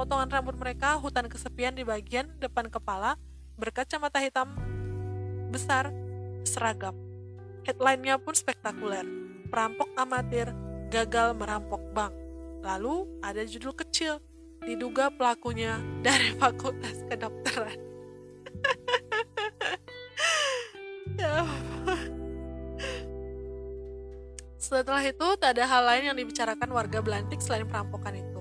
Potongan 0.00 0.32
rambut 0.32 0.56
mereka 0.56 0.96
hutan 0.96 1.28
kesepian 1.28 1.76
di 1.76 1.84
bagian 1.84 2.32
depan 2.40 2.72
kepala, 2.72 3.20
berkacamata 3.60 4.16
hitam 4.16 4.56
besar, 5.52 5.92
seragam. 6.48 6.96
Headline-nya 7.68 8.16
pun 8.16 8.32
spektakuler. 8.32 9.21
Perampok 9.52 9.92
amatir 10.00 10.48
gagal 10.88 11.36
merampok 11.36 11.84
bank. 11.92 12.16
Lalu 12.64 13.04
ada 13.20 13.44
judul 13.44 13.76
kecil, 13.76 14.16
diduga 14.64 15.12
pelakunya 15.12 15.76
dari 16.06 16.32
fakultas 16.40 17.04
kedokteran. 17.12 17.76
ya. 21.20 21.44
Setelah 24.56 25.04
itu, 25.04 25.28
tak 25.36 25.60
ada 25.60 25.68
hal 25.68 25.84
lain 25.84 26.08
yang 26.08 26.16
dibicarakan 26.16 26.72
warga 26.72 27.04
Belantik 27.04 27.44
selain 27.44 27.68
perampokan 27.68 28.16
itu. 28.16 28.40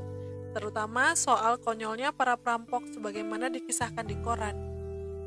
Terutama 0.56 1.12
soal 1.20 1.60
konyolnya 1.60 2.16
para 2.16 2.40
perampok 2.40 2.88
sebagaimana 2.88 3.52
dikisahkan 3.52 4.08
di 4.08 4.16
koran. 4.24 4.56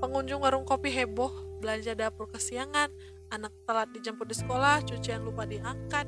Pengunjung 0.01 0.41
warung 0.41 0.65
kopi 0.65 0.89
heboh, 0.89 1.61
belanja 1.61 1.93
dapur 1.93 2.33
kesiangan, 2.33 2.89
anak 3.35 3.53
telat 3.67 3.91
dijemput 3.91 4.31
di 4.31 4.37
sekolah, 4.39 4.87
cucian 4.87 5.27
lupa 5.27 5.43
diangkat, 5.43 6.07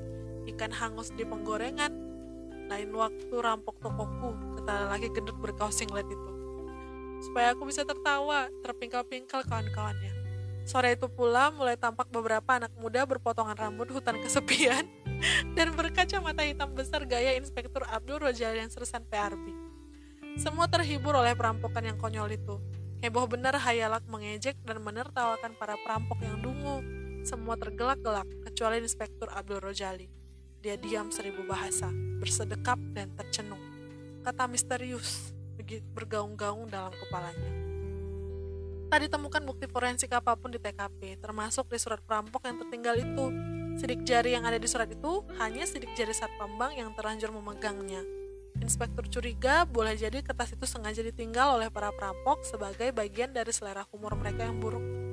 ikan 0.55 0.71
hangus 0.71 1.11
di 1.11 1.27
penggorengan. 1.27 1.91
Lain 2.67 2.91
waktu 2.95 3.35
rampok 3.35 3.79
tokoku, 3.83 4.35
kata 4.59 4.91
lagi 4.95 5.11
gendut 5.11 5.39
berkaos 5.39 5.75
singlet 5.75 6.07
itu. 6.07 6.31
Supaya 7.23 7.55
aku 7.55 7.67
bisa 7.67 7.83
tertawa, 7.83 8.51
terpingkal-pingkal 8.63 9.43
kawan-kawannya. 9.47 10.15
Sore 10.67 10.99
itu 10.99 11.07
pula 11.07 11.55
mulai 11.55 11.79
tampak 11.79 12.11
beberapa 12.11 12.59
anak 12.59 12.75
muda 12.75 13.07
berpotongan 13.07 13.55
rambut 13.55 13.87
hutan 13.87 14.19
kesepian 14.19 14.83
dan 15.57 15.71
berkacamata 15.79 16.43
hitam 16.43 16.75
besar 16.75 17.07
gaya 17.07 17.39
Inspektur 17.39 17.87
Abdul 17.87 18.19
Rojal 18.19 18.59
yang 18.59 18.67
sersan 18.67 19.07
PRB. 19.07 19.55
Semua 20.37 20.67
terhibur 20.67 21.15
oleh 21.15 21.39
perampokan 21.39 21.87
yang 21.87 21.95
konyol 21.97 22.35
itu. 22.35 22.59
Heboh 22.99 23.31
benar 23.31 23.55
hayalak 23.63 24.03
mengejek 24.11 24.59
dan 24.67 24.83
menertawakan 24.83 25.55
para 25.55 25.79
perampok 25.87 26.19
yang 26.19 26.43
dungu. 26.43 26.96
Semua 27.27 27.59
tergelak-gelak, 27.59 28.47
kecuali 28.47 28.79
Inspektur 28.79 29.27
Abdul 29.35 29.59
Rojali. 29.59 30.07
Dia 30.63 30.79
diam 30.79 31.11
seribu 31.11 31.43
bahasa, 31.43 31.91
bersedekap 32.23 32.79
dan 32.95 33.11
tercenung. 33.19 33.59
Kata 34.23 34.47
misterius 34.47 35.35
bergaung-gaung 35.91 36.71
dalam 36.71 36.95
kepalanya. 36.95 37.51
Tak 38.87 39.11
ditemukan 39.11 39.43
bukti 39.43 39.67
forensik 39.67 40.15
apa 40.15 40.39
pun 40.39 40.55
di 40.55 40.63
TKP, 40.63 41.19
termasuk 41.19 41.67
di 41.67 41.83
surat 41.83 41.99
perampok 41.99 42.47
yang 42.47 42.63
tertinggal 42.63 42.95
itu. 42.95 43.27
Sidik 43.75 44.07
jari 44.07 44.39
yang 44.39 44.47
ada 44.47 44.63
di 44.63 44.69
surat 44.71 44.87
itu 44.87 45.27
hanya 45.43 45.67
sidik 45.67 45.91
jari 45.99 46.15
satpam 46.15 46.55
bank 46.55 46.79
yang 46.79 46.95
terlanjur 46.95 47.35
memegangnya. 47.35 48.07
Inspektur 48.63 49.03
curiga 49.11 49.67
boleh 49.67 49.99
jadi 49.99 50.23
kertas 50.23 50.55
itu 50.55 50.63
sengaja 50.63 51.03
ditinggal 51.03 51.59
oleh 51.59 51.75
para 51.75 51.91
perampok 51.91 52.47
sebagai 52.47 52.95
bagian 52.95 53.35
dari 53.35 53.51
selera 53.51 53.83
humor 53.91 54.15
mereka 54.15 54.47
yang 54.47 54.63
buruk. 54.63 55.06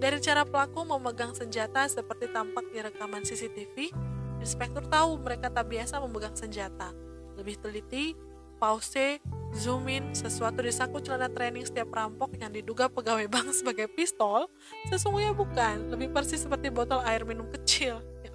Dari 0.00 0.16
cara 0.24 0.48
pelaku 0.48 0.88
memegang 0.88 1.36
senjata 1.36 1.84
seperti 1.84 2.32
tampak 2.32 2.64
di 2.72 2.80
rekaman 2.80 3.20
CCTV, 3.20 3.92
Inspektur 4.40 4.80
tahu 4.88 5.20
mereka 5.20 5.52
tak 5.52 5.68
biasa 5.68 6.00
memegang 6.00 6.32
senjata. 6.32 6.96
Lebih 7.36 7.60
teliti, 7.60 8.16
pause, 8.56 9.20
zoom 9.52 9.84
in, 9.92 10.16
sesuatu 10.16 10.64
di 10.64 10.72
saku 10.72 11.04
celana 11.04 11.28
training 11.28 11.68
setiap 11.68 11.92
perampok 11.92 12.32
yang 12.40 12.48
diduga 12.48 12.88
pegawai 12.88 13.28
bank 13.32 13.52
sebagai 13.52 13.92
pistol, 13.92 14.48
sesungguhnya 14.88 15.36
bukan, 15.36 15.92
lebih 15.92 16.08
persis 16.10 16.40
seperti 16.40 16.72
botol 16.72 17.04
air 17.04 17.28
minum 17.28 17.52
kecil. 17.52 18.00
Ya. 18.24 18.32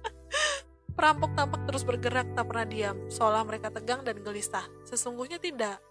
perampok 0.96 1.36
tampak 1.36 1.68
terus 1.68 1.84
bergerak 1.84 2.32
tak 2.32 2.48
pernah 2.48 2.64
diam, 2.64 2.96
seolah 3.12 3.44
mereka 3.44 3.68
tegang 3.68 4.00
dan 4.00 4.16
gelisah. 4.24 4.64
Sesungguhnya 4.88 5.36
tidak. 5.36 5.84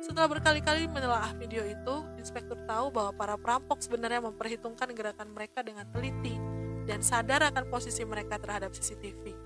Setelah 0.00 0.32
berkali-kali 0.32 0.88
menelaah 0.88 1.36
video 1.36 1.60
itu, 1.60 2.08
inspektur 2.16 2.56
tahu 2.64 2.88
bahwa 2.88 3.12
para 3.12 3.36
perampok 3.36 3.84
sebenarnya 3.84 4.24
memperhitungkan 4.24 4.96
gerakan 4.96 5.28
mereka 5.36 5.60
dengan 5.60 5.84
teliti 5.92 6.40
dan 6.88 7.04
sadar 7.04 7.44
akan 7.52 7.68
posisi 7.68 8.00
mereka 8.08 8.40
terhadap 8.40 8.72
CCTV. 8.72 9.36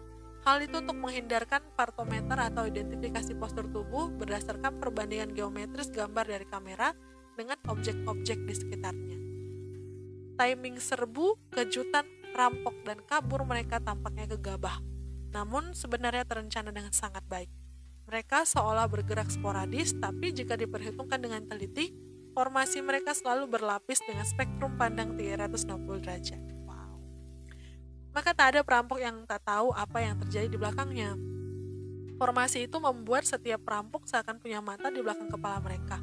Hal 0.46 0.62
itu 0.62 0.78
untuk 0.78 0.94
menghindarkan 0.94 1.74
partometer 1.74 2.38
atau 2.38 2.70
identifikasi 2.70 3.34
postur 3.34 3.66
tubuh 3.66 4.14
berdasarkan 4.14 4.78
perbandingan 4.78 5.34
geometris 5.34 5.90
gambar 5.90 6.22
dari 6.22 6.46
kamera 6.46 6.94
dengan 7.34 7.58
objek-objek 7.66 8.38
di 8.46 8.54
sekitarnya. 8.54 9.18
Timing 10.38 10.76
serbu, 10.78 11.50
kejutan, 11.50 12.06
rampok, 12.30 12.78
dan 12.86 13.02
kabur 13.02 13.42
mereka 13.42 13.82
tampaknya 13.82 14.30
gegabah. 14.38 14.78
Namun 15.34 15.74
sebenarnya 15.74 16.22
terencana 16.22 16.70
dengan 16.70 16.94
sangat 16.94 17.26
baik. 17.26 17.63
Mereka 18.04 18.44
seolah 18.44 18.84
bergerak 18.86 19.32
sporadis, 19.32 19.96
tapi 19.96 20.30
jika 20.30 20.54
diperhitungkan 20.54 21.20
dengan 21.20 21.44
teliti, 21.48 21.92
formasi 22.36 22.84
mereka 22.84 23.16
selalu 23.16 23.48
berlapis 23.48 24.02
dengan 24.04 24.26
spektrum 24.28 24.76
pandang 24.76 25.16
360 25.16 26.04
derajat 26.04 26.54
maka 28.14 28.30
tak 28.30 28.54
ada 28.54 28.60
perampok 28.62 29.02
yang 29.02 29.26
tak 29.26 29.42
tahu 29.42 29.74
apa 29.74 29.98
yang 29.98 30.14
terjadi 30.22 30.46
di 30.46 30.54
belakangnya. 30.54 31.18
Formasi 32.14 32.70
itu 32.70 32.78
membuat 32.78 33.26
setiap 33.26 33.66
perampok 33.66 34.06
seakan 34.06 34.38
punya 34.38 34.62
mata 34.62 34.86
di 34.86 35.02
belakang 35.02 35.26
kepala 35.26 35.58
mereka. 35.58 35.98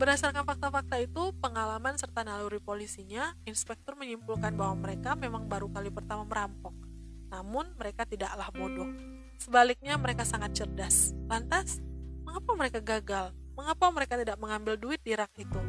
Berdasarkan 0.00 0.48
fakta-fakta 0.48 0.96
itu, 0.96 1.36
pengalaman 1.36 2.00
serta 2.00 2.24
naluri 2.24 2.56
polisinya, 2.56 3.36
inspektur 3.44 4.00
menyimpulkan 4.00 4.56
bahwa 4.56 4.80
mereka 4.80 5.12
memang 5.12 5.44
baru 5.44 5.68
kali 5.68 5.92
pertama 5.92 6.24
merampok. 6.24 6.72
Namun, 7.28 7.68
mereka 7.76 8.08
tidaklah 8.08 8.48
bodoh. 8.52 8.88
Sebaliknya, 9.36 9.96
mereka 10.00 10.24
sangat 10.24 10.56
cerdas. 10.56 11.12
Lantas, 11.28 11.80
mengapa 12.26 12.52
mereka 12.56 12.78
gagal? 12.80 13.32
Mengapa 13.56 13.88
mereka 13.88 14.14
tidak 14.20 14.36
mengambil 14.36 14.76
duit 14.76 15.00
di 15.00 15.16
rak 15.16 15.32
itu? 15.40 15.60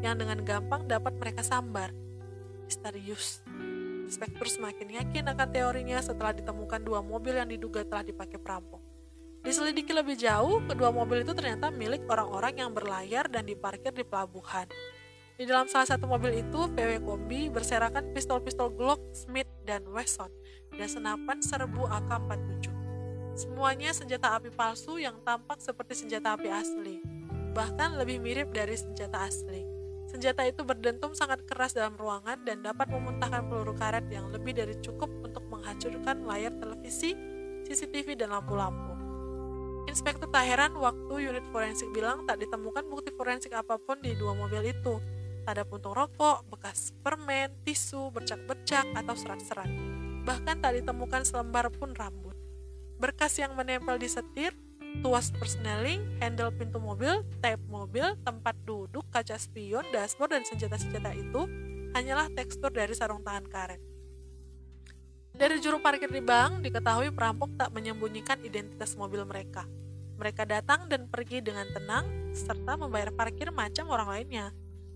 Yang 0.00 0.14
dengan 0.24 0.38
gampang 0.44 0.88
dapat 0.88 1.12
mereka 1.20 1.44
sambar. 1.44 1.92
Misterius. 2.64 3.44
Inspektur 4.04 4.48
semakin 4.48 5.00
yakin 5.00 5.24
akan 5.32 5.48
teorinya 5.48 5.96
setelah 6.00 6.36
ditemukan 6.36 6.80
dua 6.84 7.00
mobil 7.00 7.36
yang 7.36 7.48
diduga 7.48 7.84
telah 7.88 8.04
dipakai 8.04 8.36
perampok. 8.36 8.84
Diselidiki 9.44 9.92
lebih 9.92 10.16
jauh, 10.16 10.64
kedua 10.64 10.88
mobil 10.88 11.20
itu 11.20 11.36
ternyata 11.36 11.68
milik 11.68 12.08
orang-orang 12.08 12.64
yang 12.64 12.70
berlayar 12.72 13.28
dan 13.28 13.44
diparkir 13.44 13.92
di 13.92 14.00
pelabuhan. 14.00 14.64
Di 15.36 15.44
dalam 15.44 15.68
salah 15.68 15.84
satu 15.84 16.08
mobil 16.08 16.40
itu, 16.40 16.60
PW 16.72 17.04
Kombi 17.04 17.52
berserakan 17.52 18.16
pistol-pistol 18.16 18.72
Glock, 18.72 19.04
Smith, 19.12 19.50
dan 19.68 19.84
Wesson, 19.92 20.32
dan 20.72 20.88
senapan 20.88 21.44
serbu 21.44 21.84
AK-47. 21.90 22.73
Semuanya 23.34 23.90
senjata 23.90 24.38
api 24.38 24.54
palsu 24.54 25.02
yang 25.02 25.18
tampak 25.26 25.58
seperti 25.58 26.06
senjata 26.06 26.38
api 26.38 26.46
asli, 26.54 27.02
bahkan 27.50 27.98
lebih 27.98 28.22
mirip 28.22 28.54
dari 28.54 28.78
senjata 28.78 29.26
asli. 29.26 29.66
Senjata 30.06 30.46
itu 30.46 30.62
berdentum 30.62 31.10
sangat 31.18 31.42
keras 31.42 31.74
dalam 31.74 31.98
ruangan 31.98 32.46
dan 32.46 32.62
dapat 32.62 32.86
memuntahkan 32.86 33.50
peluru 33.50 33.74
karet 33.74 34.06
yang 34.06 34.30
lebih 34.30 34.54
dari 34.54 34.78
cukup 34.78 35.10
untuk 35.26 35.42
menghancurkan 35.50 36.22
layar 36.22 36.54
televisi, 36.62 37.18
CCTV, 37.66 38.14
dan 38.14 38.30
lampu-lampu. 38.30 38.94
Inspektur 39.90 40.30
tak 40.30 40.46
heran 40.46 40.78
waktu 40.78 41.26
unit 41.26 41.42
forensik 41.50 41.90
bilang 41.90 42.22
tak 42.30 42.38
ditemukan 42.38 42.86
bukti 42.86 43.10
forensik 43.10 43.50
apa 43.50 43.82
pun 43.82 43.98
di 43.98 44.14
dua 44.14 44.38
mobil 44.38 44.70
itu. 44.70 45.02
Tak 45.42 45.58
ada 45.58 45.66
puntung 45.66 45.98
rokok, 45.98 46.46
bekas 46.54 46.94
permen, 47.02 47.50
tisu, 47.66 48.14
bercak-bercak, 48.14 48.86
atau 48.94 49.18
serat-serat. 49.18 49.68
Bahkan 50.22 50.62
tak 50.62 50.78
ditemukan 50.78 51.26
selembar 51.26 51.74
pun 51.74 51.90
rambut. 51.90 52.33
Berkas 53.04 53.36
yang 53.36 53.52
menempel 53.52 54.00
di 54.00 54.08
setir, 54.08 54.56
tuas 55.04 55.28
persneling, 55.36 56.00
handle 56.24 56.48
pintu 56.56 56.80
mobil, 56.80 57.20
tape 57.44 57.60
mobil, 57.68 58.16
tempat 58.24 58.56
duduk, 58.64 59.04
kaca 59.12 59.36
spion, 59.36 59.84
dashboard, 59.92 60.32
dan 60.32 60.48
senjata-senjata 60.48 61.12
itu 61.12 61.44
hanyalah 61.92 62.32
tekstur 62.32 62.72
dari 62.72 62.96
sarung 62.96 63.20
tangan 63.20 63.44
karet. 63.44 63.76
Dari 65.36 65.60
juru 65.60 65.84
parkir 65.84 66.08
di 66.08 66.24
bank, 66.24 66.64
diketahui 66.64 67.12
perampok 67.12 67.52
tak 67.60 67.76
menyembunyikan 67.76 68.40
identitas 68.40 68.96
mobil 68.96 69.20
mereka. 69.28 69.68
Mereka 70.16 70.48
datang 70.48 70.88
dan 70.88 71.04
pergi 71.04 71.44
dengan 71.44 71.68
tenang, 71.76 72.32
serta 72.32 72.80
membayar 72.80 73.12
parkir 73.12 73.52
macam 73.52 73.92
orang 73.92 74.16
lainnya. 74.16 74.48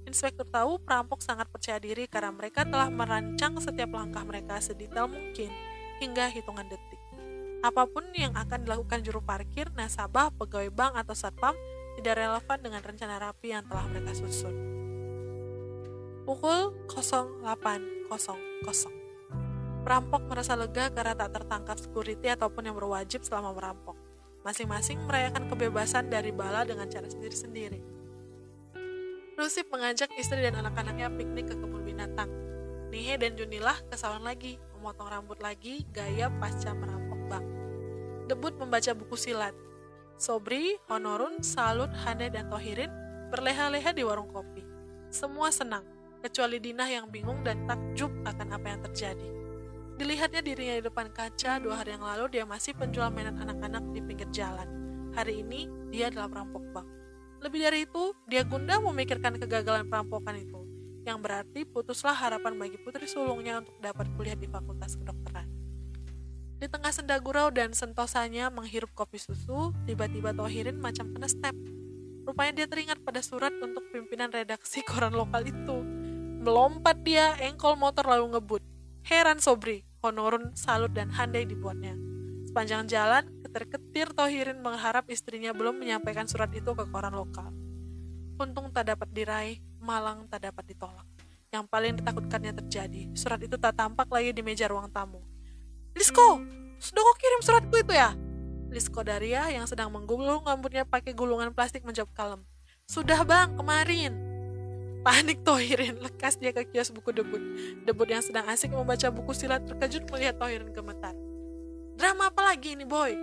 Inspektur 0.08 0.48
tahu 0.48 0.80
perampok 0.80 1.20
sangat 1.20 1.44
percaya 1.52 1.76
diri 1.76 2.08
karena 2.08 2.32
mereka 2.32 2.64
telah 2.64 2.88
merancang 2.88 3.60
setiap 3.60 3.92
langkah 3.92 4.24
mereka 4.24 4.56
sedetail 4.64 5.12
mungkin, 5.12 5.52
hingga 6.00 6.32
hitungan 6.32 6.64
detik. 6.72 6.97
Apa 7.58 7.90
pun 7.90 8.06
yang 8.14 8.30
akan 8.38 8.62
dilakukan 8.62 9.02
juru 9.02 9.18
parkir, 9.18 9.66
nasabah, 9.74 10.30
pegawai 10.30 10.70
bank, 10.70 10.94
atau 10.94 11.14
satpam 11.18 11.58
tidak 11.98 12.14
relevan 12.22 12.58
dengan 12.62 12.78
rencana 12.86 13.18
rapi 13.18 13.50
yang 13.50 13.66
telah 13.66 13.82
mereka 13.90 14.14
susun. 14.14 14.54
Pukul 16.22 16.70
08.00 16.86 18.06
Perampok 19.82 20.22
merasa 20.30 20.54
lega 20.54 20.92
karena 20.94 21.18
tak 21.18 21.40
tertangkap 21.40 21.76
security 21.82 22.28
ataupun 22.30 22.62
yang 22.70 22.76
berwajib 22.78 23.26
selama 23.26 23.50
merampok. 23.50 23.98
Masing-masing 24.46 25.02
merayakan 25.02 25.50
kebebasan 25.50 26.06
dari 26.06 26.30
bala 26.30 26.62
dengan 26.62 26.86
cara 26.86 27.10
sendiri-sendiri. 27.10 27.82
Rusip 29.34 29.66
mengajak 29.70 30.14
istri 30.14 30.38
dan 30.46 30.54
anak-anaknya 30.62 31.10
piknik 31.10 31.50
ke 31.50 31.54
kebun 31.58 31.82
binatang. 31.82 32.30
Nihe 32.92 33.18
dan 33.18 33.34
Junilah 33.34 33.82
kesawan 33.90 34.22
lagi, 34.22 34.62
memotong 34.78 35.10
rambut 35.10 35.38
lagi, 35.42 35.82
gaya 35.90 36.30
pasca 36.38 36.70
merampok 36.74 37.07
bank. 37.28 37.46
Debut 38.28 38.52
membaca 38.56 38.92
buku 38.96 39.16
silat. 39.16 39.52
Sobri, 40.18 40.74
Honorun, 40.90 41.44
Salut, 41.46 41.92
Hane, 42.04 42.28
dan 42.28 42.50
Tohirin 42.50 42.90
berleha-leha 43.30 43.94
di 43.94 44.02
warung 44.02 44.28
kopi. 44.32 44.66
Semua 45.08 45.48
senang, 45.54 45.86
kecuali 46.20 46.58
Dinah 46.58 46.88
yang 46.90 47.06
bingung 47.08 47.40
dan 47.46 47.64
takjub 47.64 48.10
akan 48.26 48.48
apa 48.52 48.66
yang 48.66 48.80
terjadi. 48.90 49.28
Dilihatnya 49.98 50.42
dirinya 50.44 50.74
di 50.78 50.84
depan 50.86 51.10
kaca, 51.10 51.58
dua 51.58 51.82
hari 51.82 51.98
yang 51.98 52.06
lalu 52.06 52.30
dia 52.30 52.44
masih 52.46 52.70
penjual 52.76 53.10
mainan 53.10 53.34
anak-anak 53.40 53.82
di 53.90 54.00
pinggir 54.04 54.28
jalan. 54.30 54.68
Hari 55.16 55.42
ini, 55.42 55.66
dia 55.90 56.06
adalah 56.06 56.30
perampok 56.30 56.62
bank. 56.70 56.86
Lebih 57.42 57.60
dari 57.66 57.78
itu, 57.82 58.14
dia 58.30 58.46
gundah 58.46 58.78
memikirkan 58.78 59.34
kegagalan 59.42 59.90
perampokan 59.90 60.38
itu, 60.38 60.60
yang 61.02 61.18
berarti 61.18 61.66
putuslah 61.66 62.14
harapan 62.14 62.54
bagi 62.54 62.78
putri 62.78 63.10
sulungnya 63.10 63.58
untuk 63.58 63.74
dapat 63.82 64.06
kuliah 64.14 64.38
di 64.38 64.46
fakultas 64.46 64.94
kedokteran. 64.94 65.47
Di 66.58 66.66
tengah 66.66 66.90
senda 66.90 67.14
gurau 67.22 67.54
dan 67.54 67.70
sentosanya 67.70 68.50
menghirup 68.50 68.90
kopi 68.90 69.14
susu, 69.22 69.70
tiba-tiba 69.86 70.34
Tohirin 70.34 70.82
macam 70.82 71.14
kena 71.14 71.30
step. 71.30 71.54
Rupanya 72.26 72.52
dia 72.58 72.66
teringat 72.66 72.98
pada 73.06 73.22
surat 73.22 73.54
untuk 73.62 73.86
pimpinan 73.94 74.26
redaksi 74.34 74.82
koran 74.82 75.14
lokal 75.14 75.46
itu. 75.46 75.86
Melompat 76.42 76.98
dia, 77.06 77.38
engkol 77.46 77.78
motor 77.78 78.10
lalu 78.10 78.34
ngebut. 78.34 78.62
Heran 79.06 79.38
Sobri, 79.38 79.86
Honorun, 80.02 80.58
Salut, 80.58 80.90
dan 80.90 81.14
Handai 81.14 81.46
dibuatnya. 81.46 81.94
Sepanjang 82.50 82.90
jalan, 82.90 83.30
ketir-ketir 83.46 84.10
Tohirin 84.10 84.58
mengharap 84.58 85.06
istrinya 85.14 85.54
belum 85.54 85.78
menyampaikan 85.78 86.26
surat 86.26 86.50
itu 86.50 86.74
ke 86.74 86.84
koran 86.90 87.14
lokal. 87.14 87.54
Untung 88.34 88.74
tak 88.74 88.90
dapat 88.90 89.06
diraih, 89.14 89.62
malang 89.78 90.26
tak 90.26 90.50
dapat 90.50 90.74
ditolak. 90.74 91.06
Yang 91.54 91.64
paling 91.70 92.02
ditakutkannya 92.02 92.50
terjadi, 92.66 93.14
surat 93.14 93.38
itu 93.46 93.54
tak 93.54 93.78
tampak 93.78 94.10
lagi 94.10 94.34
di 94.34 94.42
meja 94.42 94.66
ruang 94.66 94.90
tamu. 94.90 95.37
Lisko, 95.98 96.38
sudah 96.78 97.02
kau 97.02 97.16
kirim 97.18 97.40
suratku 97.42 97.74
itu 97.74 97.90
ya? 97.90 98.14
Lisko 98.70 99.02
Daria 99.02 99.50
yang 99.50 99.66
sedang 99.66 99.90
menggulung 99.90 100.46
rambutnya 100.46 100.86
pakai 100.86 101.10
gulungan 101.10 101.50
plastik 101.50 101.82
menjawab 101.82 102.14
kalem. 102.14 102.40
Sudah 102.86 103.26
bang, 103.26 103.58
kemarin. 103.58 104.14
Panik 105.02 105.42
Tohirin, 105.42 105.98
lekas 105.98 106.38
dia 106.38 106.54
ke 106.54 106.70
kios 106.70 106.94
buku 106.94 107.10
debut. 107.10 107.42
Debut 107.82 108.06
yang 108.06 108.22
sedang 108.22 108.46
asik 108.46 108.70
membaca 108.70 109.10
buku 109.10 109.34
silat 109.34 109.66
terkejut 109.66 110.06
melihat 110.14 110.38
Tohirin 110.38 110.70
gemetar. 110.70 111.18
Drama 111.98 112.30
apa 112.30 112.54
lagi 112.54 112.78
ini, 112.78 112.86
boy? 112.86 113.18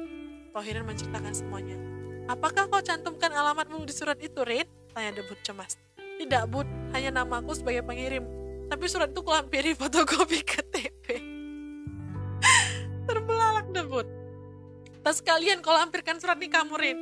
Tohirin 0.51 0.83
menceritakan 0.83 1.31
semuanya. 1.31 1.79
Apakah 2.27 2.67
kau 2.67 2.83
cantumkan 2.83 3.31
alamatmu 3.31 3.87
di 3.87 3.95
surat 3.95 4.19
itu, 4.19 4.43
Rin? 4.43 4.67
Tanya 4.91 5.15
debut 5.15 5.39
cemas. 5.47 5.79
Tidak, 5.95 6.43
Bud. 6.51 6.67
Hanya 6.91 7.23
namaku 7.23 7.55
sebagai 7.55 7.87
pengirim. 7.87 8.27
Tapi 8.67 8.83
surat 8.91 9.15
itu 9.15 9.23
kulampiri 9.23 9.71
fotokopi 9.79 10.43
KTP. 10.43 11.34
Terbelalak 13.09 13.67
debut. 13.71 14.07
Tak 15.05 15.21
sekalian 15.21 15.61
kau 15.61 15.69
lampirkan 15.75 16.17
surat 16.17 16.39
kamu, 16.41 16.75
Rin. 16.81 16.97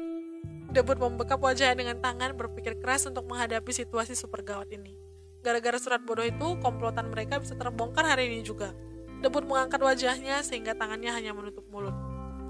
Debut 0.74 0.98
membekap 0.98 1.38
wajahnya 1.38 1.86
dengan 1.86 1.98
tangan 2.02 2.34
berpikir 2.34 2.82
keras 2.82 3.06
untuk 3.06 3.30
menghadapi 3.30 3.70
situasi 3.70 4.18
super 4.18 4.42
gawat 4.42 4.74
ini. 4.74 4.98
Gara-gara 5.46 5.78
surat 5.78 6.02
bodoh 6.02 6.26
itu, 6.26 6.58
komplotan 6.60 7.14
mereka 7.14 7.38
bisa 7.38 7.54
terbongkar 7.54 8.04
hari 8.04 8.28
ini 8.32 8.42
juga. 8.42 8.74
Debut 9.22 9.46
mengangkat 9.46 9.80
wajahnya 9.80 10.42
sehingga 10.42 10.76
tangannya 10.76 11.14
hanya 11.14 11.32
menutup 11.32 11.64
mulut. 11.70 11.96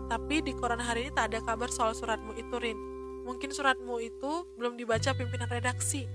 Tapi 0.08 0.42
di 0.42 0.56
koran 0.56 0.82
hari 0.82 1.06
ini 1.06 1.12
tak 1.12 1.36
ada 1.36 1.44
kabar 1.44 1.68
soal 1.68 1.94
suratmu 1.94 2.34
itu, 2.40 2.56
Rin. 2.58 2.80
Mungkin 3.28 3.52
suratmu 3.52 4.00
itu 4.00 4.46
belum 4.56 4.80
dibaca 4.80 5.14
pimpinan 5.14 5.52
redaksi. 5.52 6.08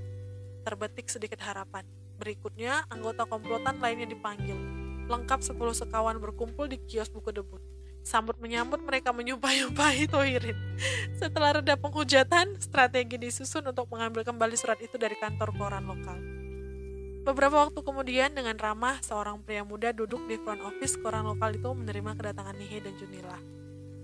Terbetik 0.64 1.12
sedikit 1.12 1.44
harapan. 1.44 1.84
Berikutnya, 2.18 2.88
anggota 2.90 3.28
komplotan 3.28 3.78
lainnya 3.84 4.10
dipanggil. 4.10 4.77
Lengkap 5.08 5.40
10 5.40 5.56
sekawan 5.56 6.20
berkumpul 6.20 6.68
di 6.68 6.76
kios 6.84 7.08
buku 7.08 7.32
debut 7.32 7.64
sambut 8.08 8.40
menyambut 8.40 8.80
mereka 8.80 9.12
menyumpahi-yumpahi 9.12 10.08
Tohirin. 10.08 10.56
Setelah 11.20 11.60
reda 11.60 11.76
penghujatan, 11.76 12.56
strategi 12.56 13.20
disusun 13.20 13.68
untuk 13.68 13.84
mengambil 13.92 14.24
kembali 14.24 14.56
surat 14.56 14.80
itu 14.80 14.96
dari 14.96 15.12
kantor 15.20 15.52
koran 15.52 15.84
lokal. 15.84 16.16
Beberapa 17.28 17.68
waktu 17.68 17.84
kemudian, 17.84 18.32
dengan 18.32 18.56
ramah, 18.56 18.96
seorang 19.04 19.44
pria 19.44 19.60
muda 19.60 19.92
duduk 19.92 20.24
di 20.24 20.40
front 20.40 20.64
office 20.64 20.96
koran 20.96 21.28
lokal 21.28 21.52
itu 21.52 21.68
menerima 21.76 22.16
kedatangan 22.16 22.56
Nihe 22.56 22.80
dan 22.80 22.96
Junila. 22.96 23.36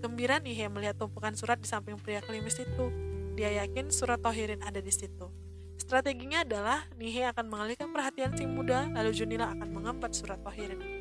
Gembira 0.05 0.37
Nihe 0.37 0.69
melihat 0.69 1.01
tumpukan 1.01 1.33
surat 1.33 1.57
di 1.57 1.65
samping 1.65 1.97
pria 1.97 2.21
klimis 2.21 2.61
itu. 2.61 2.93
Dia 3.33 3.65
yakin 3.65 3.89
surat 3.89 4.21
Tohirin 4.21 4.61
ada 4.61 4.77
di 4.77 4.93
situ. 4.93 5.33
Strateginya 5.81 6.45
adalah 6.45 6.85
Nihe 7.01 7.25
akan 7.25 7.49
mengalihkan 7.49 7.89
perhatian 7.89 8.37
si 8.37 8.45
muda, 8.45 8.85
lalu 8.93 9.09
Junila 9.17 9.49
akan 9.57 9.73
mengembat 9.73 10.13
surat 10.13 10.37
Tohirin. 10.45 10.94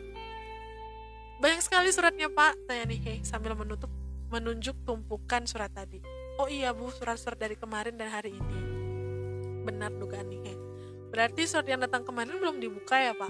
Banyak 1.44 1.60
sekali 1.60 1.92
suratnya 1.92 2.32
pak, 2.32 2.56
tanya 2.64 2.88
Nihe 2.88 3.20
sambil 3.20 3.52
menutup 3.52 3.92
menunjuk 4.32 4.80
tumpukan 4.88 5.44
surat 5.44 5.68
tadi. 5.68 6.00
Oh 6.40 6.48
iya 6.48 6.72
bu, 6.72 6.88
surat-surat 6.88 7.36
dari 7.36 7.52
kemarin 7.52 8.00
dan 8.00 8.08
hari 8.08 8.32
ini. 8.32 8.58
Benar 9.60 9.92
dugaan 9.92 10.32
Nihe. 10.32 10.56
Berarti 11.12 11.44
surat 11.44 11.68
yang 11.68 11.84
datang 11.84 12.00
kemarin 12.00 12.40
belum 12.40 12.64
dibuka 12.64 12.96
ya 12.96 13.12
pak? 13.12 13.28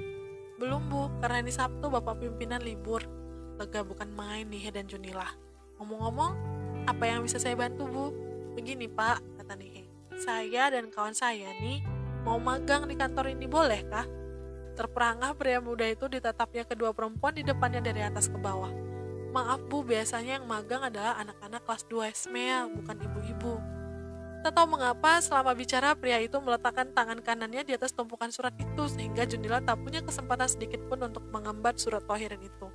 Belum 0.62 0.86
bu, 0.86 1.10
karena 1.18 1.42
ini 1.42 1.50
Sabtu 1.50 1.90
bapak 1.90 2.22
pimpinan 2.22 2.62
libur. 2.62 3.02
Lega 3.58 3.82
bukan 3.82 4.06
main 4.14 4.46
Nihe 4.46 4.70
dan 4.70 4.86
Junilah. 4.86 5.34
Ngomong-ngomong, 5.82 6.32
apa 6.86 7.10
yang 7.10 7.26
bisa 7.26 7.42
saya 7.42 7.58
bantu 7.58 7.90
bu? 7.90 8.06
Begini 8.54 8.86
pak, 8.86 9.26
kata 9.42 9.58
Nihe. 9.58 9.90
Saya 10.22 10.70
dan 10.70 10.86
kawan 10.94 11.18
saya 11.18 11.50
nih 11.58 11.82
mau 12.22 12.38
magang 12.38 12.86
di 12.86 12.94
kantor 12.94 13.34
ini 13.34 13.50
boleh 13.50 13.82
kah? 13.90 14.06
Terperangah 14.74 15.38
pria 15.38 15.62
muda 15.62 15.86
itu 15.86 16.10
ditatapnya 16.10 16.66
kedua 16.66 16.90
perempuan 16.90 17.30
di 17.30 17.46
depannya 17.46 17.78
dari 17.78 18.02
atas 18.02 18.26
ke 18.26 18.34
bawah. 18.34 18.70
Maaf 19.30 19.62
bu, 19.70 19.86
biasanya 19.86 20.42
yang 20.42 20.46
magang 20.46 20.82
adalah 20.82 21.18
anak-anak 21.18 21.62
kelas 21.66 21.82
2 21.90 22.10
SMEA, 22.10 22.70
bukan 22.70 22.96
ibu-ibu. 23.02 23.54
Tak 24.44 24.52
tahu 24.60 24.76
mengapa 24.76 25.22
selama 25.24 25.56
bicara 25.56 25.96
pria 25.96 26.20
itu 26.20 26.36
meletakkan 26.36 26.90
tangan 26.92 27.18
kanannya 27.22 27.64
di 27.64 27.72
atas 27.72 27.96
tumpukan 27.96 28.28
surat 28.28 28.52
itu 28.60 28.84
sehingga 28.92 29.24
Junila 29.24 29.62
tak 29.62 29.80
punya 29.80 30.04
kesempatan 30.04 30.46
sedikit 30.50 30.84
pun 30.84 31.00
untuk 31.00 31.24
mengembat 31.32 31.80
surat 31.80 32.04
tohirin 32.04 32.44
itu. 32.44 32.66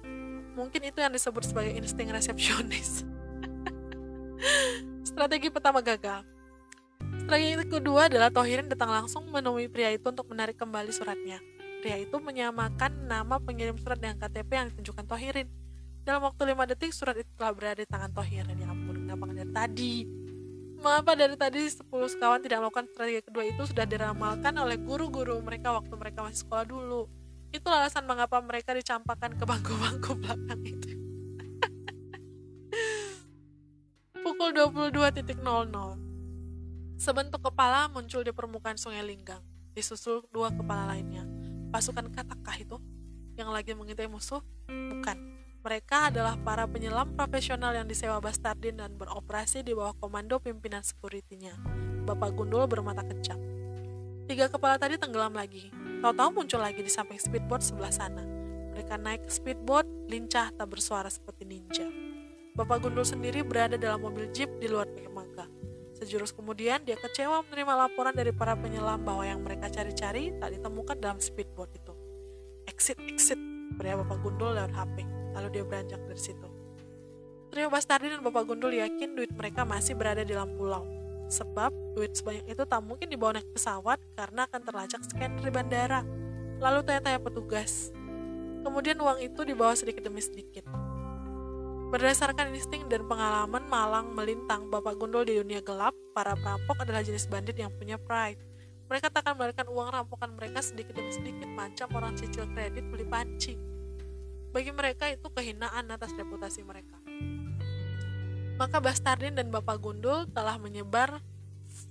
Mungkin 0.57 0.81
itu 0.81 0.97
yang 0.99 1.13
disebut 1.13 1.45
sebagai 1.45 1.77
insting 1.77 2.09
resepsionis. 2.09 3.05
Strategi 5.09 5.53
pertama 5.53 5.83
gagal. 5.83 6.25
Strategi 7.23 7.69
kedua 7.69 8.09
adalah 8.09 8.33
Tohirin 8.33 8.65
datang 8.65 8.89
langsung 8.89 9.29
menemui 9.29 9.69
pria 9.69 9.93
itu 9.93 10.09
untuk 10.09 10.25
menarik 10.25 10.57
kembali 10.57 10.89
suratnya. 10.89 11.37
Pria 11.79 11.95
itu 11.95 12.19
menyamakan 12.19 13.07
nama 13.07 13.39
pengirim 13.39 13.79
surat 13.79 13.95
dengan 13.95 14.19
KTP 14.19 14.51
yang 14.51 14.67
ditunjukkan 14.75 15.05
Tohirin. 15.07 15.47
Dalam 16.03 16.27
waktu 16.27 16.51
5 16.51 16.71
detik, 16.75 16.91
surat 16.91 17.15
itu 17.15 17.31
telah 17.39 17.55
berada 17.55 17.79
di 17.79 17.87
tangan 17.87 18.11
Tohirin. 18.11 18.59
Ya 18.59 18.67
ampun, 18.67 19.07
kenapa 19.07 19.31
dari 19.31 19.47
tadi? 19.55 20.03
Mengapa 20.79 21.11
dari 21.15 21.35
tadi 21.39 21.59
10 21.71 21.87
sekawan 21.87 22.43
tidak 22.43 22.59
melakukan 22.59 22.87
strategi 22.91 23.23
kedua 23.23 23.43
itu 23.47 23.63
sudah 23.63 23.87
diramalkan 23.87 24.51
oleh 24.59 24.75
guru-guru 24.75 25.39
mereka 25.39 25.71
waktu 25.71 25.95
mereka 25.95 26.19
masih 26.27 26.43
sekolah 26.43 26.67
dulu. 26.67 27.07
Itu 27.55 27.71
alasan 27.71 28.03
mengapa 28.03 28.43
mereka 28.43 28.75
dicampakkan 28.75 29.39
ke 29.39 29.43
bangku-bangku 29.47 30.19
belakang 30.19 30.59
itu. 30.67 30.99
Pukul 34.23 34.51
22.00 34.51 35.39
Sebentuk 36.99 37.39
kepala 37.39 37.87
muncul 37.87 38.27
di 38.27 38.35
permukaan 38.35 38.75
sungai 38.75 38.99
Linggang, 39.07 39.39
disusul 39.71 40.27
dua 40.35 40.51
kepala 40.51 40.91
lainnya. 40.91 41.38
Pasukan 41.69 42.09
katakah 42.09 42.57
itu? 42.57 42.77
Yang 43.37 43.49
lagi 43.53 43.71
mengintai 43.77 44.09
musuh? 44.09 44.41
Bukan. 44.65 45.17
Mereka 45.61 46.09
adalah 46.09 46.33
para 46.41 46.65
penyelam 46.65 47.13
profesional 47.13 47.77
yang 47.77 47.85
disewa 47.85 48.17
Bastardin 48.17 48.81
dan 48.81 48.97
beroperasi 48.97 49.61
di 49.61 49.77
bawah 49.77 49.93
komando 50.01 50.41
pimpinan 50.41 50.81
sekuritinya. 50.81 51.53
Bapak 52.09 52.33
Gundul 52.33 52.65
bermata 52.65 53.05
kejam. 53.05 53.37
Tiga 54.25 54.49
kepala 54.49 54.81
tadi 54.81 54.97
tenggelam 54.97 55.35
lagi. 55.37 55.69
Tahu-tahu 56.01 56.41
muncul 56.41 56.57
lagi 56.57 56.81
di 56.81 56.89
samping 56.89 57.21
speedboat 57.21 57.61
sebelah 57.61 57.93
sana. 57.93 58.25
Mereka 58.73 58.97
naik 58.97 59.29
ke 59.29 59.31
speedboat, 59.35 59.85
lincah 60.09 60.49
tak 60.49 60.67
bersuara 60.73 61.11
seperti 61.11 61.45
ninja. 61.45 61.85
Bapak 62.57 62.81
Gundul 62.81 63.05
sendiri 63.05 63.45
berada 63.45 63.77
dalam 63.77 64.01
mobil 64.01 64.31
jeep 64.33 64.49
di 64.57 64.65
luar. 64.65 64.89
Sejurus 65.99 66.31
kemudian, 66.31 66.79
dia 66.87 66.95
kecewa 66.95 67.43
menerima 67.43 67.73
laporan 67.75 68.15
dari 68.15 68.31
para 68.31 68.55
penyelam 68.55 69.03
bahwa 69.03 69.27
yang 69.27 69.43
mereka 69.43 69.67
cari-cari 69.67 70.31
tak 70.39 70.55
ditemukan 70.55 70.95
dalam 70.95 71.19
speedboat 71.19 71.75
itu. 71.75 71.91
Exit, 72.71 72.95
exit, 73.11 73.39
pria 73.75 73.99
Bapak 73.99 74.23
Gundul 74.23 74.55
lewat 74.55 74.71
HP. 74.71 75.03
Lalu 75.35 75.47
dia 75.51 75.63
beranjak 75.67 75.99
dari 76.07 76.21
situ. 76.21 76.47
Trio 77.49 77.67
Bastardi 77.67 78.13
dan 78.13 78.23
Bapak 78.23 78.47
Gundul 78.47 78.79
yakin 78.79 79.17
duit 79.17 79.33
mereka 79.35 79.67
masih 79.67 79.97
berada 79.97 80.23
di 80.23 80.31
dalam 80.31 80.55
pulau. 80.55 80.87
Sebab 81.29 81.97
duit 81.97 82.15
sebanyak 82.15 82.45
itu 82.47 82.63
tak 82.63 82.81
mungkin 82.81 83.11
dibawa 83.11 83.37
naik 83.37 83.49
pesawat 83.53 83.99
karena 84.15 84.47
akan 84.47 84.61
terlacak 84.63 85.01
scanner 85.03 85.41
di 85.43 85.51
bandara. 85.51 86.01
Lalu 86.63 86.79
tanya-tanya 86.85 87.19
petugas. 87.19 87.91
Kemudian 88.63 88.97
uang 89.01 89.19
itu 89.19 89.41
dibawa 89.43 89.75
sedikit 89.75 90.05
demi 90.05 90.23
sedikit. 90.23 90.63
Berdasarkan 91.89 92.53
insting 92.53 92.85
dan 92.85 93.09
pengalaman 93.09 93.65
malang 93.65 94.13
melintang 94.13 94.69
Bapak 94.69 94.93
Gundul 95.01 95.25
di 95.25 95.41
dunia 95.41 95.57
gelap, 95.65 95.97
para 96.13 96.37
perampok 96.37 96.85
adalah 96.85 97.01
jenis 97.01 97.25
bandit 97.25 97.57
yang 97.57 97.73
punya 97.73 97.97
pride. 97.97 98.37
Mereka 98.93 99.09
tak 99.09 99.25
akan 99.25 99.41
melarikan 99.41 99.65
uang 99.73 99.89
rampokan 99.97 100.37
mereka 100.37 100.61
sedikit 100.61 100.93
demi 100.93 101.09
sedikit 101.09 101.49
macam 101.49 101.89
orang 101.97 102.13
cicil 102.13 102.45
kredit 102.53 102.85
beli 102.93 103.09
panci. 103.09 103.57
Bagi 104.53 104.69
mereka 104.69 105.09
itu 105.09 105.33
kehinaan 105.33 105.89
atas 105.89 106.13
reputasi 106.13 106.61
mereka. 106.61 106.93
Maka 108.61 108.77
Bastardin 108.77 109.33
dan 109.33 109.49
Bapak 109.49 109.81
Gundul 109.81 110.29
telah 110.29 110.61
menyebar 110.61 111.25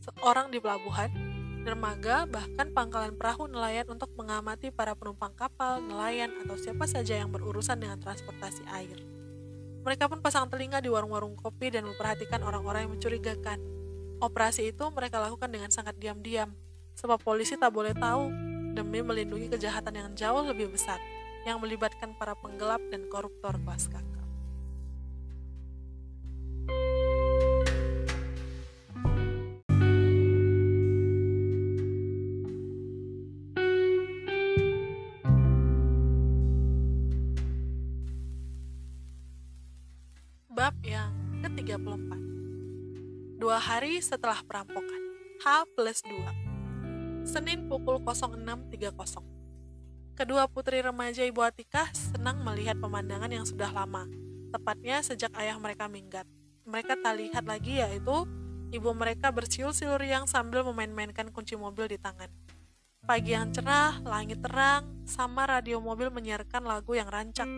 seorang 0.07 0.55
di 0.55 0.63
pelabuhan, 0.63 1.11
dermaga, 1.67 2.23
bahkan 2.31 2.71
pangkalan 2.71 3.19
perahu 3.19 3.51
nelayan 3.51 3.91
untuk 3.91 4.15
mengamati 4.15 4.71
para 4.71 4.95
penumpang 4.95 5.35
kapal, 5.35 5.83
nelayan, 5.83 6.31
atau 6.47 6.55
siapa 6.55 6.87
saja 6.87 7.19
yang 7.19 7.35
berurusan 7.35 7.83
dengan 7.83 7.99
transportasi 7.99 8.63
air. 8.71 9.18
Mereka 9.89 10.05
pun 10.05 10.21
pasang 10.21 10.53
telinga 10.53 10.85
di 10.85 10.93
warung-warung 10.93 11.33
kopi 11.33 11.73
dan 11.73 11.89
memperhatikan 11.89 12.45
orang-orang 12.45 12.85
yang 12.85 12.93
mencurigakan. 12.93 13.57
Operasi 14.21 14.69
itu 14.69 14.85
mereka 14.93 15.17
lakukan 15.17 15.49
dengan 15.49 15.73
sangat 15.73 15.97
diam-diam, 15.97 16.53
sebab 16.93 17.17
polisi 17.17 17.57
tak 17.57 17.73
boleh 17.73 17.97
tahu 17.97 18.29
demi 18.77 19.01
melindungi 19.01 19.49
kejahatan 19.49 19.97
yang 19.97 20.13
jauh 20.13 20.45
lebih 20.45 20.69
besar, 20.69 21.01
yang 21.49 21.57
melibatkan 21.57 22.13
para 22.21 22.37
penggelap 22.37 22.85
dan 22.93 23.09
koruptor 23.09 23.57
kelas. 23.65 24.08
Setelah 44.01 44.41
perampokan. 44.47 45.03
H 45.39 45.67
plus 45.79 46.03
2 46.03 47.27
Senin 47.29 47.71
pukul 47.71 48.03
06.30 48.03 49.39
Kedua 50.19 50.51
putri 50.51 50.83
remaja 50.83 51.23
Ibu 51.23 51.47
Atika 51.47 51.87
senang 51.95 52.43
melihat 52.43 52.75
pemandangan 52.83 53.31
yang 53.31 53.47
sudah 53.47 53.71
lama. 53.71 54.11
Tepatnya 54.51 54.99
sejak 54.99 55.31
ayah 55.39 55.55
mereka 55.63 55.87
minggat. 55.87 56.27
Mereka 56.67 56.99
tak 56.99 57.15
lihat 57.23 57.47
lagi 57.47 57.79
yaitu 57.79 58.27
Ibu 58.69 58.93
mereka 58.93 59.33
bersiul-siul 59.33 59.97
riang 59.97 60.29
sambil 60.29 60.61
memain-mainkan 60.67 61.33
kunci 61.33 61.57
mobil 61.57 61.89
di 61.89 61.97
tangan. 61.97 62.29
Pagi 63.09 63.33
yang 63.33 63.49
cerah, 63.49 64.05
langit 64.05 64.45
terang, 64.45 65.01
sama 65.09 65.49
radio 65.49 65.81
mobil 65.81 66.13
menyiarkan 66.13 66.69
lagu 66.69 66.93
yang 66.93 67.09
rancak. 67.09 67.49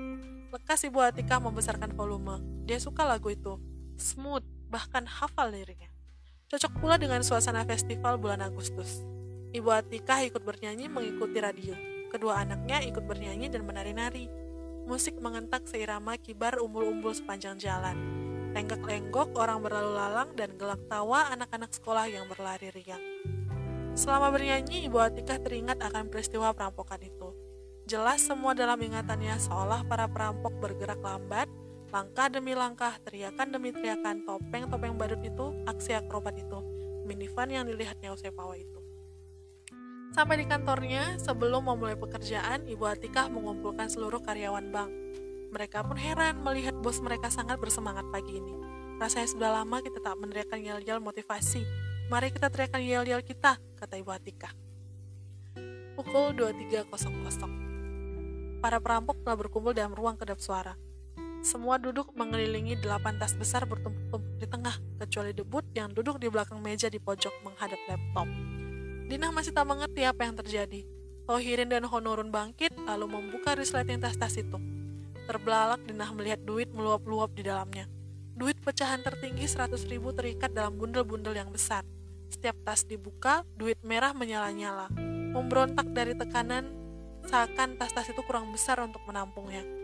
Lekas 0.54 0.86
Ibu 0.86 1.02
Atika 1.02 1.42
membesarkan 1.42 1.90
volume. 1.98 2.38
Dia 2.62 2.78
suka 2.78 3.02
lagu 3.02 3.34
itu. 3.34 3.58
Smooth, 3.98 4.46
bahkan 4.70 5.02
hafal 5.10 5.50
liriknya. 5.50 5.89
Cocok 6.50 6.82
pula 6.82 6.98
dengan 6.98 7.22
suasana 7.22 7.62
festival 7.62 8.18
bulan 8.18 8.42
Agustus. 8.42 9.06
Ibu 9.54 9.70
Atika 9.70 10.18
ikut 10.26 10.42
bernyanyi 10.42 10.90
mengikuti 10.90 11.38
radio. 11.38 11.78
Kedua 12.10 12.42
anaknya 12.42 12.82
ikut 12.82 13.06
bernyanyi 13.06 13.46
dan 13.46 13.62
menari-nari. 13.62 14.26
Musik 14.82 15.14
mengentak 15.22 15.70
seirama 15.70 16.18
kibar 16.18 16.58
umbul-umbul 16.58 17.14
sepanjang 17.14 17.54
jalan. 17.54 17.94
Lenggak-lenggok 18.50 19.38
orang 19.38 19.62
berlalu 19.62 19.94
lalang 19.94 20.34
dan 20.34 20.50
gelak 20.58 20.82
tawa 20.90 21.30
anak-anak 21.30 21.70
sekolah 21.70 22.10
yang 22.10 22.26
berlari 22.26 22.74
riang. 22.74 23.04
Selama 23.94 24.34
bernyanyi, 24.34 24.90
Ibu 24.90 24.98
Atika 24.98 25.38
teringat 25.38 25.78
akan 25.78 26.10
peristiwa 26.10 26.50
perampokan 26.50 26.98
itu. 26.98 27.30
Jelas 27.86 28.26
semua 28.26 28.58
dalam 28.58 28.82
ingatannya 28.82 29.38
seolah 29.38 29.86
para 29.86 30.10
perampok 30.10 30.58
bergerak 30.58 30.98
lambat, 30.98 31.46
langkah 31.90 32.30
demi 32.30 32.54
langkah, 32.54 32.94
teriakan 33.02 33.50
demi 33.50 33.74
teriakan, 33.74 34.22
topeng-topeng 34.22 34.94
badut 34.94 35.18
itu, 35.26 35.46
aksi 35.66 35.98
akrobat 35.98 36.38
itu, 36.38 36.58
minivan 37.06 37.50
yang 37.50 37.64
dilihatnya 37.66 38.14
usai 38.14 38.30
pawai 38.30 38.62
itu. 38.62 38.78
Sampai 40.10 40.42
di 40.42 40.46
kantornya, 40.46 41.18
sebelum 41.22 41.66
memulai 41.66 41.94
pekerjaan, 41.94 42.66
Ibu 42.66 42.84
Atikah 42.86 43.30
mengumpulkan 43.30 43.90
seluruh 43.90 44.22
karyawan 44.22 44.70
bank. 44.74 44.90
Mereka 45.50 45.86
pun 45.86 45.98
heran 45.98 46.42
melihat 46.46 46.78
bos 46.78 47.02
mereka 47.02 47.30
sangat 47.30 47.58
bersemangat 47.58 48.06
pagi 48.10 48.38
ini. 48.38 48.54
Rasanya 49.02 49.28
sudah 49.30 49.50
lama 49.62 49.82
kita 49.82 49.98
tak 49.98 50.14
meneriakan 50.18 50.62
yel-yel 50.62 50.98
motivasi. 51.02 51.62
Mari 52.10 52.30
kita 52.30 52.50
teriakan 52.50 52.82
yel-yel 52.82 53.22
kita, 53.22 53.58
kata 53.78 53.94
Ibu 53.98 54.10
Atikah. 54.14 54.54
Pukul 55.98 56.38
23.00 56.38 57.70
para 58.60 58.76
perampok 58.76 59.24
telah 59.24 59.36
berkumpul 59.40 59.72
dalam 59.72 59.96
ruang 59.96 60.20
kedap 60.20 60.38
suara. 60.38 60.76
Semua 61.40 61.80
duduk 61.80 62.12
mengelilingi 62.12 62.76
delapan 62.76 63.16
tas 63.16 63.32
besar 63.32 63.64
bertumpuk-tumpuk 63.64 64.36
di 64.36 64.44
tengah, 64.44 64.76
kecuali 65.00 65.32
debut 65.32 65.64
yang 65.72 65.88
duduk 65.88 66.20
di 66.20 66.28
belakang 66.28 66.60
meja 66.60 66.92
di 66.92 67.00
pojok 67.00 67.32
menghadap 67.40 67.80
laptop. 67.88 68.28
Dina 69.08 69.32
masih 69.32 69.56
tak 69.56 69.64
mengerti 69.64 70.04
apa 70.04 70.28
yang 70.28 70.36
terjadi. 70.36 70.84
Tohirin 71.24 71.72
dan 71.72 71.88
Honorun 71.88 72.28
bangkit, 72.28 72.76
lalu 72.84 73.08
membuka 73.08 73.56
resleting 73.56 74.04
tas-tas 74.04 74.36
itu. 74.36 74.60
Terbelalak 75.24 75.80
Dina 75.88 76.12
melihat 76.12 76.44
duit 76.44 76.68
meluap-luap 76.70 77.32
di 77.32 77.48
dalamnya. 77.48 77.88
Duit 78.36 78.60
pecahan 78.60 79.00
tertinggi 79.00 79.48
100 79.48 79.80
ribu 79.88 80.12
terikat 80.12 80.52
dalam 80.52 80.76
bundel-bundel 80.76 81.32
yang 81.32 81.48
besar. 81.48 81.88
Setiap 82.28 82.56
tas 82.68 82.84
dibuka, 82.84 83.48
duit 83.56 83.80
merah 83.80 84.12
menyala-nyala. 84.12 84.92
Memberontak 85.32 85.88
dari 85.96 86.12
tekanan 86.12 86.80
Seakan 87.30 87.76
tas-tas 87.76 88.08
itu 88.08 88.22
kurang 88.24 88.48
besar 88.50 88.80
untuk 88.80 89.04
menampungnya. 89.04 89.79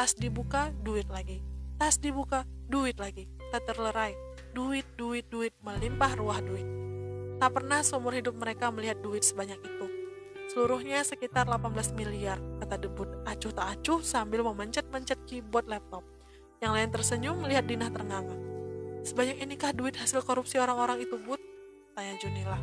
Tas 0.00 0.16
dibuka, 0.16 0.72
duit 0.80 1.04
lagi. 1.12 1.44
Tas 1.76 2.00
dibuka, 2.00 2.48
duit 2.72 2.96
lagi. 2.96 3.28
Tak 3.52 3.68
terlerai. 3.68 4.16
Duit, 4.56 4.88
duit, 4.96 5.28
duit, 5.28 5.52
melimpah 5.60 6.16
ruah 6.16 6.40
duit. 6.40 6.64
Tak 7.36 7.60
pernah 7.60 7.84
seumur 7.84 8.16
hidup 8.16 8.32
mereka 8.32 8.72
melihat 8.72 8.96
duit 9.04 9.20
sebanyak 9.20 9.60
itu. 9.60 9.86
Seluruhnya 10.56 11.04
sekitar 11.04 11.44
18 11.44 11.92
miliar, 11.92 12.40
kata 12.64 12.80
debut 12.80 13.12
acuh 13.28 13.52
tak 13.52 13.76
acuh 13.76 14.00
sambil 14.00 14.40
memencet-mencet 14.40 15.20
keyboard 15.28 15.68
laptop. 15.68 16.00
Yang 16.64 16.72
lain 16.80 16.88
tersenyum 16.96 17.36
melihat 17.44 17.68
Dinah 17.68 17.92
ternganga. 17.92 18.36
Sebanyak 19.04 19.36
inikah 19.44 19.76
duit 19.76 20.00
hasil 20.00 20.24
korupsi 20.24 20.56
orang-orang 20.56 21.04
itu, 21.04 21.20
Bud? 21.20 21.44
Tanya 21.92 22.16
Junila. 22.16 22.56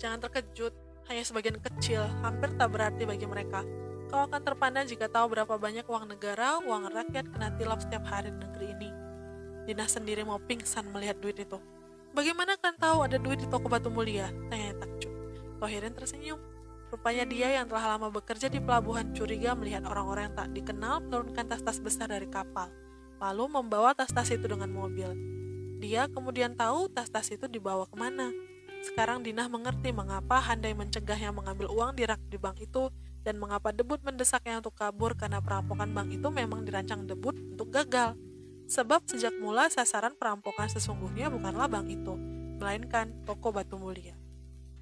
Jangan 0.00 0.24
terkejut, 0.24 0.72
hanya 1.08 1.24
sebagian 1.24 1.56
kecil, 1.56 2.04
hampir 2.20 2.52
tak 2.54 2.68
berarti 2.68 3.08
bagi 3.08 3.24
mereka. 3.24 3.64
Kau 4.08 4.24
akan 4.24 4.40
terpandang 4.40 4.88
jika 4.88 5.08
tahu 5.08 5.36
berapa 5.36 5.56
banyak 5.56 5.84
uang 5.84 6.16
negara, 6.16 6.60
uang 6.64 6.92
rakyat 6.92 7.28
kena 7.32 7.52
tilap 7.56 7.80
setiap 7.80 8.04
hari 8.08 8.32
di 8.32 8.40
negeri 8.40 8.66
ini. 8.76 8.90
Dina 9.68 9.84
sendiri 9.84 10.24
mau 10.24 10.40
pingsan 10.40 10.88
melihat 10.92 11.20
duit 11.20 11.36
itu. 11.40 11.60
Bagaimana 12.16 12.56
kan 12.56 12.72
tahu 12.76 13.04
ada 13.04 13.20
duit 13.20 13.40
di 13.40 13.48
toko 13.48 13.68
batu 13.68 13.92
mulia? 13.92 14.32
Tanya 14.48 14.80
takjub. 14.80 15.12
Tohirin 15.60 15.92
tersenyum. 15.92 16.40
Rupanya 16.88 17.28
dia 17.28 17.60
yang 17.60 17.68
telah 17.68 17.96
lama 17.96 18.08
bekerja 18.08 18.48
di 18.48 18.64
pelabuhan 18.64 19.12
curiga 19.12 19.52
melihat 19.52 19.84
orang-orang 19.84 20.32
yang 20.32 20.36
tak 20.40 20.48
dikenal 20.56 21.04
menurunkan 21.04 21.44
tas-tas 21.44 21.76
besar 21.84 22.08
dari 22.08 22.24
kapal, 22.32 22.72
lalu 23.20 23.44
membawa 23.60 23.92
tas-tas 23.92 24.32
itu 24.32 24.48
dengan 24.48 24.72
mobil. 24.72 25.12
Dia 25.84 26.08
kemudian 26.08 26.56
tahu 26.56 26.88
tas-tas 26.88 27.28
itu 27.28 27.44
dibawa 27.44 27.84
ke 27.84 27.92
mana. 27.92 28.32
Sekarang 28.82 29.26
Dinah 29.26 29.50
mengerti 29.50 29.90
mengapa 29.90 30.38
Handai 30.38 30.74
mencegahnya 30.74 31.34
mengambil 31.34 31.70
uang 31.70 31.98
di 31.98 32.06
rak 32.06 32.22
di 32.30 32.38
bank 32.38 32.62
itu 32.62 32.90
dan 33.26 33.36
mengapa 33.36 33.74
debut 33.74 34.00
mendesaknya 34.00 34.62
untuk 34.62 34.78
kabur 34.78 35.12
karena 35.18 35.42
perampokan 35.42 35.90
bank 35.92 36.14
itu 36.14 36.28
memang 36.30 36.62
dirancang 36.62 37.04
debut 37.04 37.34
untuk 37.36 37.68
gagal. 37.68 38.14
Sebab 38.68 39.08
sejak 39.08 39.32
mula 39.40 39.72
sasaran 39.72 40.12
perampokan 40.14 40.68
sesungguhnya 40.68 41.32
bukanlah 41.32 41.72
bank 41.72 41.88
itu, 41.88 42.14
melainkan 42.60 43.24
toko 43.24 43.48
batu 43.48 43.80
mulia. 43.80 44.12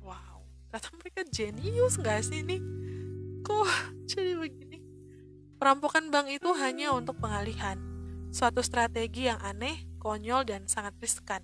Wow, 0.02 0.42
kata 0.74 0.90
mereka 0.98 1.22
jenius 1.26 1.94
gak 2.02 2.26
sih 2.26 2.42
ini? 2.42 2.58
Kok 3.46 3.66
jadi 4.10 4.34
begini? 4.34 4.82
Perampokan 5.56 6.10
bank 6.10 6.34
itu 6.34 6.50
hanya 6.58 6.92
untuk 6.92 7.16
pengalihan, 7.22 7.78
suatu 8.34 8.60
strategi 8.60 9.30
yang 9.30 9.40
aneh, 9.40 9.86
konyol, 10.02 10.44
dan 10.44 10.66
sangat 10.66 10.98
riskan. 11.00 11.40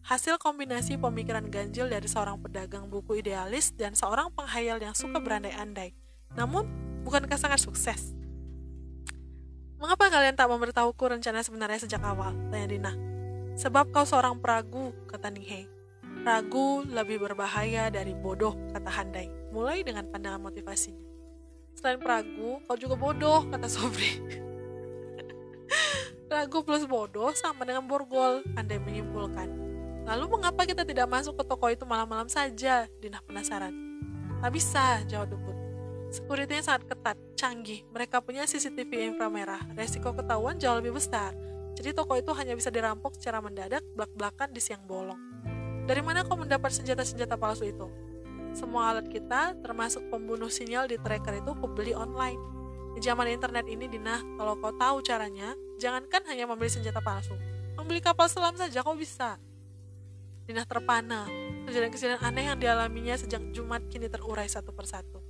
Hasil 0.00 0.40
kombinasi 0.40 0.96
pemikiran 0.96 1.44
ganjil 1.52 1.92
dari 1.92 2.08
seorang 2.08 2.40
pedagang 2.40 2.88
buku 2.88 3.20
idealis 3.20 3.76
dan 3.76 3.92
seorang 3.92 4.32
penghayal 4.32 4.80
yang 4.80 4.96
suka 4.96 5.20
berandai-andai. 5.20 5.92
Namun, 6.32 6.64
bukankah 7.04 7.36
sangat 7.36 7.60
sukses? 7.60 8.16
Mengapa 9.80 10.12
kalian 10.12 10.36
tak 10.36 10.48
memberitahuku 10.48 11.00
rencana 11.00 11.44
sebenarnya 11.44 11.84
sejak 11.84 12.00
awal? 12.04 12.32
Tanya 12.52 12.68
Dina. 12.68 12.92
Sebab 13.56 13.92
kau 13.92 14.08
seorang 14.08 14.40
peragu, 14.40 14.92
kata 15.08 15.32
Ninghe. 15.32 15.68
Ragu 16.20 16.84
lebih 16.84 17.20
berbahaya 17.20 17.88
dari 17.88 18.12
bodoh, 18.12 18.56
kata 18.76 18.90
Handai. 18.92 19.28
Mulai 19.52 19.84
dengan 19.84 20.04
pandangan 20.08 20.40
motivasinya. 20.40 21.00
Selain 21.76 21.96
peragu, 21.96 22.60
kau 22.68 22.76
juga 22.76 22.96
bodoh, 22.96 23.48
kata 23.48 23.68
Sobri. 23.68 24.16
Ragu 26.32 26.60
plus 26.60 26.84
bodoh 26.84 27.32
sama 27.32 27.64
dengan 27.64 27.88
borgol, 27.88 28.44
Handai 28.52 28.76
menyimpulkan. 28.76 29.69
Lalu 30.08 30.24
mengapa 30.38 30.64
kita 30.64 30.82
tidak 30.84 31.06
masuk 31.06 31.36
ke 31.36 31.44
toko 31.44 31.66
itu 31.68 31.84
malam-malam 31.84 32.26
saja? 32.26 32.88
Dina 32.98 33.20
penasaran. 33.24 33.72
Tak 34.40 34.50
bisa, 34.52 35.04
jawab 35.04 35.32
Debut. 35.32 35.56
Securitynya 36.10 36.64
sangat 36.64 36.90
ketat, 36.90 37.16
canggih. 37.38 37.86
Mereka 37.94 38.18
punya 38.24 38.42
CCTV 38.42 39.14
inframerah. 39.14 39.62
Resiko 39.78 40.10
ketahuan 40.10 40.58
jauh 40.58 40.80
lebih 40.82 40.98
besar. 40.98 41.36
Jadi 41.78 41.94
toko 41.94 42.18
itu 42.18 42.34
hanya 42.34 42.58
bisa 42.58 42.72
dirampok 42.72 43.14
secara 43.14 43.38
mendadak, 43.38 43.84
belak-belakan 43.94 44.50
di 44.50 44.58
siang 44.58 44.82
bolong. 44.90 45.20
Dari 45.86 46.02
mana 46.02 46.26
kau 46.26 46.34
mendapat 46.34 46.74
senjata-senjata 46.74 47.38
palsu 47.38 47.68
itu? 47.68 47.86
Semua 48.50 48.90
alat 48.90 49.06
kita, 49.06 49.54
termasuk 49.62 50.02
pembunuh 50.10 50.50
sinyal 50.50 50.90
di 50.90 50.98
tracker 50.98 51.38
itu, 51.38 51.54
kubeli 51.54 51.94
online. 51.94 52.38
Di 52.98 53.00
zaman 53.06 53.30
internet 53.30 53.70
ini, 53.70 53.86
Dina, 53.86 54.18
kalau 54.34 54.58
kau 54.58 54.74
tahu 54.74 54.98
caranya, 55.06 55.54
jangankan 55.78 56.26
hanya 56.26 56.50
membeli 56.50 56.68
senjata 56.74 56.98
palsu. 56.98 57.38
Membeli 57.78 58.02
kapal 58.02 58.26
selam 58.26 58.58
saja 58.58 58.82
kau 58.82 58.98
bisa. 58.98 59.38
Dina 60.50 60.66
terpana. 60.66 61.30
Kejadian-kejadian 61.70 62.26
aneh 62.26 62.50
yang 62.50 62.58
dialaminya 62.58 63.14
sejak 63.14 63.38
Jumat 63.54 63.86
kini 63.86 64.10
terurai 64.10 64.50
satu 64.50 64.74
persatu 64.74 65.22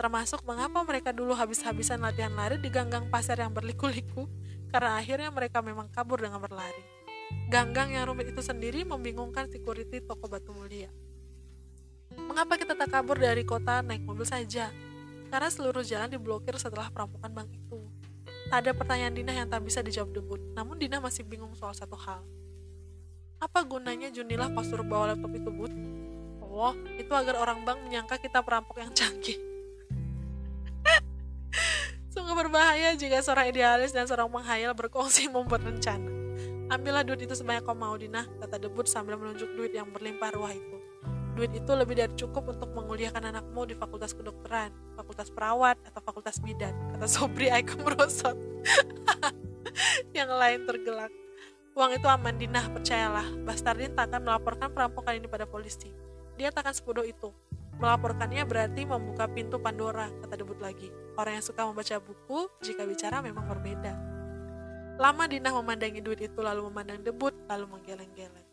termasuk 0.00 0.40
mengapa 0.48 0.80
mereka 0.80 1.12
dulu 1.12 1.36
habis-habisan 1.36 2.00
latihan 2.00 2.32
lari 2.32 2.56
di 2.56 2.72
ganggang 2.72 3.12
pasar 3.12 3.36
yang 3.36 3.52
berliku-liku, 3.52 4.24
karena 4.72 4.96
akhirnya 4.96 5.28
mereka 5.28 5.60
memang 5.60 5.92
kabur 5.92 6.24
dengan 6.24 6.40
berlari. 6.40 6.80
Ganggang 7.52 7.92
yang 7.92 8.08
rumit 8.08 8.32
itu 8.32 8.40
sendiri 8.40 8.88
membingungkan 8.88 9.52
security 9.52 10.00
toko 10.00 10.24
batu 10.24 10.56
mulia. 10.56 10.88
Mengapa 12.16 12.56
kita 12.56 12.72
tak 12.72 12.88
kabur 12.88 13.20
dari 13.20 13.44
kota 13.44 13.84
naik 13.84 14.00
mobil 14.00 14.24
saja? 14.24 14.72
Karena 15.28 15.52
seluruh 15.52 15.84
jalan 15.84 16.08
diblokir 16.08 16.56
setelah 16.56 16.88
perampokan 16.88 17.36
bank 17.36 17.52
itu. 17.52 17.76
Tak 18.48 18.64
ada 18.64 18.72
pertanyaan 18.72 19.12
Dina 19.12 19.36
yang 19.36 19.52
tak 19.52 19.68
bisa 19.68 19.84
dijawab 19.84 20.16
debut, 20.16 20.40
namun 20.56 20.80
Dina 20.80 20.96
masih 20.96 21.28
bingung 21.28 21.52
soal 21.52 21.76
satu 21.76 22.00
hal. 22.00 22.24
Apa 23.40 23.64
gunanya 23.64 24.12
Junilah 24.12 24.52
pas 24.52 24.68
suruh 24.68 24.84
bawa 24.84 25.16
laptop 25.16 25.32
itu, 25.32 25.48
Bud? 25.48 25.72
Oh, 26.44 26.76
itu 27.00 27.08
agar 27.08 27.40
orang 27.40 27.64
bank 27.64 27.80
menyangka 27.88 28.20
kita 28.20 28.44
perampok 28.44 28.84
yang 28.84 28.92
canggih. 28.92 29.40
Sungguh 32.12 32.36
berbahaya 32.36 32.92
jika 33.00 33.24
seorang 33.24 33.48
idealis 33.48 33.96
dan 33.96 34.04
seorang 34.04 34.28
penghayal 34.28 34.76
berkongsi 34.76 35.32
membuat 35.32 35.64
rencana. 35.64 36.12
Ambillah 36.68 37.00
duit 37.00 37.24
itu 37.24 37.32
sebanyak 37.32 37.64
kau 37.64 37.72
mau, 37.72 37.96
Dina, 37.96 38.28
kata 38.44 38.60
debut 38.60 38.84
sambil 38.84 39.16
menunjuk 39.16 39.48
duit 39.56 39.72
yang 39.72 39.88
berlimpah 39.88 40.36
ruah 40.36 40.52
itu. 40.52 40.76
Duit 41.32 41.56
itu 41.56 41.72
lebih 41.72 41.96
dari 41.96 42.12
cukup 42.12 42.52
untuk 42.52 42.68
menguliahkan 42.76 43.24
anakmu 43.24 43.64
di 43.64 43.72
fakultas 43.72 44.12
kedokteran, 44.12 44.68
fakultas 45.00 45.32
perawat, 45.32 45.80
atau 45.88 46.04
fakultas 46.04 46.36
bidan, 46.44 46.76
kata 46.92 47.08
Sobri 47.08 47.48
Aiko 47.48 47.80
merosot. 47.80 48.36
yang 50.18 50.28
lain 50.28 50.68
tergelak. 50.68 51.19
Uang 51.78 51.94
itu 51.94 52.06
aman, 52.10 52.34
Dina, 52.34 52.66
percayalah. 52.66 53.26
Bastardin 53.46 53.94
tak 53.94 54.10
akan 54.10 54.26
melaporkan 54.26 54.74
perampokan 54.74 55.22
ini 55.22 55.30
pada 55.30 55.46
polisi. 55.46 55.94
Dia 56.34 56.50
tak 56.50 56.66
akan 56.66 56.74
sebodoh 56.74 57.06
itu. 57.06 57.30
Melaporkannya 57.80 58.44
berarti 58.44 58.84
membuka 58.84 59.30
pintu 59.30 59.56
Pandora, 59.56 60.10
kata 60.20 60.34
debut 60.34 60.58
lagi. 60.58 60.90
Orang 61.16 61.38
yang 61.38 61.46
suka 61.46 61.64
membaca 61.64 61.96
buku, 62.02 62.50
jika 62.60 62.84
bicara 62.84 63.22
memang 63.22 63.46
berbeda. 63.46 63.94
Lama 65.00 65.24
Dina 65.30 65.48
memandangi 65.54 66.04
duit 66.04 66.20
itu, 66.20 66.40
lalu 66.42 66.68
memandang 66.68 67.00
debut, 67.00 67.32
lalu 67.48 67.64
menggeleng-geleng. 67.72 68.48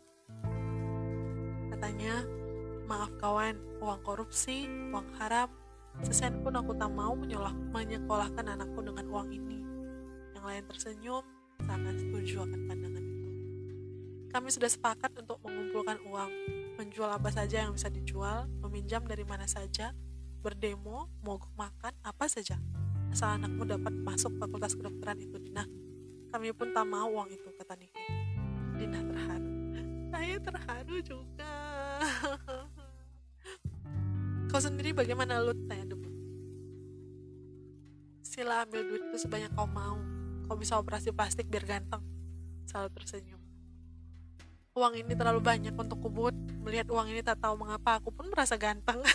Katanya, 1.74 2.24
maaf 2.88 3.12
kawan, 3.20 3.58
uang 3.84 4.00
korupsi, 4.00 4.64
uang 4.94 5.12
haram, 5.20 5.52
sesen 6.00 6.40
pun 6.40 6.56
aku 6.56 6.72
tak 6.78 6.88
mau 6.88 7.12
menyolah, 7.12 7.52
menyekolahkan 7.74 8.48
anakku 8.48 8.80
dengan 8.80 9.04
uang 9.12 9.28
ini. 9.28 9.60
Yang 10.32 10.44
lain 10.48 10.64
tersenyum, 10.72 11.24
sangat 11.68 12.00
setuju 12.00 12.48
akan 12.48 12.60
pandangan. 12.64 12.97
Kami 14.28 14.52
sudah 14.52 14.68
sepakat 14.68 15.24
untuk 15.24 15.40
mengumpulkan 15.40 16.04
uang, 16.04 16.30
menjual 16.76 17.08
apa 17.08 17.32
saja 17.32 17.64
yang 17.64 17.72
bisa 17.72 17.88
dijual, 17.88 18.44
meminjam 18.60 19.00
dari 19.08 19.24
mana 19.24 19.48
saja, 19.48 19.96
berdemo, 20.44 21.08
mogok 21.24 21.48
makan, 21.56 21.96
apa 22.04 22.28
saja. 22.28 22.60
Asal 23.08 23.40
anakmu 23.40 23.64
dapat 23.64 23.96
masuk 24.04 24.36
fakultas 24.36 24.76
kedokteran 24.76 25.16
itu, 25.24 25.40
Dina. 25.40 25.64
Kami 26.28 26.52
pun 26.52 26.76
tak 26.76 26.84
mau 26.84 27.08
uang 27.08 27.32
itu, 27.32 27.48
kata 27.56 27.72
Niki. 27.80 28.04
Dina 28.76 29.00
terharu. 29.00 29.52
Saya 30.12 30.36
terharu 30.44 30.96
juga. 31.00 31.54
Kau 34.52 34.60
sendiri 34.60 34.92
bagaimana, 34.92 35.40
Lut? 35.40 35.56
Tanya 35.68 35.88
Debu. 35.88 36.08
Sila 38.24 38.64
ambil 38.68 38.84
duit 38.84 39.02
itu 39.08 39.24
sebanyak 39.24 39.52
kau 39.56 39.68
mau. 39.68 39.96
Kau 40.48 40.56
bisa 40.56 40.80
operasi 40.80 41.12
plastik 41.12 41.48
biar 41.48 41.64
ganteng. 41.68 42.00
Selalu 42.64 42.88
tersenyum 42.96 43.37
uang 44.78 44.94
ini 44.94 45.12
terlalu 45.18 45.42
banyak 45.42 45.74
untuk 45.74 45.98
kubut 45.98 46.30
melihat 46.62 46.86
uang 46.94 47.10
ini 47.10 47.26
tak 47.26 47.42
tahu 47.42 47.58
mengapa 47.58 47.98
aku 47.98 48.14
pun 48.14 48.30
merasa 48.30 48.54
ganteng. 48.54 49.02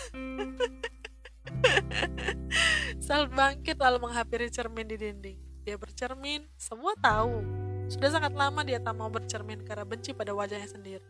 Sal 3.04 3.28
bangkit 3.32 3.80
lalu 3.80 4.04
menghampiri 4.04 4.52
cermin 4.52 4.84
di 4.84 5.00
dinding. 5.00 5.38
Dia 5.64 5.80
bercermin 5.80 6.44
semua 6.60 6.92
tahu. 7.00 7.40
Sudah 7.88 8.12
sangat 8.12 8.36
lama 8.36 8.60
dia 8.60 8.76
tak 8.80 8.92
mau 8.92 9.08
bercermin 9.08 9.64
karena 9.64 9.88
benci 9.88 10.12
pada 10.12 10.36
wajahnya 10.36 10.68
sendiri. 10.68 11.04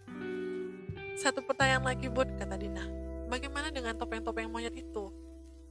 Satu 1.19 1.43
pertanyaan 1.43 1.87
lagi 1.87 2.07
bud 2.07 2.31
kata 2.39 2.55
Dina. 2.55 2.87
Bagaimana 3.27 3.75
dengan 3.75 3.99
topeng-topeng 3.99 4.51
monyet 4.51 4.75
itu? 4.79 5.11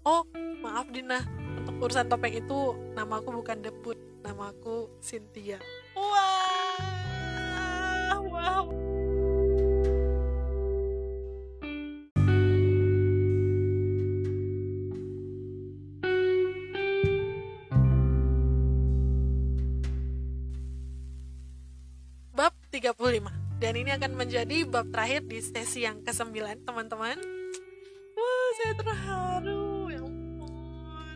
Oh 0.04 0.24
maaf 0.60 0.92
Dina. 0.92 1.24
Untuk 1.64 1.88
urusan 1.88 2.12
topeng 2.12 2.36
itu 2.36 2.76
namaku 2.96 3.32
bukan 3.32 3.64
debut. 3.64 3.96
Namaku 4.24 4.88
Cynthia 5.04 5.60
wow. 8.44 8.66
Bab 22.34 22.54
35 22.74 23.30
Dan 23.64 23.80
ini 23.80 23.96
akan 23.96 24.12
menjadi 24.20 24.68
bab 24.68 24.92
terakhir 24.92 25.24
di 25.24 25.40
sesi 25.40 25.88
yang 25.88 26.04
ke-9 26.04 26.36
teman-teman. 26.68 27.16
Wah 28.12 28.48
saya 28.60 28.74
terharu. 28.76 29.88
Ya 29.88 30.04
ampun. 30.04 31.16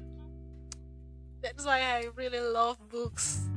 That's 1.43 1.67
why 1.67 1.83
I 1.83 2.07
really 2.15 2.39
love 2.39 2.79
books. 2.87 3.51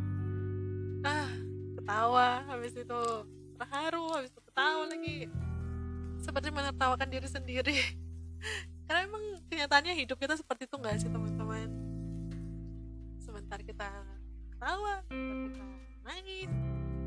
Ah 1.06 1.30
ketawa 1.78 2.42
habis 2.50 2.74
itu 2.74 3.02
terharu 3.60 4.04
habis 4.16 4.32
itu 4.32 4.40
ketawa 4.40 4.84
lagi. 4.88 5.18
Seperti 6.24 6.48
menertawakan 6.48 7.08
diri 7.12 7.28
sendiri. 7.28 7.76
Karena 8.88 9.04
emang 9.04 9.22
kenyataannya 9.52 9.92
hidup 10.00 10.16
kita 10.16 10.40
seperti 10.40 10.64
itu 10.64 10.76
nggak 10.80 10.96
sih 10.96 11.12
teman-teman? 11.12 11.68
Sebentar 13.20 13.60
kita 13.60 13.88
ketawa 14.56 15.04
sebentar 15.04 15.44
kita 15.44 15.64
menangis. 16.00 16.50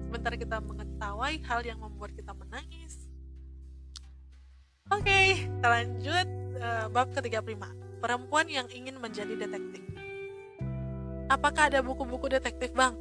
Sebentar 0.05 0.34
kita 0.38 0.57
mengetahui 0.61 1.35
hal 1.41 1.59
yang 1.65 1.80
membuat 1.81 2.13
kita 2.13 2.31
menangis. 2.38 3.09
Oke 4.93 5.09
okay, 5.09 5.27
kita 5.49 5.67
lanjut 5.67 6.27
uh, 6.61 6.85
bab 6.93 7.09
ketiga 7.17 7.41
prima 7.41 7.73
perempuan 7.97 8.45
yang 8.45 8.67
ingin 8.69 8.99
menjadi 9.01 9.34
detektif. 9.34 9.81
Apakah 11.31 11.71
ada 11.71 11.80
buku-buku 11.81 12.30
detektif 12.30 12.75
bang 12.75 12.93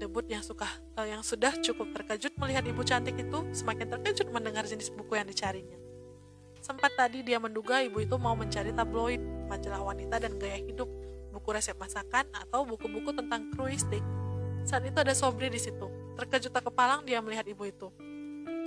debut 0.00 0.24
yang 0.24 0.40
suka 0.40 0.64
eh, 0.96 1.12
yang 1.12 1.20
sudah 1.20 1.52
cukup 1.60 1.92
terkejut 1.92 2.32
melihat 2.40 2.64
ibu 2.64 2.80
cantik 2.80 3.20
itu 3.20 3.38
semakin 3.52 3.92
terkejut 3.92 4.32
mendengar 4.32 4.64
jenis 4.64 4.88
buku 4.88 5.20
yang 5.20 5.28
dicarinya. 5.28 5.76
Sempat 6.64 6.96
tadi 6.96 7.20
dia 7.20 7.36
menduga 7.36 7.84
ibu 7.84 8.00
itu 8.00 8.16
mau 8.16 8.32
mencari 8.32 8.72
tabloid, 8.72 9.20
majalah 9.52 9.84
wanita 9.84 10.16
dan 10.16 10.40
gaya 10.40 10.56
hidup, 10.64 10.88
buku 11.28 11.48
resep 11.52 11.76
masakan 11.76 12.24
atau 12.32 12.64
buku-buku 12.64 13.12
tentang 13.12 13.52
kruistik. 13.52 14.00
Saat 14.64 14.88
itu 14.88 14.96
ada 15.00 15.16
Sobri 15.16 15.48
di 15.48 15.56
situ, 15.56 15.88
Terkejut 16.20 16.52
tak 16.52 16.68
kepalang 16.68 17.00
dia 17.08 17.16
melihat 17.24 17.48
ibu 17.48 17.64
itu. 17.64 17.88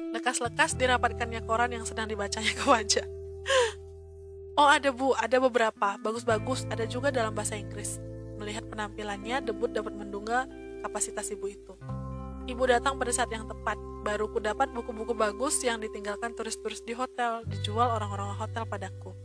Lekas-lekas 0.10 0.74
dirapatkannya 0.74 1.46
koran 1.46 1.70
yang 1.70 1.86
sedang 1.86 2.10
dibacanya 2.10 2.50
ke 2.50 2.66
wajah. 2.66 3.08
Oh 4.54 4.70
ada 4.70 4.94
bu, 4.94 5.18
ada 5.18 5.42
beberapa, 5.42 5.98
bagus-bagus, 5.98 6.70
ada 6.70 6.86
juga 6.86 7.10
dalam 7.10 7.34
bahasa 7.34 7.58
Inggris. 7.58 7.98
Melihat 8.38 8.70
penampilannya, 8.70 9.50
debut 9.50 9.74
dapat 9.74 9.98
menduga 9.98 10.46
kapasitas 10.84 11.32
ibu 11.32 11.48
itu. 11.48 11.74
Ibu 12.44 12.68
datang 12.68 13.00
pada 13.00 13.16
saat 13.16 13.32
yang 13.32 13.48
tepat. 13.48 13.80
Baru 14.04 14.28
ku 14.28 14.44
dapat 14.44 14.68
buku-buku 14.76 15.16
bagus 15.16 15.64
yang 15.64 15.80
ditinggalkan 15.80 16.36
turis-turis 16.36 16.84
di 16.84 16.92
hotel, 16.92 17.48
dijual 17.48 17.88
orang-orang 17.88 18.36
hotel 18.36 18.68
padaku. 18.68 19.16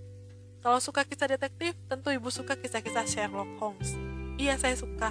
Kalau 0.63 0.79
suka 0.79 1.03
kisah 1.03 1.27
detektif, 1.27 1.75
tentu 1.91 2.15
ibu 2.15 2.31
suka 2.31 2.55
kisah-kisah 2.55 3.07
Sherlock 3.11 3.51
Holmes. 3.59 3.99
Iya, 4.39 4.55
saya 4.55 4.79
suka. 4.79 5.11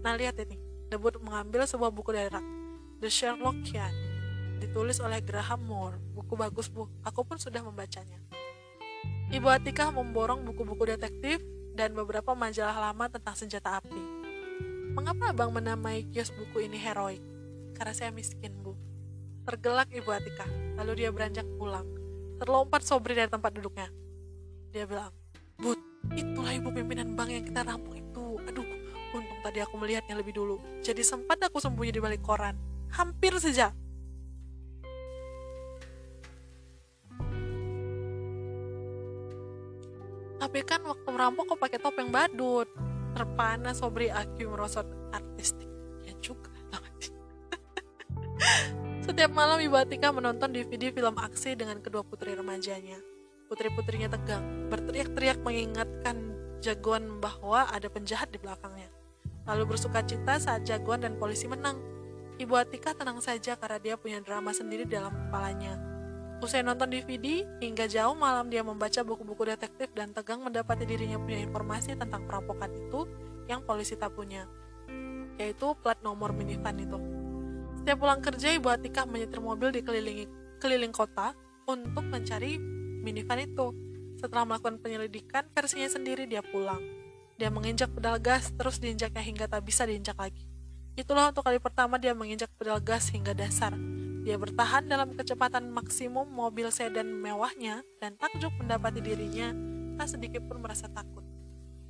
Nah, 0.00 0.16
lihat 0.16 0.40
ini. 0.40 0.56
Debut 0.88 1.12
mengambil 1.20 1.68
sebuah 1.68 1.92
buku 1.92 2.16
dari 2.16 2.32
rak. 2.32 2.44
The 3.04 3.12
Sherlockian. 3.12 3.92
Ditulis 4.64 4.96
oleh 5.04 5.20
Graham 5.20 5.60
Moore. 5.68 6.00
Buku 6.16 6.32
bagus, 6.36 6.72
Bu. 6.72 6.88
Aku 7.04 7.20
pun 7.24 7.36
sudah 7.36 7.60
membacanya. 7.60 8.16
Ibu 9.32 9.48
Atika 9.48 9.92
memborong 9.92 10.44
buku-buku 10.44 10.88
detektif 10.88 11.40
dan 11.72 11.96
beberapa 11.96 12.36
majalah 12.36 12.92
lama 12.92 13.08
tentang 13.08 13.32
senjata 13.36 13.80
api. 13.80 14.21
Mengapa 14.92 15.32
abang 15.32 15.50
menamai 15.56 16.04
kios 16.12 16.28
buku 16.28 16.68
ini 16.68 16.76
heroik? 16.76 17.24
Karena 17.72 17.96
saya 17.96 18.12
miskin, 18.12 18.52
Bu. 18.60 18.76
Tergelak 19.48 19.88
Ibu 19.88 20.10
Atika, 20.12 20.44
lalu 20.76 21.02
dia 21.02 21.08
beranjak 21.08 21.48
pulang. 21.56 21.88
Terlompat 22.36 22.84
Sobri 22.84 23.16
dari 23.16 23.32
tempat 23.32 23.56
duduknya. 23.56 23.88
Dia 24.68 24.84
bilang, 24.84 25.16
Bud, 25.56 25.80
itulah 26.12 26.52
ibu 26.52 26.68
pimpinan 26.68 27.16
bank 27.16 27.32
yang 27.32 27.44
kita 27.44 27.64
rampok 27.64 27.96
itu. 27.96 28.36
Aduh, 28.44 28.68
untung 29.16 29.40
tadi 29.40 29.64
aku 29.64 29.80
melihatnya 29.80 30.12
lebih 30.12 30.36
dulu. 30.36 30.60
Jadi 30.84 31.00
sempat 31.00 31.40
aku 31.40 31.56
sembunyi 31.56 31.96
di 31.96 32.00
balik 32.00 32.20
koran. 32.20 32.54
Hampir 32.92 33.32
saja 33.40 33.72
tapi 40.42 40.68
kan 40.68 40.82
waktu 40.82 41.06
merampok 41.06 41.54
kok 41.54 41.60
pakai 41.64 41.78
topeng 41.78 42.10
badut 42.10 42.66
terpana 43.12 43.76
Sobri 43.76 44.08
Aki 44.08 44.48
merosot 44.48 44.88
artistik. 45.12 45.68
Ya 46.02 46.16
juga. 46.18 46.50
Setiap 49.06 49.30
malam 49.34 49.60
Ibu 49.60 49.76
Atika 49.76 50.10
menonton 50.10 50.50
DVD 50.50 50.90
film 50.90 51.14
aksi 51.20 51.54
dengan 51.54 51.78
kedua 51.84 52.02
putri 52.02 52.32
remajanya. 52.32 52.98
Putri-putrinya 53.46 54.08
tegang 54.08 54.72
berteriak-teriak 54.72 55.44
mengingatkan 55.44 56.32
jagoan 56.64 57.20
bahwa 57.20 57.68
ada 57.68 57.92
penjahat 57.92 58.32
di 58.32 58.40
belakangnya. 58.40 58.88
Lalu 59.44 59.76
bersuka 59.76 60.00
cita 60.06 60.40
saat 60.40 60.64
jagoan 60.64 61.04
dan 61.04 61.20
polisi 61.20 61.44
menang. 61.44 61.76
Ibu 62.40 62.56
Atika 62.56 62.96
tenang 62.96 63.20
saja 63.20 63.60
karena 63.60 63.76
dia 63.76 63.94
punya 64.00 64.24
drama 64.24 64.56
sendiri 64.56 64.88
dalam 64.88 65.12
kepalanya 65.12 65.91
Usai 66.42 66.66
nonton 66.66 66.90
DVD, 66.90 67.46
hingga 67.62 67.86
jauh 67.86 68.18
malam 68.18 68.50
dia 68.50 68.66
membaca 68.66 68.98
buku-buku 69.06 69.46
detektif 69.46 69.94
dan 69.94 70.10
tegang 70.10 70.42
mendapati 70.42 70.82
dirinya 70.82 71.14
punya 71.14 71.38
informasi 71.38 71.94
tentang 71.94 72.26
perampokan 72.26 72.66
itu 72.74 73.06
yang 73.46 73.62
polisi 73.62 73.94
tak 73.94 74.10
punya, 74.10 74.50
yaitu 75.38 75.70
plat 75.78 75.94
nomor 76.02 76.34
minivan 76.34 76.82
itu. 76.82 76.98
Setiap 77.78 77.94
pulang 77.94 78.18
kerja, 78.18 78.58
Ibu 78.58 78.74
Atika 78.74 79.06
menyetir 79.06 79.38
mobil 79.38 79.70
di 79.70 79.86
keliling 80.58 80.90
kota 80.90 81.30
untuk 81.70 82.10
mencari 82.10 82.58
minivan 83.06 83.38
itu. 83.46 83.66
Setelah 84.18 84.42
melakukan 84.42 84.82
penyelidikan 84.82 85.46
versinya 85.54 85.94
sendiri, 85.94 86.26
dia 86.26 86.42
pulang. 86.42 86.82
Dia 87.38 87.54
menginjak 87.54 87.94
pedal 87.94 88.18
gas, 88.18 88.50
terus 88.50 88.82
diinjaknya 88.82 89.22
hingga 89.22 89.46
tak 89.46 89.62
bisa 89.62 89.86
diinjak 89.86 90.18
lagi. 90.18 90.42
Itulah 90.98 91.30
untuk 91.30 91.46
kali 91.46 91.62
pertama 91.62 92.02
dia 92.02 92.18
menginjak 92.18 92.50
pedal 92.58 92.82
gas 92.82 93.14
hingga 93.14 93.30
dasar 93.30 93.78
dia 94.22 94.38
bertahan 94.38 94.86
dalam 94.86 95.18
kecepatan 95.18 95.66
maksimum 95.74 96.30
mobil 96.30 96.70
sedan 96.70 97.10
mewahnya 97.10 97.82
dan 97.98 98.14
takjub 98.14 98.54
mendapati 98.54 99.02
dirinya 99.02 99.50
tak 99.98 100.14
sedikit 100.14 100.46
pun 100.46 100.62
merasa 100.62 100.86
takut. 100.86 101.26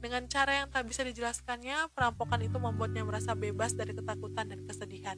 Dengan 0.02 0.26
cara 0.26 0.64
yang 0.64 0.68
tak 0.72 0.88
bisa 0.88 1.04
dijelaskannya, 1.06 1.92
perampokan 1.94 2.40
itu 2.42 2.58
membuatnya 2.58 3.06
merasa 3.06 3.36
bebas 3.38 3.76
dari 3.76 3.94
ketakutan 3.94 4.50
dan 4.50 4.64
kesedihan. 4.66 5.14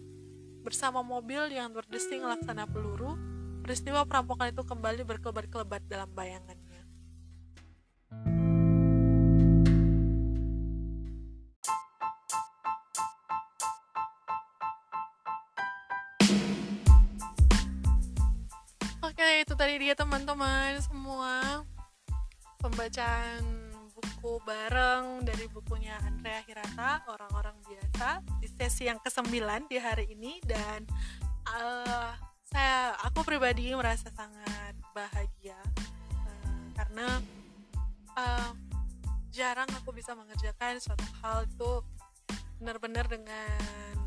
Bersama 0.61 1.01
mobil 1.01 1.55
yang 1.55 1.73
berdesing 1.73 2.20
laksana 2.20 2.69
peluru, 2.69 3.16
peristiwa 3.65 4.05
perampokan 4.05 4.53
itu 4.53 4.61
kembali 4.66 5.07
berkelebat-kelebat 5.09 5.89
dalam 5.89 6.11
bayangan. 6.12 6.64
Oke, 19.25 19.41
itu 19.41 19.57
tadi 19.57 19.81
dia 19.81 19.97
teman-teman 19.97 20.77
semua. 20.85 21.65
Pembacaan 22.61 23.41
buku 23.97 24.37
bareng 24.45 25.25
dari 25.25 25.49
bukunya 25.49 25.97
Andrea 26.05 26.45
Hirata, 26.45 27.01
orang-orang 27.09 27.57
biasa 27.65 28.21
di 28.21 28.53
sesi 28.53 28.85
yang 28.85 29.01
ke-9 29.01 29.33
di 29.73 29.81
hari 29.81 30.13
ini. 30.13 30.45
Dan 30.45 30.85
uh, 31.49 32.13
saya 32.53 33.01
aku 33.01 33.25
pribadi 33.25 33.73
merasa 33.73 34.13
sangat 34.13 34.77
bahagia 34.93 35.57
uh, 36.21 36.61
karena 36.77 37.17
uh, 38.21 38.53
jarang 39.33 39.73
aku 39.73 39.97
bisa 39.97 40.13
mengerjakan 40.13 40.77
suatu 40.85 41.09
hal 41.25 41.49
itu 41.49 41.81
benar-benar 42.61 43.09
dengan 43.09 44.05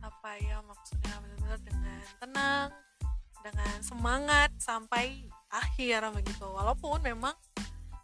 apa 0.00 0.40
ya 0.40 0.64
maksudnya 0.64 1.12
benar-benar 1.20 1.60
dengan 1.60 2.00
tenang 2.24 2.87
dengan 3.48 3.80
semangat 3.80 4.52
sampai 4.60 5.24
akhir 5.48 6.04
begitu 6.12 6.44
walaupun 6.44 7.00
memang 7.00 7.32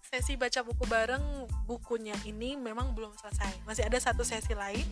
sesi 0.00 0.38
baca 0.40 0.64
buku 0.64 0.84
bareng 0.88 1.44
bukunya 1.68 2.14
ini 2.24 2.56
memang 2.56 2.94
belum 2.96 3.12
selesai. 3.18 3.66
Masih 3.68 3.84
ada 3.84 3.98
satu 4.00 4.22
sesi 4.24 4.54
lain 4.56 4.86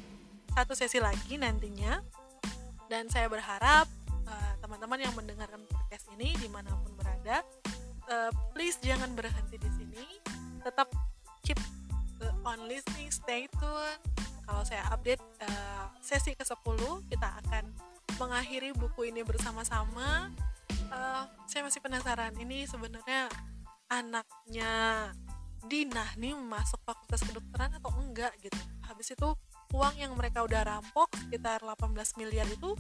satu 0.53 0.77
sesi 0.77 1.01
lagi 1.01 1.41
nantinya. 1.41 2.01
Dan 2.93 3.09
saya 3.09 3.25
berharap 3.33 3.89
uh, 4.29 4.53
teman-teman 4.61 5.01
yang 5.01 5.15
mendengarkan 5.17 5.65
podcast 5.65 6.13
ini 6.13 6.37
di 6.37 6.49
mana 6.53 6.69
pun 6.77 6.93
berada 6.93 7.41
uh, 8.13 8.29
please 8.53 8.77
jangan 8.85 9.17
berhenti 9.17 9.57
di 9.57 9.71
sini. 9.73 10.05
Tetap 10.61 10.93
keep 11.41 11.57
uh, 12.21 12.49
on 12.49 12.69
listening 12.69 13.09
stay 13.09 13.49
tune. 13.57 14.01
Kalau 14.45 14.63
saya 14.69 14.85
update 14.93 15.23
uh, 15.41 15.89
sesi 16.05 16.37
ke 16.37 16.45
10 16.45 16.53
kita 17.09 17.29
akan 17.47 17.65
mengakhiri 18.21 18.75
buku 18.77 19.13
ini 19.13 19.23
bersama-sama 19.23 20.33
uh, 20.93 21.25
saya 21.49 21.63
masih 21.65 21.81
penasaran. 21.81 22.33
Ini 22.37 22.69
sebenarnya 22.69 23.29
anaknya 23.89 24.73
Dina 25.63 26.05
nih 26.19 26.35
masuk 26.35 26.83
fakultas 26.83 27.23
kedokteran 27.23 27.73
atau 27.79 27.91
enggak 28.03 28.35
gitu? 28.43 28.59
Habis 28.85 29.15
itu 29.15 29.29
uang 29.73 29.95
yang 29.97 30.13
mereka 30.19 30.45
udah 30.45 30.67
rampok 30.67 31.09
sekitar 31.17 31.63
18 31.63 32.19
miliar 32.21 32.45
itu 32.51 32.75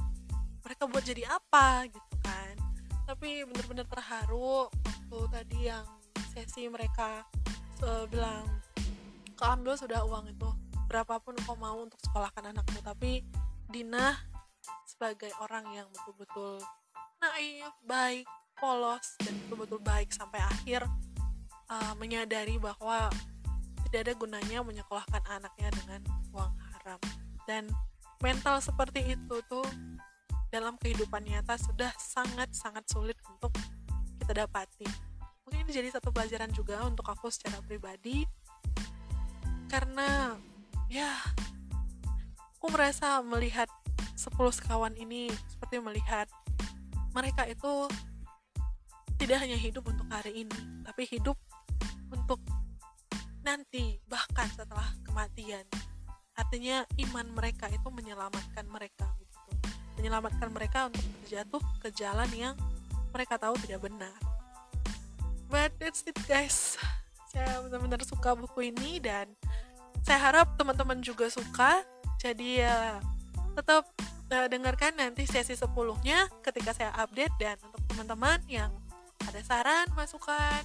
mereka 0.62 0.84
buat 0.90 1.04
jadi 1.06 1.24
apa 1.30 1.86
gitu 1.88 2.14
kan? 2.20 2.54
Tapi 3.06 3.46
bener-bener 3.46 3.86
terharu 3.86 4.66
waktu 4.68 5.18
tadi 5.30 5.58
yang 5.70 5.84
sesi 6.32 6.66
mereka 6.66 7.22
uh, 7.84 8.04
bilang 8.08 8.44
kau 9.38 9.48
ambil 9.52 9.74
sudah 9.74 10.02
uang 10.06 10.32
itu 10.32 10.48
berapapun 10.90 11.38
kau 11.46 11.56
mau 11.56 11.80
untuk 11.80 11.98
sekolahkan 12.02 12.50
anakmu. 12.50 12.82
Tapi 12.82 13.22
Dina 13.70 14.31
sebagai 15.02 15.34
orang 15.42 15.66
yang 15.74 15.90
betul-betul 15.90 16.62
naif, 17.18 17.74
baik, 17.82 18.22
polos 18.54 19.18
dan 19.18 19.34
betul-betul 19.42 19.82
baik 19.82 20.14
sampai 20.14 20.38
akhir 20.38 20.86
uh, 21.66 21.90
menyadari 21.98 22.54
bahwa 22.54 23.10
tidak 23.90 24.06
ada 24.06 24.14
gunanya 24.14 24.62
menyekolahkan 24.62 25.26
anaknya 25.26 25.74
dengan 25.74 26.06
uang 26.30 26.54
haram. 26.54 27.02
Dan 27.50 27.66
mental 28.22 28.62
seperti 28.62 29.18
itu 29.18 29.42
tuh 29.50 29.66
dalam 30.54 30.78
kehidupan 30.78 31.26
nyata 31.26 31.58
sudah 31.58 31.90
sangat-sangat 31.98 32.86
sulit 32.86 33.18
untuk 33.26 33.50
kita 34.22 34.46
dapati. 34.46 34.86
Mungkin 35.42 35.66
ini 35.66 35.82
jadi 35.82 35.98
satu 35.98 36.14
pelajaran 36.14 36.54
juga 36.54 36.78
untuk 36.86 37.10
aku 37.10 37.26
secara 37.26 37.58
pribadi. 37.66 38.22
Karena 39.66 40.38
ya 40.86 41.10
aku 42.54 42.70
merasa 42.70 43.18
melihat 43.26 43.66
10 44.22 44.38
sekawan 44.54 44.94
ini 44.94 45.26
seperti 45.50 45.82
melihat 45.82 46.30
mereka 47.10 47.42
itu 47.50 47.90
tidak 49.18 49.38
hanya 49.42 49.58
hidup 49.58 49.82
untuk 49.86 50.06
hari 50.10 50.46
ini, 50.46 50.82
tapi 50.86 51.06
hidup 51.10 51.34
untuk 52.10 52.38
nanti, 53.42 53.98
bahkan 54.06 54.46
setelah 54.54 54.86
kematian. 55.02 55.66
Artinya 56.38 56.86
iman 57.06 57.26
mereka 57.34 57.66
itu 57.68 57.86
menyelamatkan 57.90 58.66
mereka 58.66 59.10
begitu. 59.18 59.70
Menyelamatkan 59.98 60.48
mereka 60.50 60.90
untuk 60.90 61.04
terjatuh 61.22 61.62
ke 61.82 61.88
jalan 61.94 62.30
yang 62.34 62.54
mereka 63.12 63.36
tahu 63.36 63.54
tidak 63.62 63.84
benar. 63.84 64.14
But 65.52 65.76
that's 65.76 66.06
it 66.08 66.16
guys. 66.24 66.80
Saya 67.28 67.60
benar-benar 67.66 68.00
suka 68.08 68.32
buku 68.32 68.72
ini 68.72 68.98
dan 68.98 69.28
saya 70.02 70.18
harap 70.32 70.56
teman-teman 70.56 71.04
juga 71.04 71.28
suka. 71.28 71.84
Jadi 72.18 72.64
ya 72.64 72.98
tetap 73.52 73.84
uh, 74.32 74.48
dengarkan 74.48 74.96
nanti 74.96 75.28
sesi 75.28 75.52
10-nya 75.52 76.32
ketika 76.40 76.72
saya 76.72 76.90
update 76.96 77.36
dan 77.36 77.60
untuk 77.62 77.84
teman-teman 77.92 78.40
yang 78.48 78.72
ada 79.28 79.40
saran, 79.44 79.86
masukan, 79.94 80.64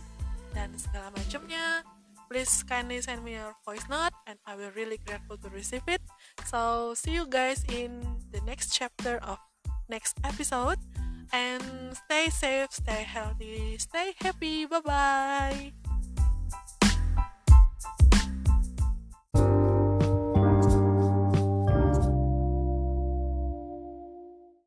dan 0.55 0.71
segala 0.79 1.13
macamnya 1.13 1.85
please 2.27 2.63
kindly 2.67 2.99
send 2.99 3.23
me 3.23 3.39
your 3.39 3.55
voice 3.63 3.83
note 3.87 4.11
and 4.27 4.35
I 4.43 4.55
will 4.55 4.71
really 4.75 4.99
grateful 5.07 5.39
to 5.39 5.49
receive 5.49 5.83
it. 5.87 6.03
So 6.45 6.93
see 6.93 7.15
you 7.15 7.25
guys 7.25 7.63
in 7.71 8.03
the 8.31 8.43
next 8.43 8.75
chapter 8.75 9.17
of 9.23 9.39
next 9.89 10.19
episode 10.23 10.77
and 11.31 11.63
stay 12.05 12.29
safe, 12.29 12.71
stay 12.71 13.03
healthy, 13.03 13.79
stay 13.79 14.13
happy. 14.19 14.67
Bye 14.67 14.83
bye. 14.83 15.86